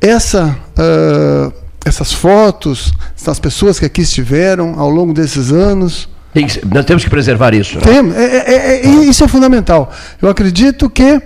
[0.00, 1.52] Essa, uh,
[1.84, 7.08] essas fotos, essas pessoas que aqui estiveram ao longo desses anos, tem, nós temos que
[7.08, 7.76] preservar isso.
[7.76, 7.82] Né?
[7.82, 9.92] Tem, é, é, é, isso é fundamental.
[10.20, 11.22] Eu acredito que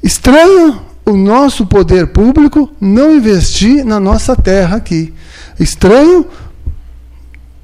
[0.00, 5.12] estranho o nosso poder público não investir na nossa terra aqui.
[5.58, 6.26] Estranho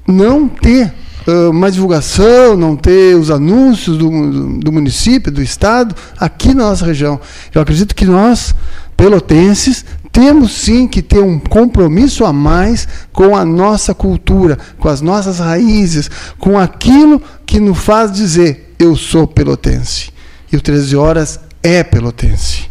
[0.05, 0.93] não ter
[1.25, 6.85] uh, mais divulgação, não ter os anúncios do, do município, do estado, aqui na nossa
[6.85, 7.17] região.
[7.55, 8.53] Eu acredito que nós,
[8.97, 15.01] pelotenses, temos sim que ter um compromisso a mais com a nossa cultura, com as
[15.01, 20.11] nossas raízes, com aquilo que nos faz dizer: eu sou pelotense.
[20.51, 22.69] E o 13 Horas é pelotense.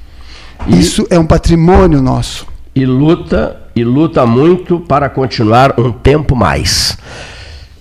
[0.69, 2.47] E, Isso é um patrimônio nosso.
[2.77, 6.97] E luta, e luta muito para continuar um tempo mais.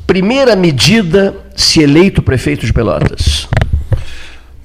[0.07, 3.47] Primeira medida se eleito prefeito de Pelotas.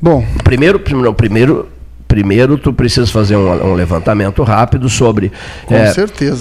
[0.01, 1.69] Bom, primeiro, não, primeiro
[2.07, 5.33] primeiro tu precisas fazer um, um levantamento rápido sobre
[5.71, 5.93] é,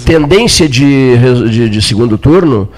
[0.04, 1.16] tendência de,
[1.50, 2.68] de, de, segundo turno.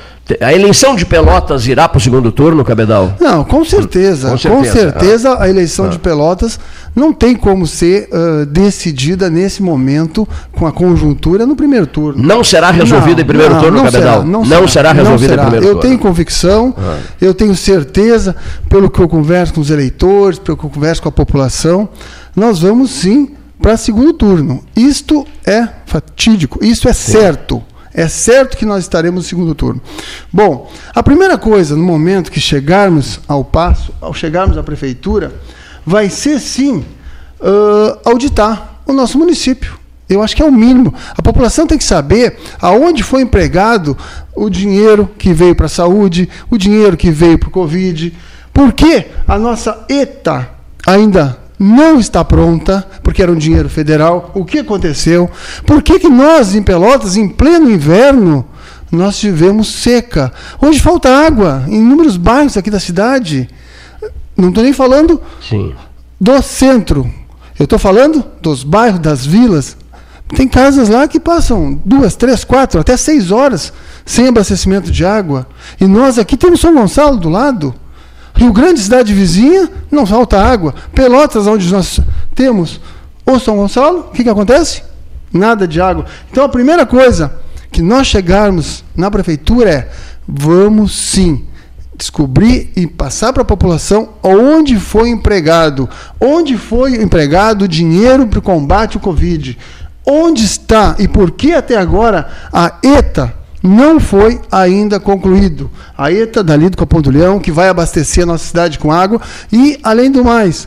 [0.42, 3.14] A eleição de Pelotas irá para o segundo turno, Cabedal?
[3.18, 4.30] Não, com certeza.
[4.30, 5.44] Com certeza, com certeza ah.
[5.44, 5.88] a eleição ah.
[5.88, 6.60] de Pelotas
[6.94, 12.22] não tem como ser uh, decidida nesse momento com a conjuntura no primeiro turno.
[12.22, 14.12] Não será resolvida não, em primeiro não, turno, não Cabedal?
[14.12, 15.42] Será, não, não, será, resolvida será.
[15.42, 15.86] em primeiro eu turno.
[15.86, 16.98] Eu tenho convicção, ah.
[17.20, 18.36] eu tenho certeza,
[18.68, 21.88] pelo que eu converso com os eleitores, pelo que eu converso com a população,
[22.38, 24.64] nós vamos sim para segundo turno.
[24.76, 27.62] Isto é fatídico, isso é certo.
[27.92, 29.80] É certo que nós estaremos no segundo turno.
[30.32, 35.32] Bom, a primeira coisa, no momento que chegarmos ao passo, ao chegarmos à prefeitura,
[35.84, 36.84] vai ser sim
[37.40, 39.78] uh, auditar o nosso município.
[40.08, 40.94] Eu acho que é o mínimo.
[41.16, 43.96] A população tem que saber aonde foi empregado
[44.34, 48.14] o dinheiro que veio para a saúde, o dinheiro que veio para o Covid.
[48.52, 50.50] Por que a nossa ETA
[50.86, 54.30] ainda não está pronta, porque era um dinheiro federal.
[54.34, 55.28] O que aconteceu?
[55.66, 58.44] Por que, que nós, em Pelotas, em pleno inverno,
[58.92, 60.32] nós tivemos seca?
[60.60, 63.48] Hoje falta água em inúmeros bairros aqui da cidade.
[64.36, 65.74] Não estou nem falando Sim.
[66.20, 67.10] do centro.
[67.58, 69.76] Eu estou falando dos bairros, das vilas.
[70.36, 73.72] Tem casas lá que passam duas, três, quatro, até seis horas
[74.04, 75.46] sem abastecimento de água.
[75.80, 77.74] E nós aqui temos São Gonçalo do lado.
[78.38, 80.72] Rio Grande, cidade vizinha, não falta água.
[80.94, 81.98] Pelotas, onde nós
[82.36, 82.80] temos
[83.26, 84.84] o São Gonçalo, o que, que acontece?
[85.32, 86.06] Nada de água.
[86.30, 87.34] Então a primeira coisa
[87.72, 89.90] que nós chegarmos na prefeitura é
[90.26, 91.46] vamos sim
[91.96, 95.88] descobrir e passar para a população onde foi empregado,
[96.20, 99.58] onde foi empregado o dinheiro para o combate ao Covid,
[100.06, 103.34] onde está e por que até agora a ETA
[103.68, 105.70] não foi ainda concluído.
[105.96, 109.20] A ETA dali do Capão do Leão, que vai abastecer a nossa cidade com água.
[109.52, 110.66] E, além do mais,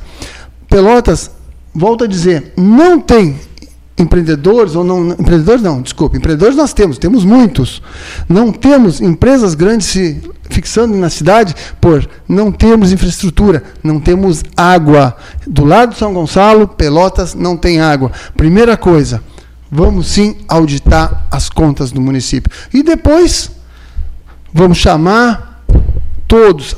[0.69, 1.31] Pelotas,
[1.73, 3.35] volto a dizer, não tem
[3.97, 7.81] empreendedores, ou não, empreendedores não, desculpa, empreendedores nós temos, temos muitos.
[8.29, 15.15] Não temos empresas grandes se fixando na cidade por não termos infraestrutura, não temos água.
[15.47, 18.11] Do lado de São Gonçalo, Pelotas não tem água.
[18.35, 19.23] Primeira coisa,
[19.71, 22.51] vamos sim auditar as contas do município.
[22.73, 23.49] E depois
[24.53, 25.63] vamos chamar
[26.27, 26.75] todos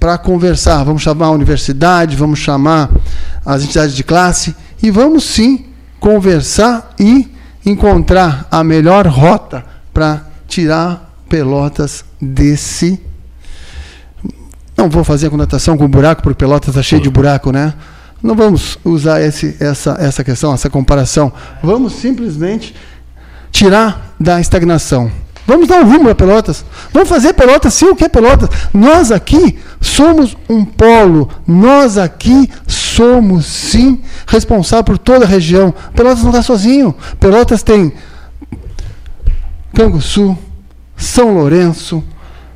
[0.00, 2.90] para conversar, vamos chamar a universidade, vamos chamar
[3.46, 5.66] as entidades de classe e vamos sim
[6.00, 7.30] conversar e
[7.64, 9.64] encontrar a melhor rota
[9.94, 13.00] para tirar Pelotas desse.
[14.76, 17.72] Não vou fazer a conotação com buraco, porque Pelotas está cheio de buraco, né?
[18.22, 21.32] Não vamos usar esse, essa, essa questão, essa comparação.
[21.62, 22.74] Vamos simplesmente
[23.50, 25.10] tirar da estagnação.
[25.44, 26.64] Vamos dar um rumo a Pelotas.
[26.92, 28.48] Vamos fazer Pelotas sim o que é Pelotas.
[28.72, 31.28] Nós aqui somos um polo.
[31.46, 35.74] Nós aqui somos sim responsáveis por toda a região.
[35.94, 36.94] Pelotas não está sozinho.
[37.18, 37.92] Pelotas tem
[39.74, 40.36] Canguçu,
[40.96, 42.04] São Lourenço,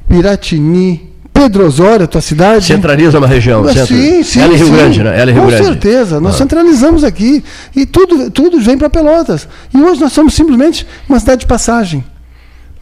[0.07, 2.65] Piratini, Pedro Osório, tua cidade.
[2.65, 3.67] Centraliza uma região.
[3.69, 3.87] Centro.
[3.87, 4.41] Sim, sim.
[4.41, 4.73] Ela é Rio sim.
[4.73, 5.21] Grande, né?
[5.21, 5.65] Ela é Rio Com Grande.
[5.65, 6.21] certeza.
[6.21, 6.39] Nós ah.
[6.39, 7.45] centralizamos aqui.
[7.75, 9.47] E tudo, tudo vem para Pelotas.
[9.73, 12.05] E hoje nós somos simplesmente uma cidade de passagem.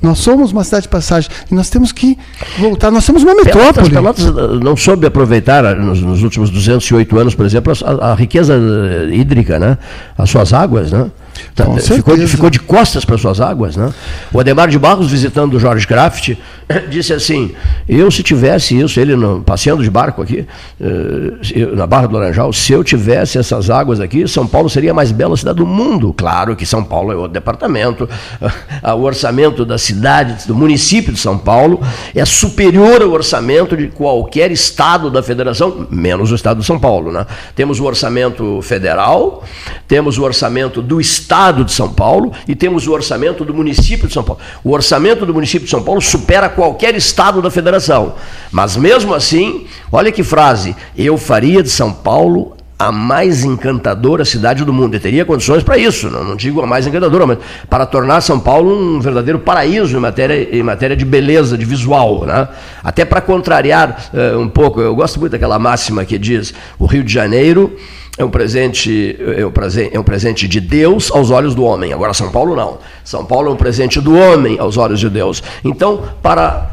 [0.01, 2.19] Nós somos uma cidade de passagem e nós temos que
[2.59, 2.91] voltar.
[2.91, 3.89] Nós somos uma metrópole.
[3.89, 8.15] Pelotas, Pelotas não soube aproveitar ah, nos, nos, últimos 208 anos, por exemplo, a, a
[8.15, 9.79] riqueza eh, hídrica, né?
[10.17, 10.93] as suas águas.
[10.93, 11.11] Né?
[11.55, 13.77] Tá, ficou, ficou, de costas para suas águas.
[13.77, 13.93] Né?
[14.33, 16.33] O Ademar de Barros, visitando o Jorge Kraft,
[16.91, 17.55] disse assim:
[17.89, 20.47] Eu, se tivesse isso, ele no, passeando de barco aqui,
[20.81, 24.95] eh, na Barra do Laranjal, se eu tivesse essas águas aqui, São Paulo seria a
[24.95, 26.13] mais bela cidade do mundo.
[26.13, 28.09] Claro que São Paulo é o departamento,
[28.97, 31.81] o orçamento da cidade, do município de São Paulo,
[32.15, 37.13] é superior ao orçamento de qualquer estado da federação, menos o estado de São Paulo.
[37.13, 37.27] Né?
[37.55, 39.45] Temos o orçamento federal,
[39.87, 41.24] temos o orçamento do estado
[41.65, 44.41] de São Paulo e temos o orçamento do município de São Paulo.
[44.63, 48.15] O orçamento do município de São Paulo supera qualquer estado da federação.
[48.53, 54.65] Mas mesmo assim, olha que frase: eu faria de São Paulo a mais encantadora cidade
[54.65, 54.95] do mundo.
[54.95, 57.39] Eu teria condições para isso, não, não, digo a mais encantadora, mas
[57.71, 62.25] para tornar São Paulo um verdadeiro paraíso em matéria, em matéria de beleza, de visual.
[62.27, 62.49] Né?
[62.83, 67.05] Até para contrariar uh, um pouco, eu gosto muito daquela máxima que diz: o Rio
[67.05, 67.77] de Janeiro
[68.17, 69.53] é um presente é um
[69.93, 71.93] é um presente de Deus aos olhos do homem.
[71.93, 72.79] Agora São Paulo não.
[73.05, 75.43] São Paulo é um presente do homem aos olhos de Deus.
[75.65, 76.71] Então, para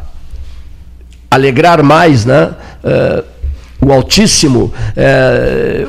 [1.30, 2.54] alegrar mais, né?
[2.84, 3.42] Uh,
[3.84, 5.88] o Altíssimo é,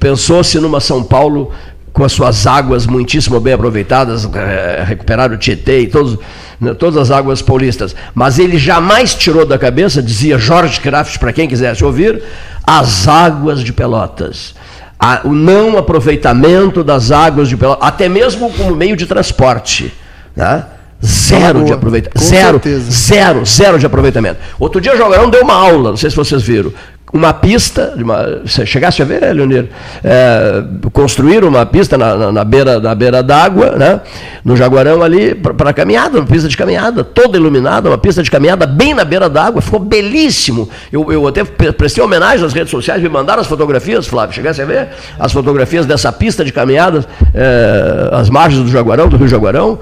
[0.00, 1.52] pensou-se numa São Paulo
[1.92, 6.18] com as suas águas muitíssimo bem aproveitadas, é, recuperar o Tietê e todos,
[6.60, 7.94] né, todas as águas paulistas.
[8.14, 12.20] Mas ele jamais tirou da cabeça, dizia Jorge Kraft, para quem quisesse ouvir,
[12.66, 14.56] as águas de Pelotas.
[15.00, 19.94] A, o não aproveitamento das águas de Pelotas, até mesmo como meio de transporte.
[20.36, 20.64] Né?
[21.02, 22.22] Zero de aproveitamento.
[22.22, 22.90] Zero, certeza.
[22.90, 24.38] zero, zero de aproveitamento.
[24.58, 26.72] Outro dia o Jogarão deu uma aula, não sei se vocês viram
[27.12, 29.68] uma pista, uma, você chegasse a ver, né, Leonir?
[30.02, 30.62] É,
[30.92, 34.00] construíram uma pista na, na, na, beira na beira d'água, né,
[34.44, 38.66] no Jaguarão ali, para caminhada, uma pista de caminhada, toda iluminada, uma pista de caminhada
[38.66, 40.68] bem na beira d'água, ficou belíssimo.
[40.92, 44.64] Eu, eu até prestei homenagem nas redes sociais, me mandaram as fotografias, Flávio, chegasse a
[44.64, 44.88] ver
[45.18, 47.04] as fotografias dessa pista de caminhada,
[47.34, 49.78] é, as margens do Jaguarão, do Rio Jaguarão,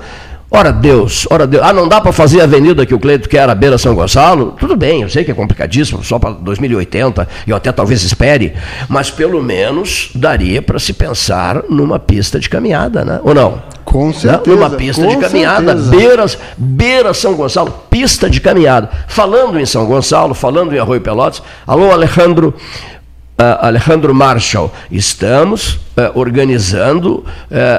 [0.51, 1.63] Ora Deus, ora Deus.
[1.63, 4.57] Ah, não dá para fazer a avenida que o Cleito quer, a beira São Gonçalo?
[4.59, 8.55] Tudo bem, eu sei que é complicadíssimo, só para 2080, eu até talvez espere,
[8.89, 13.21] mas pelo menos daria para se pensar numa pista de caminhada, né?
[13.25, 13.63] Ou não?
[13.85, 14.57] Com certeza.
[14.57, 16.25] Numa pista de caminhada, beira,
[16.57, 18.89] beira São Gonçalo, pista de caminhada.
[19.07, 22.55] Falando em São Gonçalo, falando em Arroio Pelotas, alô Alejandro,
[23.39, 27.25] uh, Alejandro Marshall, estamos uh, organizando uh,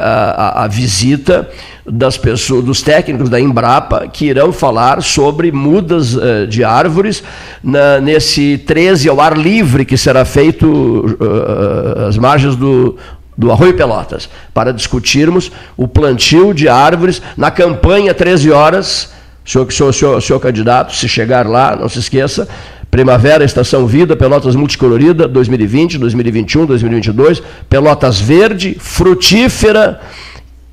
[0.01, 1.49] a, a, visita
[1.91, 7.23] das pessoas, dos técnicos da Embrapa que irão falar sobre mudas uh, de árvores
[7.63, 12.95] na, nesse 13 ao ar livre que será feito uh, às margens do,
[13.37, 19.13] do Arroio Pelotas, para discutirmos o plantio de árvores na campanha 13 horas.
[19.45, 22.47] Senhor, senhor, senhor, senhor candidato, se chegar lá, não se esqueça,
[22.91, 29.99] Primavera, Estação Vida, Pelotas Multicolorida, 2020, 2021, 2022, Pelotas Verde, frutífera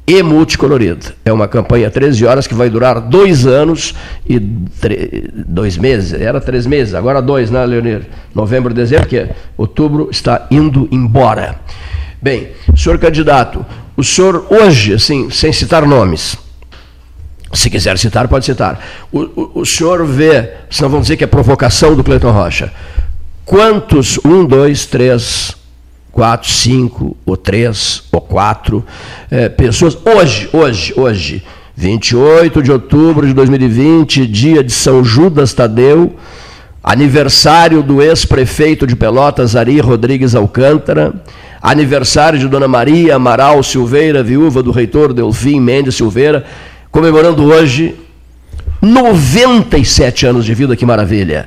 [0.07, 1.15] e multicolorida.
[1.25, 3.95] É uma campanha 13 horas que vai durar dois anos
[4.29, 6.13] e dois meses.
[6.13, 8.03] Era três meses, agora dois, né, Leonir?
[8.35, 9.27] Novembro, dezembro, que
[9.57, 11.57] outubro está indo embora.
[12.23, 13.65] Bem, senhor candidato,
[13.97, 16.37] o senhor hoje, assim, sem citar nomes,
[17.53, 18.79] se quiser citar, pode citar.
[19.11, 22.73] O, o, o senhor vê, senão vão dizer que é provocação do Cleiton Rocha.
[23.45, 25.57] Quantos, um, dois, três,
[26.17, 28.83] quatro, cinco, ou três, ou quatro
[29.31, 29.99] é, pessoas.
[30.03, 31.45] Hoje, hoje, hoje,
[31.77, 36.17] 28 de outubro de 2020, dia de São Judas Tadeu,
[36.83, 41.13] aniversário do ex-prefeito de Pelotas, Ari Rodrigues Alcântara,
[41.61, 46.47] aniversário de Dona Maria Amaral Silveira, viúva do reitor Delfim Mendes Silveira,
[46.91, 47.95] comemorando hoje
[48.81, 51.47] 97 anos de vida, que maravilha.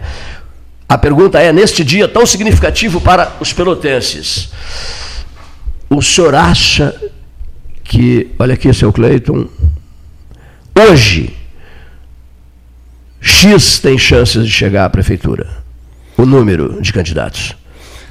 [0.90, 4.50] A pergunta é: neste dia tão significativo para os pelotenses,
[5.88, 6.96] o senhor acha
[7.84, 9.48] que, olha aqui, seu Cleiton,
[10.76, 11.36] hoje,
[13.22, 15.48] X tem chances de chegar à prefeitura?
[16.18, 17.56] O número de candidatos.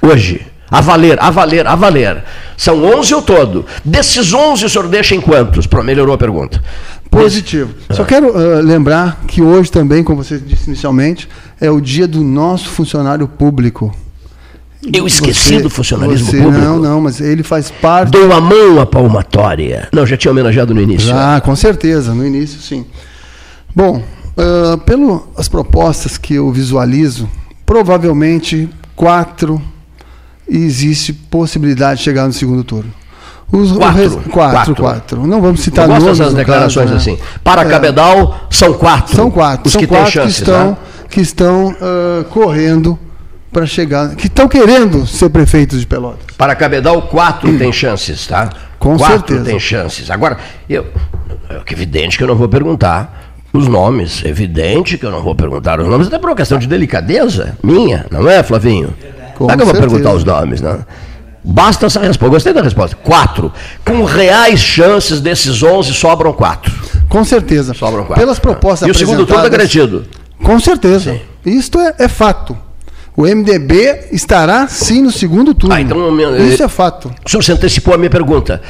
[0.00, 0.46] Hoje.
[0.70, 2.22] A valer, a valer, a valer.
[2.55, 3.64] São 11 ao todo.
[3.82, 5.66] Desses 11, o senhor deixa em quantos?
[5.66, 6.62] Melhorou a pergunta.
[7.10, 7.74] Positivo.
[7.90, 11.26] Só quero uh, lembrar que hoje também, como você disse inicialmente,
[11.60, 13.94] é o dia do nosso funcionário público.
[14.93, 16.64] Eu esqueci você, do funcionalismo você, público.
[16.64, 18.12] Não, não, mas ele faz parte.
[18.12, 19.89] Dou a mão à palmatória.
[19.93, 21.12] Não, já tinha homenageado no início.
[21.12, 22.86] Ah, com certeza, no início sim.
[23.74, 24.02] Bom,
[24.36, 27.28] uh, pelas propostas que eu visualizo,
[27.66, 29.60] provavelmente quatro
[30.48, 32.93] existe possibilidade de chegar no segundo turno.
[33.51, 34.12] Os, quatro, res...
[34.12, 35.26] quatro, quatro, quatro.
[35.26, 36.18] Não vamos citar nomes.
[36.18, 37.14] Gosto declarações caso, né?
[37.14, 37.22] assim.
[37.43, 37.64] Para é.
[37.64, 39.16] Cabedal, são quatro.
[39.16, 39.66] São quatro.
[39.66, 40.76] Os são que quatro chances, que estão, né?
[41.09, 42.98] Que estão uh, correndo
[43.52, 46.36] para chegar, que estão querendo ser prefeitos de Pelotas.
[46.36, 48.51] Para Cabedal, quatro tem chances, tá?
[48.78, 49.44] Com quatro certeza.
[49.44, 50.10] tem chances.
[50.10, 50.86] Agora, eu,
[51.48, 54.24] é evidente que eu não vou perguntar os nomes.
[54.24, 58.06] Evidente que eu não vou perguntar os nomes, até por uma questão de delicadeza minha,
[58.10, 58.94] não é, Flavinho?
[59.36, 60.85] Com não é que eu vou perguntar os nomes, não.
[61.43, 62.28] Basta essa resposta.
[62.28, 62.97] Gostei da resposta.
[62.97, 63.52] Quatro.
[63.85, 66.72] Com reais chances desses 11, sobram quatro.
[67.09, 67.72] Com certeza.
[67.72, 68.22] Sobram quatro.
[68.22, 70.05] Pelas propostas E o segundo turno é garantido.
[70.43, 71.12] Com certeza.
[71.12, 71.20] Sim.
[71.44, 72.56] Isto é, é, fato.
[73.16, 75.74] O MDB estará sim no segundo turno.
[75.74, 77.12] Ah, então, Isso é fato.
[77.24, 78.62] O senhor se antecipou a minha pergunta.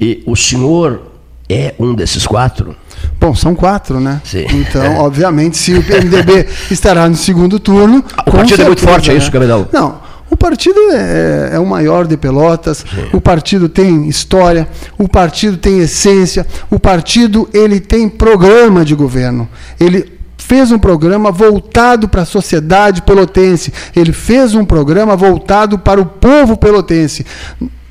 [0.00, 1.12] E o senhor
[1.48, 2.76] é um desses quatro?
[3.20, 4.20] Bom, são quatro, né?
[4.24, 4.46] Sim.
[4.52, 4.98] Então, é.
[4.98, 7.98] obviamente, se o MDB estará no segundo turno.
[7.98, 9.68] O partido certeza, é muito forte, é isso, Cabedal?
[9.72, 10.06] Não.
[10.28, 13.08] O partido é, é, o maior de Pelotas, Sim.
[13.12, 19.48] o partido tem história, o partido tem essência, o partido ele tem programa de governo.
[19.78, 20.15] Ele
[20.46, 26.06] fez um programa voltado para a sociedade pelotense, ele fez um programa voltado para o
[26.06, 27.26] povo pelotense.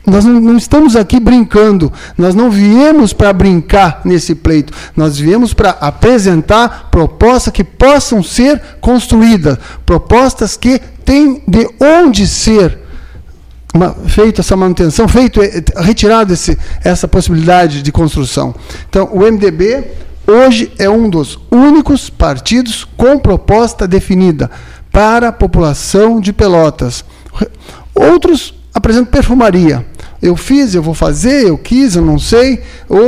[0.07, 5.71] nós não, estamos aqui brincando, nós não viemos para brincar nesse pleito, nós viemos para
[5.71, 12.79] apresentar propostas que possam ser construídas, propostas que têm de onde ser
[13.73, 18.55] uma, feito essa manutenção, feito eh, retirado esse, essa possibilidade de construção.
[18.87, 19.83] Então, o MDB
[20.27, 24.49] hoje é um dos únicos partidos com proposta definida
[24.91, 27.03] para a população de Pelotas.
[27.93, 29.85] Outros apresentam perfumaria
[30.25, 32.61] eu fiz, eu vou fazer, eu quis, eu não sei.
[32.89, 32.99] Ou,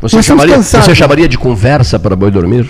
[0.00, 2.68] você, chamaria, você chamaria de conversa para boi dormir?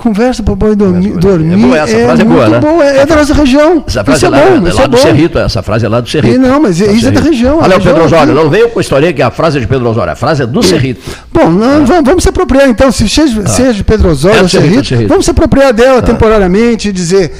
[0.00, 1.10] Conversa para boi dormir.
[1.10, 2.58] dormir é boa, essa é frase é boa, né?
[2.58, 3.84] Boa, é, é da nossa região.
[3.86, 6.08] Essa frase é, é, lá, bom, é lá, do Cerrito, essa frase é lá do
[6.08, 6.36] Cerrito.
[6.36, 7.58] E não, mas isso é da região.
[7.60, 9.86] Olha o Pedro Osório, não venha com a história que a frase é de Pedro
[9.90, 11.02] Osório, a frase é do Cerrito.
[11.30, 13.46] Bom, não, vamos, vamos, se apropriar então, se seja, ah.
[13.46, 16.02] seja de Pedro Osório é ou Cerrito, Cerrito, vamos se apropriar dela ah.
[16.02, 17.34] temporariamente e dizer,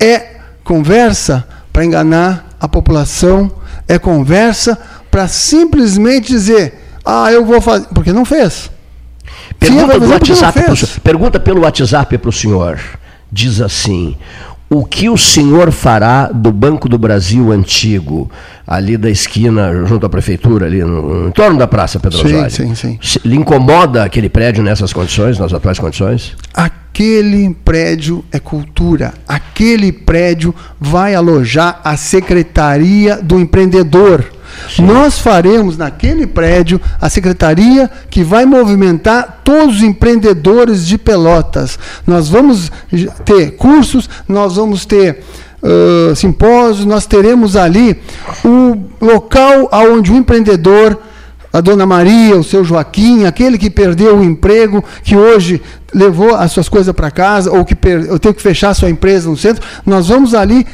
[0.00, 3.48] é conversa para enganar a população,
[3.86, 4.76] é conversa
[5.08, 6.74] para simplesmente dizer,
[7.04, 8.71] ah, eu vou fazer, porque não fez.
[9.62, 12.80] Pergunta, Sim, WhatsApp pro, pergunta pelo WhatsApp para o senhor.
[13.30, 14.16] Diz assim:
[14.72, 18.30] o que o senhor fará do Banco do Brasil antigo,
[18.66, 22.50] ali da esquina, junto à prefeitura, ali no, em torno da Praça Pedro sim, Osório?
[22.50, 23.20] Sim, sim, sim.
[23.22, 26.34] Lhe incomoda aquele prédio nessas condições, nas atuais condições?
[26.54, 29.12] Aquele prédio é cultura.
[29.28, 34.24] Aquele prédio vai alojar a Secretaria do Empreendedor
[34.68, 34.84] Sim.
[34.84, 41.78] Nós faremos naquele prédio a secretaria que vai movimentar todos os empreendedores de Pelotas.
[42.06, 42.70] Nós vamos
[43.24, 45.22] ter cursos, nós vamos ter
[45.62, 48.00] uh, simpósios, nós teremos ali
[48.44, 50.98] o local onde o empreendedor
[51.52, 55.60] a dona Maria, o seu Joaquim, aquele que perdeu o emprego, que hoje
[55.92, 57.76] levou as suas coisas para casa, ou que
[58.08, 60.66] eu tenho que fechar sua empresa no centro, nós vamos ali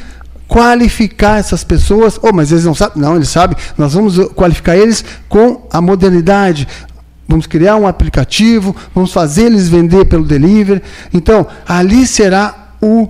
[0.49, 2.19] qualificar essas pessoas.
[2.21, 3.01] Oh, mas eles não sabem.
[3.01, 3.55] Não, eles sabem.
[3.77, 6.67] Nós vamos qualificar eles com a modernidade.
[7.27, 10.81] Vamos criar um aplicativo, vamos fazer eles vender pelo delivery.
[11.13, 13.07] Então, ali será o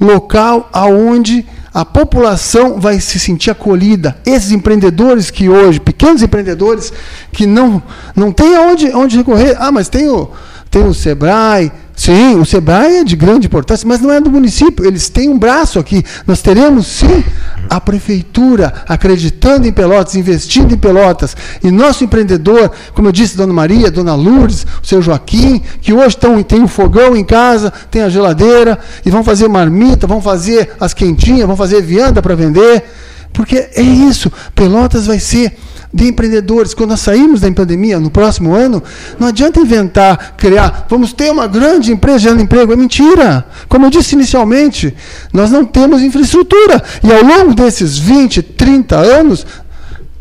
[0.00, 1.44] local aonde
[1.74, 4.16] a população vai se sentir acolhida.
[4.24, 6.90] Esses empreendedores que hoje, pequenos empreendedores,
[7.30, 7.82] que não,
[8.16, 9.54] não têm aonde, onde recorrer.
[9.60, 10.30] Ah, mas tem o,
[10.70, 14.86] tem o Sebrae, Sim, o SEBRAE é de grande importância, mas não é do município.
[14.86, 16.04] Eles têm um braço aqui.
[16.28, 17.24] Nós teremos, sim,
[17.68, 21.36] a prefeitura acreditando em Pelotas, investindo em Pelotas.
[21.60, 26.10] E nosso empreendedor, como eu disse, Dona Maria, Dona Lourdes, o seu Joaquim, que hoje
[26.10, 30.76] estão, tem um fogão em casa, tem a geladeira, e vão fazer marmita, vão fazer
[30.78, 32.84] as quentinhas, vão fazer vianda para vender.
[33.32, 34.30] Porque é isso.
[34.54, 35.52] Pelotas vai ser
[35.92, 36.74] de empreendedores.
[36.74, 38.82] Quando nós saímos da pandemia, no próximo ano,
[39.18, 42.72] não adianta inventar, criar, vamos ter uma grande empresa gerando emprego.
[42.72, 43.44] É mentira.
[43.68, 44.94] Como eu disse inicialmente,
[45.32, 46.82] nós não temos infraestrutura.
[47.02, 49.46] E ao longo desses 20, 30 anos,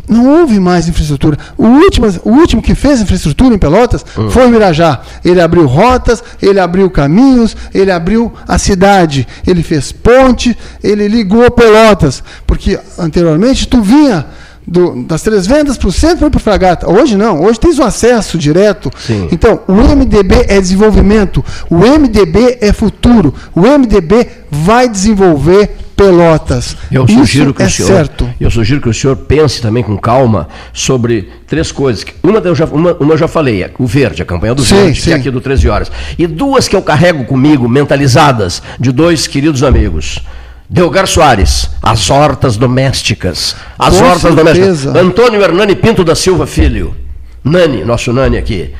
[0.07, 1.37] não houve mais infraestrutura.
[1.57, 4.31] O último, o último que fez infraestrutura em Pelotas uhum.
[4.31, 5.01] foi o Mirajá.
[5.23, 11.51] Ele abriu rotas, ele abriu caminhos, ele abriu a cidade, ele fez ponte, ele ligou
[11.51, 12.23] Pelotas.
[12.45, 14.25] Porque anteriormente tu vinha
[14.67, 16.91] do, das três vendas para o centro e para o fragata.
[16.91, 18.91] Hoje não, hoje tens o acesso direto.
[18.97, 19.29] Sim.
[19.31, 26.77] Então, o MDB é desenvolvimento, o MDB é futuro, o MDB vai desenvolver Pelotas.
[26.91, 28.29] Eu sugiro Isso que o é senhor, certo.
[28.39, 32.05] Eu sugiro que o senhor pense também com calma sobre três coisas.
[32.21, 34.75] Uma eu já, uma, uma eu já falei, é o verde, a campanha do sim,
[34.75, 35.05] verde, sim.
[35.05, 35.91] que é aqui do 13 horas.
[36.15, 40.21] E duas que eu carrego comigo, mentalizadas, de dois queridos amigos.
[40.69, 43.55] Delgar Soares, as hortas domésticas.
[43.79, 44.43] As Com hortas certeza.
[44.43, 44.85] domésticas.
[44.95, 46.93] Antônio Hernani Pinto da Silva Filho.
[47.41, 48.73] Nani, nosso Nani aqui.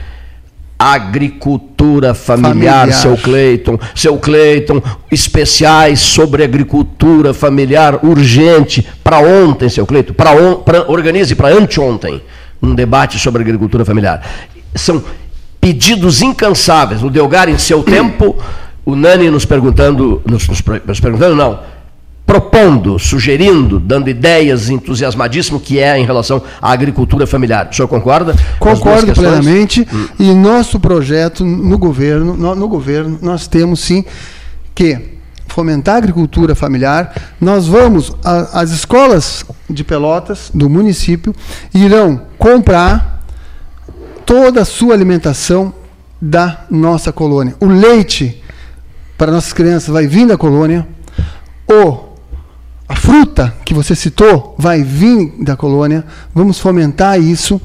[0.78, 3.80] Agricultura familiar, familiar, seu Cleiton.
[3.96, 8.86] Seu Cleiton, especiais sobre agricultura familiar, urgente.
[9.02, 10.14] Para ontem, seu Cleiton.
[10.14, 12.22] Pra on, pra, organize para anteontem
[12.62, 14.22] um debate sobre agricultura familiar.
[14.76, 15.02] São
[15.62, 17.02] pedidos incansáveis.
[17.02, 18.36] O Delgar, em seu tempo,
[18.86, 21.77] o Nani nos perguntando, nos, nos, nos perguntando, não
[22.28, 27.70] propondo, sugerindo, dando ideias entusiasmadíssimo que é em relação à agricultura familiar.
[27.72, 28.36] O senhor concorda?
[28.60, 29.88] Concordo plenamente.
[29.92, 30.08] Hum.
[30.20, 34.04] E nosso projeto no governo, no, no governo, nós temos sim
[34.76, 35.18] que
[35.48, 37.16] fomentar a agricultura familiar.
[37.40, 41.34] Nós vamos, a, as escolas de Pelotas, do município,
[41.74, 43.24] irão comprar
[44.26, 45.74] toda a sua alimentação
[46.22, 47.56] da nossa colônia.
[47.62, 48.44] O leite
[49.18, 50.86] para nossas crianças vai vir da colônia.
[51.70, 52.07] O
[52.90, 57.56] a fruta que você citou vai vir da colônia, vamos fomentar isso.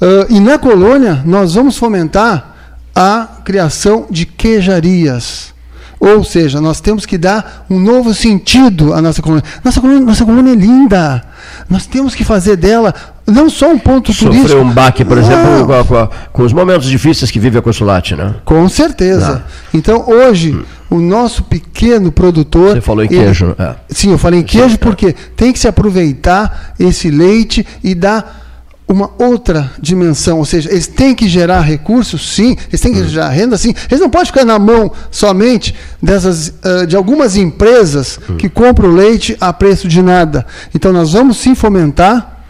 [0.00, 2.56] Uh, e na colônia, nós vamos fomentar
[2.94, 5.54] a criação de queijarias.
[6.00, 9.44] Ou seja, nós temos que dar um novo sentido à nossa colônia.
[9.64, 11.24] Nossa colônia, nossa colônia é linda.
[11.68, 12.94] Nós temos que fazer dela
[13.26, 14.48] não só um ponto Sofreu turístico.
[14.48, 18.14] Sofreu um baque, por exemplo, com, com, com, os momentos difíceis que vive a Consulate,
[18.14, 18.36] né?
[18.44, 19.44] Com certeza.
[19.74, 20.64] Então, hoje, hum.
[20.90, 22.74] O nosso pequeno produtor...
[22.74, 23.54] Você falou em ele, queijo.
[23.58, 23.76] É.
[23.88, 25.14] Sim, eu falei em queijo Sim, porque é.
[25.36, 28.46] tem que se aproveitar esse leite e dar
[28.88, 33.08] uma outra dimensão, ou seja, eles têm que gerar recursos, sim, eles têm que hum.
[33.08, 33.74] gerar renda, sim.
[33.90, 38.38] Eles não podem ficar na mão somente dessas, uh, de algumas empresas hum.
[38.38, 40.46] que compram leite a preço de nada.
[40.74, 42.44] Então, nós vamos sim fomentar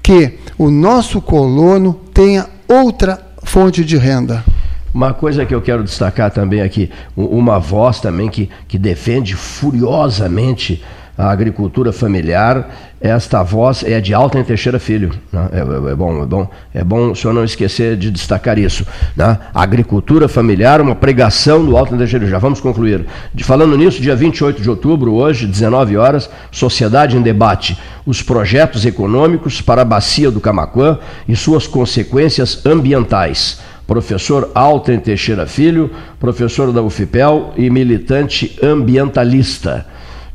[0.00, 4.44] que o nosso colono tenha outra fonte de renda.
[4.92, 10.82] Uma coisa que eu quero destacar também aqui, uma voz também que, que defende furiosamente
[11.20, 15.12] a agricultura familiar, esta voz é de Alten Teixeira Filho.
[15.30, 15.48] Né?
[15.52, 18.86] É, é, é, bom, é bom, é bom o senhor não esquecer de destacar isso.
[19.14, 19.38] Né?
[19.54, 22.26] Agricultura familiar, uma pregação do Alten Teixeira.
[22.26, 23.06] Já vamos concluir.
[23.34, 27.78] De, falando nisso, dia 28 de outubro, hoje, 19 horas, Sociedade em Debate.
[28.06, 30.98] Os projetos econômicos para a bacia do Camacuã
[31.28, 33.60] e suas consequências ambientais
[33.90, 35.90] professor Alten Teixeira Filho,
[36.20, 39.84] professor da UFPEL e militante ambientalista.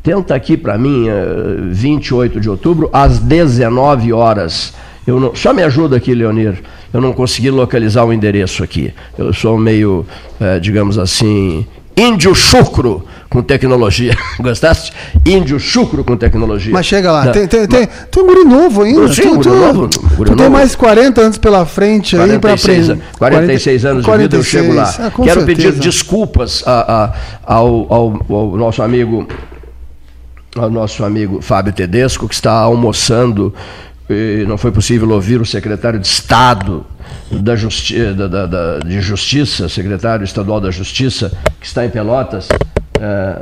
[0.04, 1.06] Tenta aqui para mim,
[1.72, 4.74] 28 eh, de outubro, às 19 horas.
[5.08, 6.62] Eu não, só me ajuda aqui, Leonir.
[6.94, 8.94] Eu não consegui localizar o endereço aqui.
[9.18, 10.06] Eu sou meio,
[10.38, 11.66] é, digamos assim,
[11.96, 14.18] índio chucro com tecnologia.
[14.38, 14.92] Gostaste?
[15.26, 16.74] Índio chucro com tecnologia.
[16.74, 19.14] Mas chega lá, tem, tem, tem, tu é um guri novo ainda.
[19.14, 22.54] Sim, tu, tu, novo, guri tu tem mais 40 anos pela frente 46, aí para
[22.54, 23.06] aprender.
[23.18, 24.84] 46 40, anos 46, de vida eu chego lá.
[24.84, 25.46] Ah, Quero certeza.
[25.46, 27.14] pedir desculpas a, a,
[27.56, 29.28] ao, ao, ao nosso amigo
[30.56, 33.54] ao nosso amigo Fábio Tedesco, que está almoçando,
[34.10, 36.86] e não foi possível ouvir o secretário de Estado
[37.30, 42.48] da Justi da, da, da, de Justiça, secretário estadual da Justiça, que está em Pelotas.
[43.02, 43.42] É,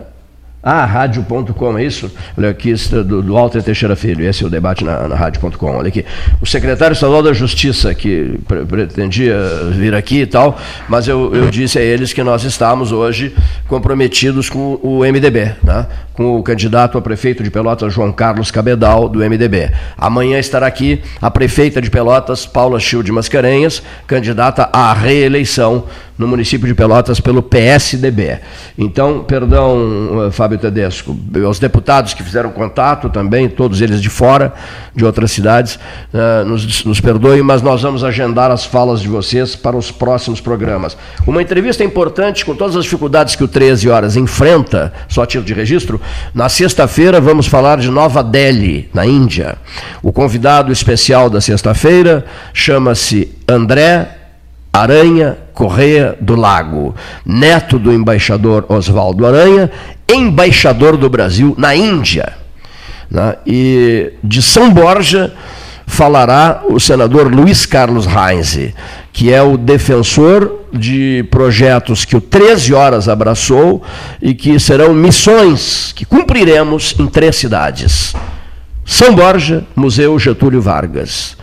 [0.66, 2.10] ah, rádio.com, é isso?
[2.38, 5.76] Olha aqui, do, do Walter Teixeira Filho, esse é o debate na, na rádio.com.
[5.76, 6.06] Olha aqui.
[6.42, 9.38] O secretário estadual da Justiça, que pretendia
[9.74, 10.58] vir aqui e tal,
[10.88, 13.36] mas eu, eu disse a eles que nós estamos hoje
[13.68, 15.86] comprometidos com o MDB, né?
[16.14, 19.70] com o candidato a prefeito de Pelotas, João Carlos Cabedal, do MDB.
[19.98, 25.84] Amanhã estará aqui a prefeita de Pelotas, Paula Childe Mascarenhas, candidata à reeleição
[26.18, 28.40] no município de Pelotas pelo PSDB.
[28.78, 34.54] Então, perdão, eh, Fábio Tedesco, aos deputados que fizeram contato também, todos eles de fora,
[34.96, 35.76] de outras cidades,
[36.14, 40.40] uh, nos, nos perdoem, mas nós vamos agendar as falas de vocês para os próximos
[40.40, 40.96] programas.
[41.26, 45.54] Uma entrevista importante, com todas as dificuldades que o 13 Horas enfrenta, só título de
[45.54, 46.00] registro,
[46.34, 49.58] na sexta-feira vamos falar de Nova Delhi, na Índia.
[50.02, 54.23] O convidado especial da sexta-feira chama-se André
[54.76, 59.70] Aranha Correia do Lago, neto do embaixador Oswaldo Aranha,
[60.12, 62.34] embaixador do Brasil na Índia.
[63.10, 63.36] Né?
[63.46, 65.32] E de São Borja
[65.86, 68.74] falará o senador Luiz Carlos Heinze,
[69.12, 73.84] que é o defensor de projetos que o 13 Horas abraçou
[74.20, 78.16] e que serão missões que cumpriremos em três cidades:
[78.84, 81.38] São Borja, Museu Getúlio Vargas.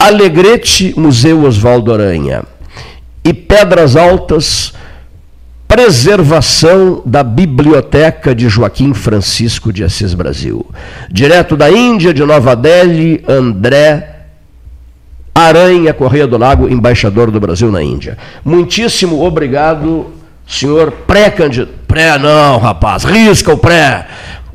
[0.00, 2.42] Alegrete, Museu Oswaldo Aranha.
[3.22, 4.72] E Pedras Altas,
[5.68, 10.64] preservação da Biblioteca de Joaquim Francisco de Assis Brasil.
[11.10, 14.16] Direto da Índia, de Nova Delhi, André
[15.34, 18.16] Aranha Correia do Lago, embaixador do Brasil na Índia.
[18.42, 20.06] Muitíssimo obrigado,
[20.46, 21.78] senhor pré-candidato.
[21.86, 24.06] Pré não, rapaz, risca o pré.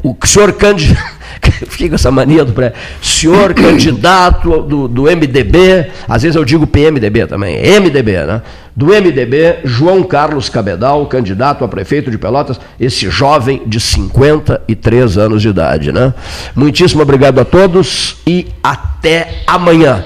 [0.04, 1.15] O senhor candidato
[1.68, 2.74] Fiquei com essa mania do pré.
[3.02, 8.42] Senhor candidato do, do MDB, às vezes eu digo PMDB também, MDB, né?
[8.76, 15.42] Do MDB, João Carlos Cabedal, candidato a prefeito de Pelotas, esse jovem de 53 anos
[15.42, 16.14] de idade, né?
[16.54, 20.04] Muitíssimo obrigado a todos e até amanhã.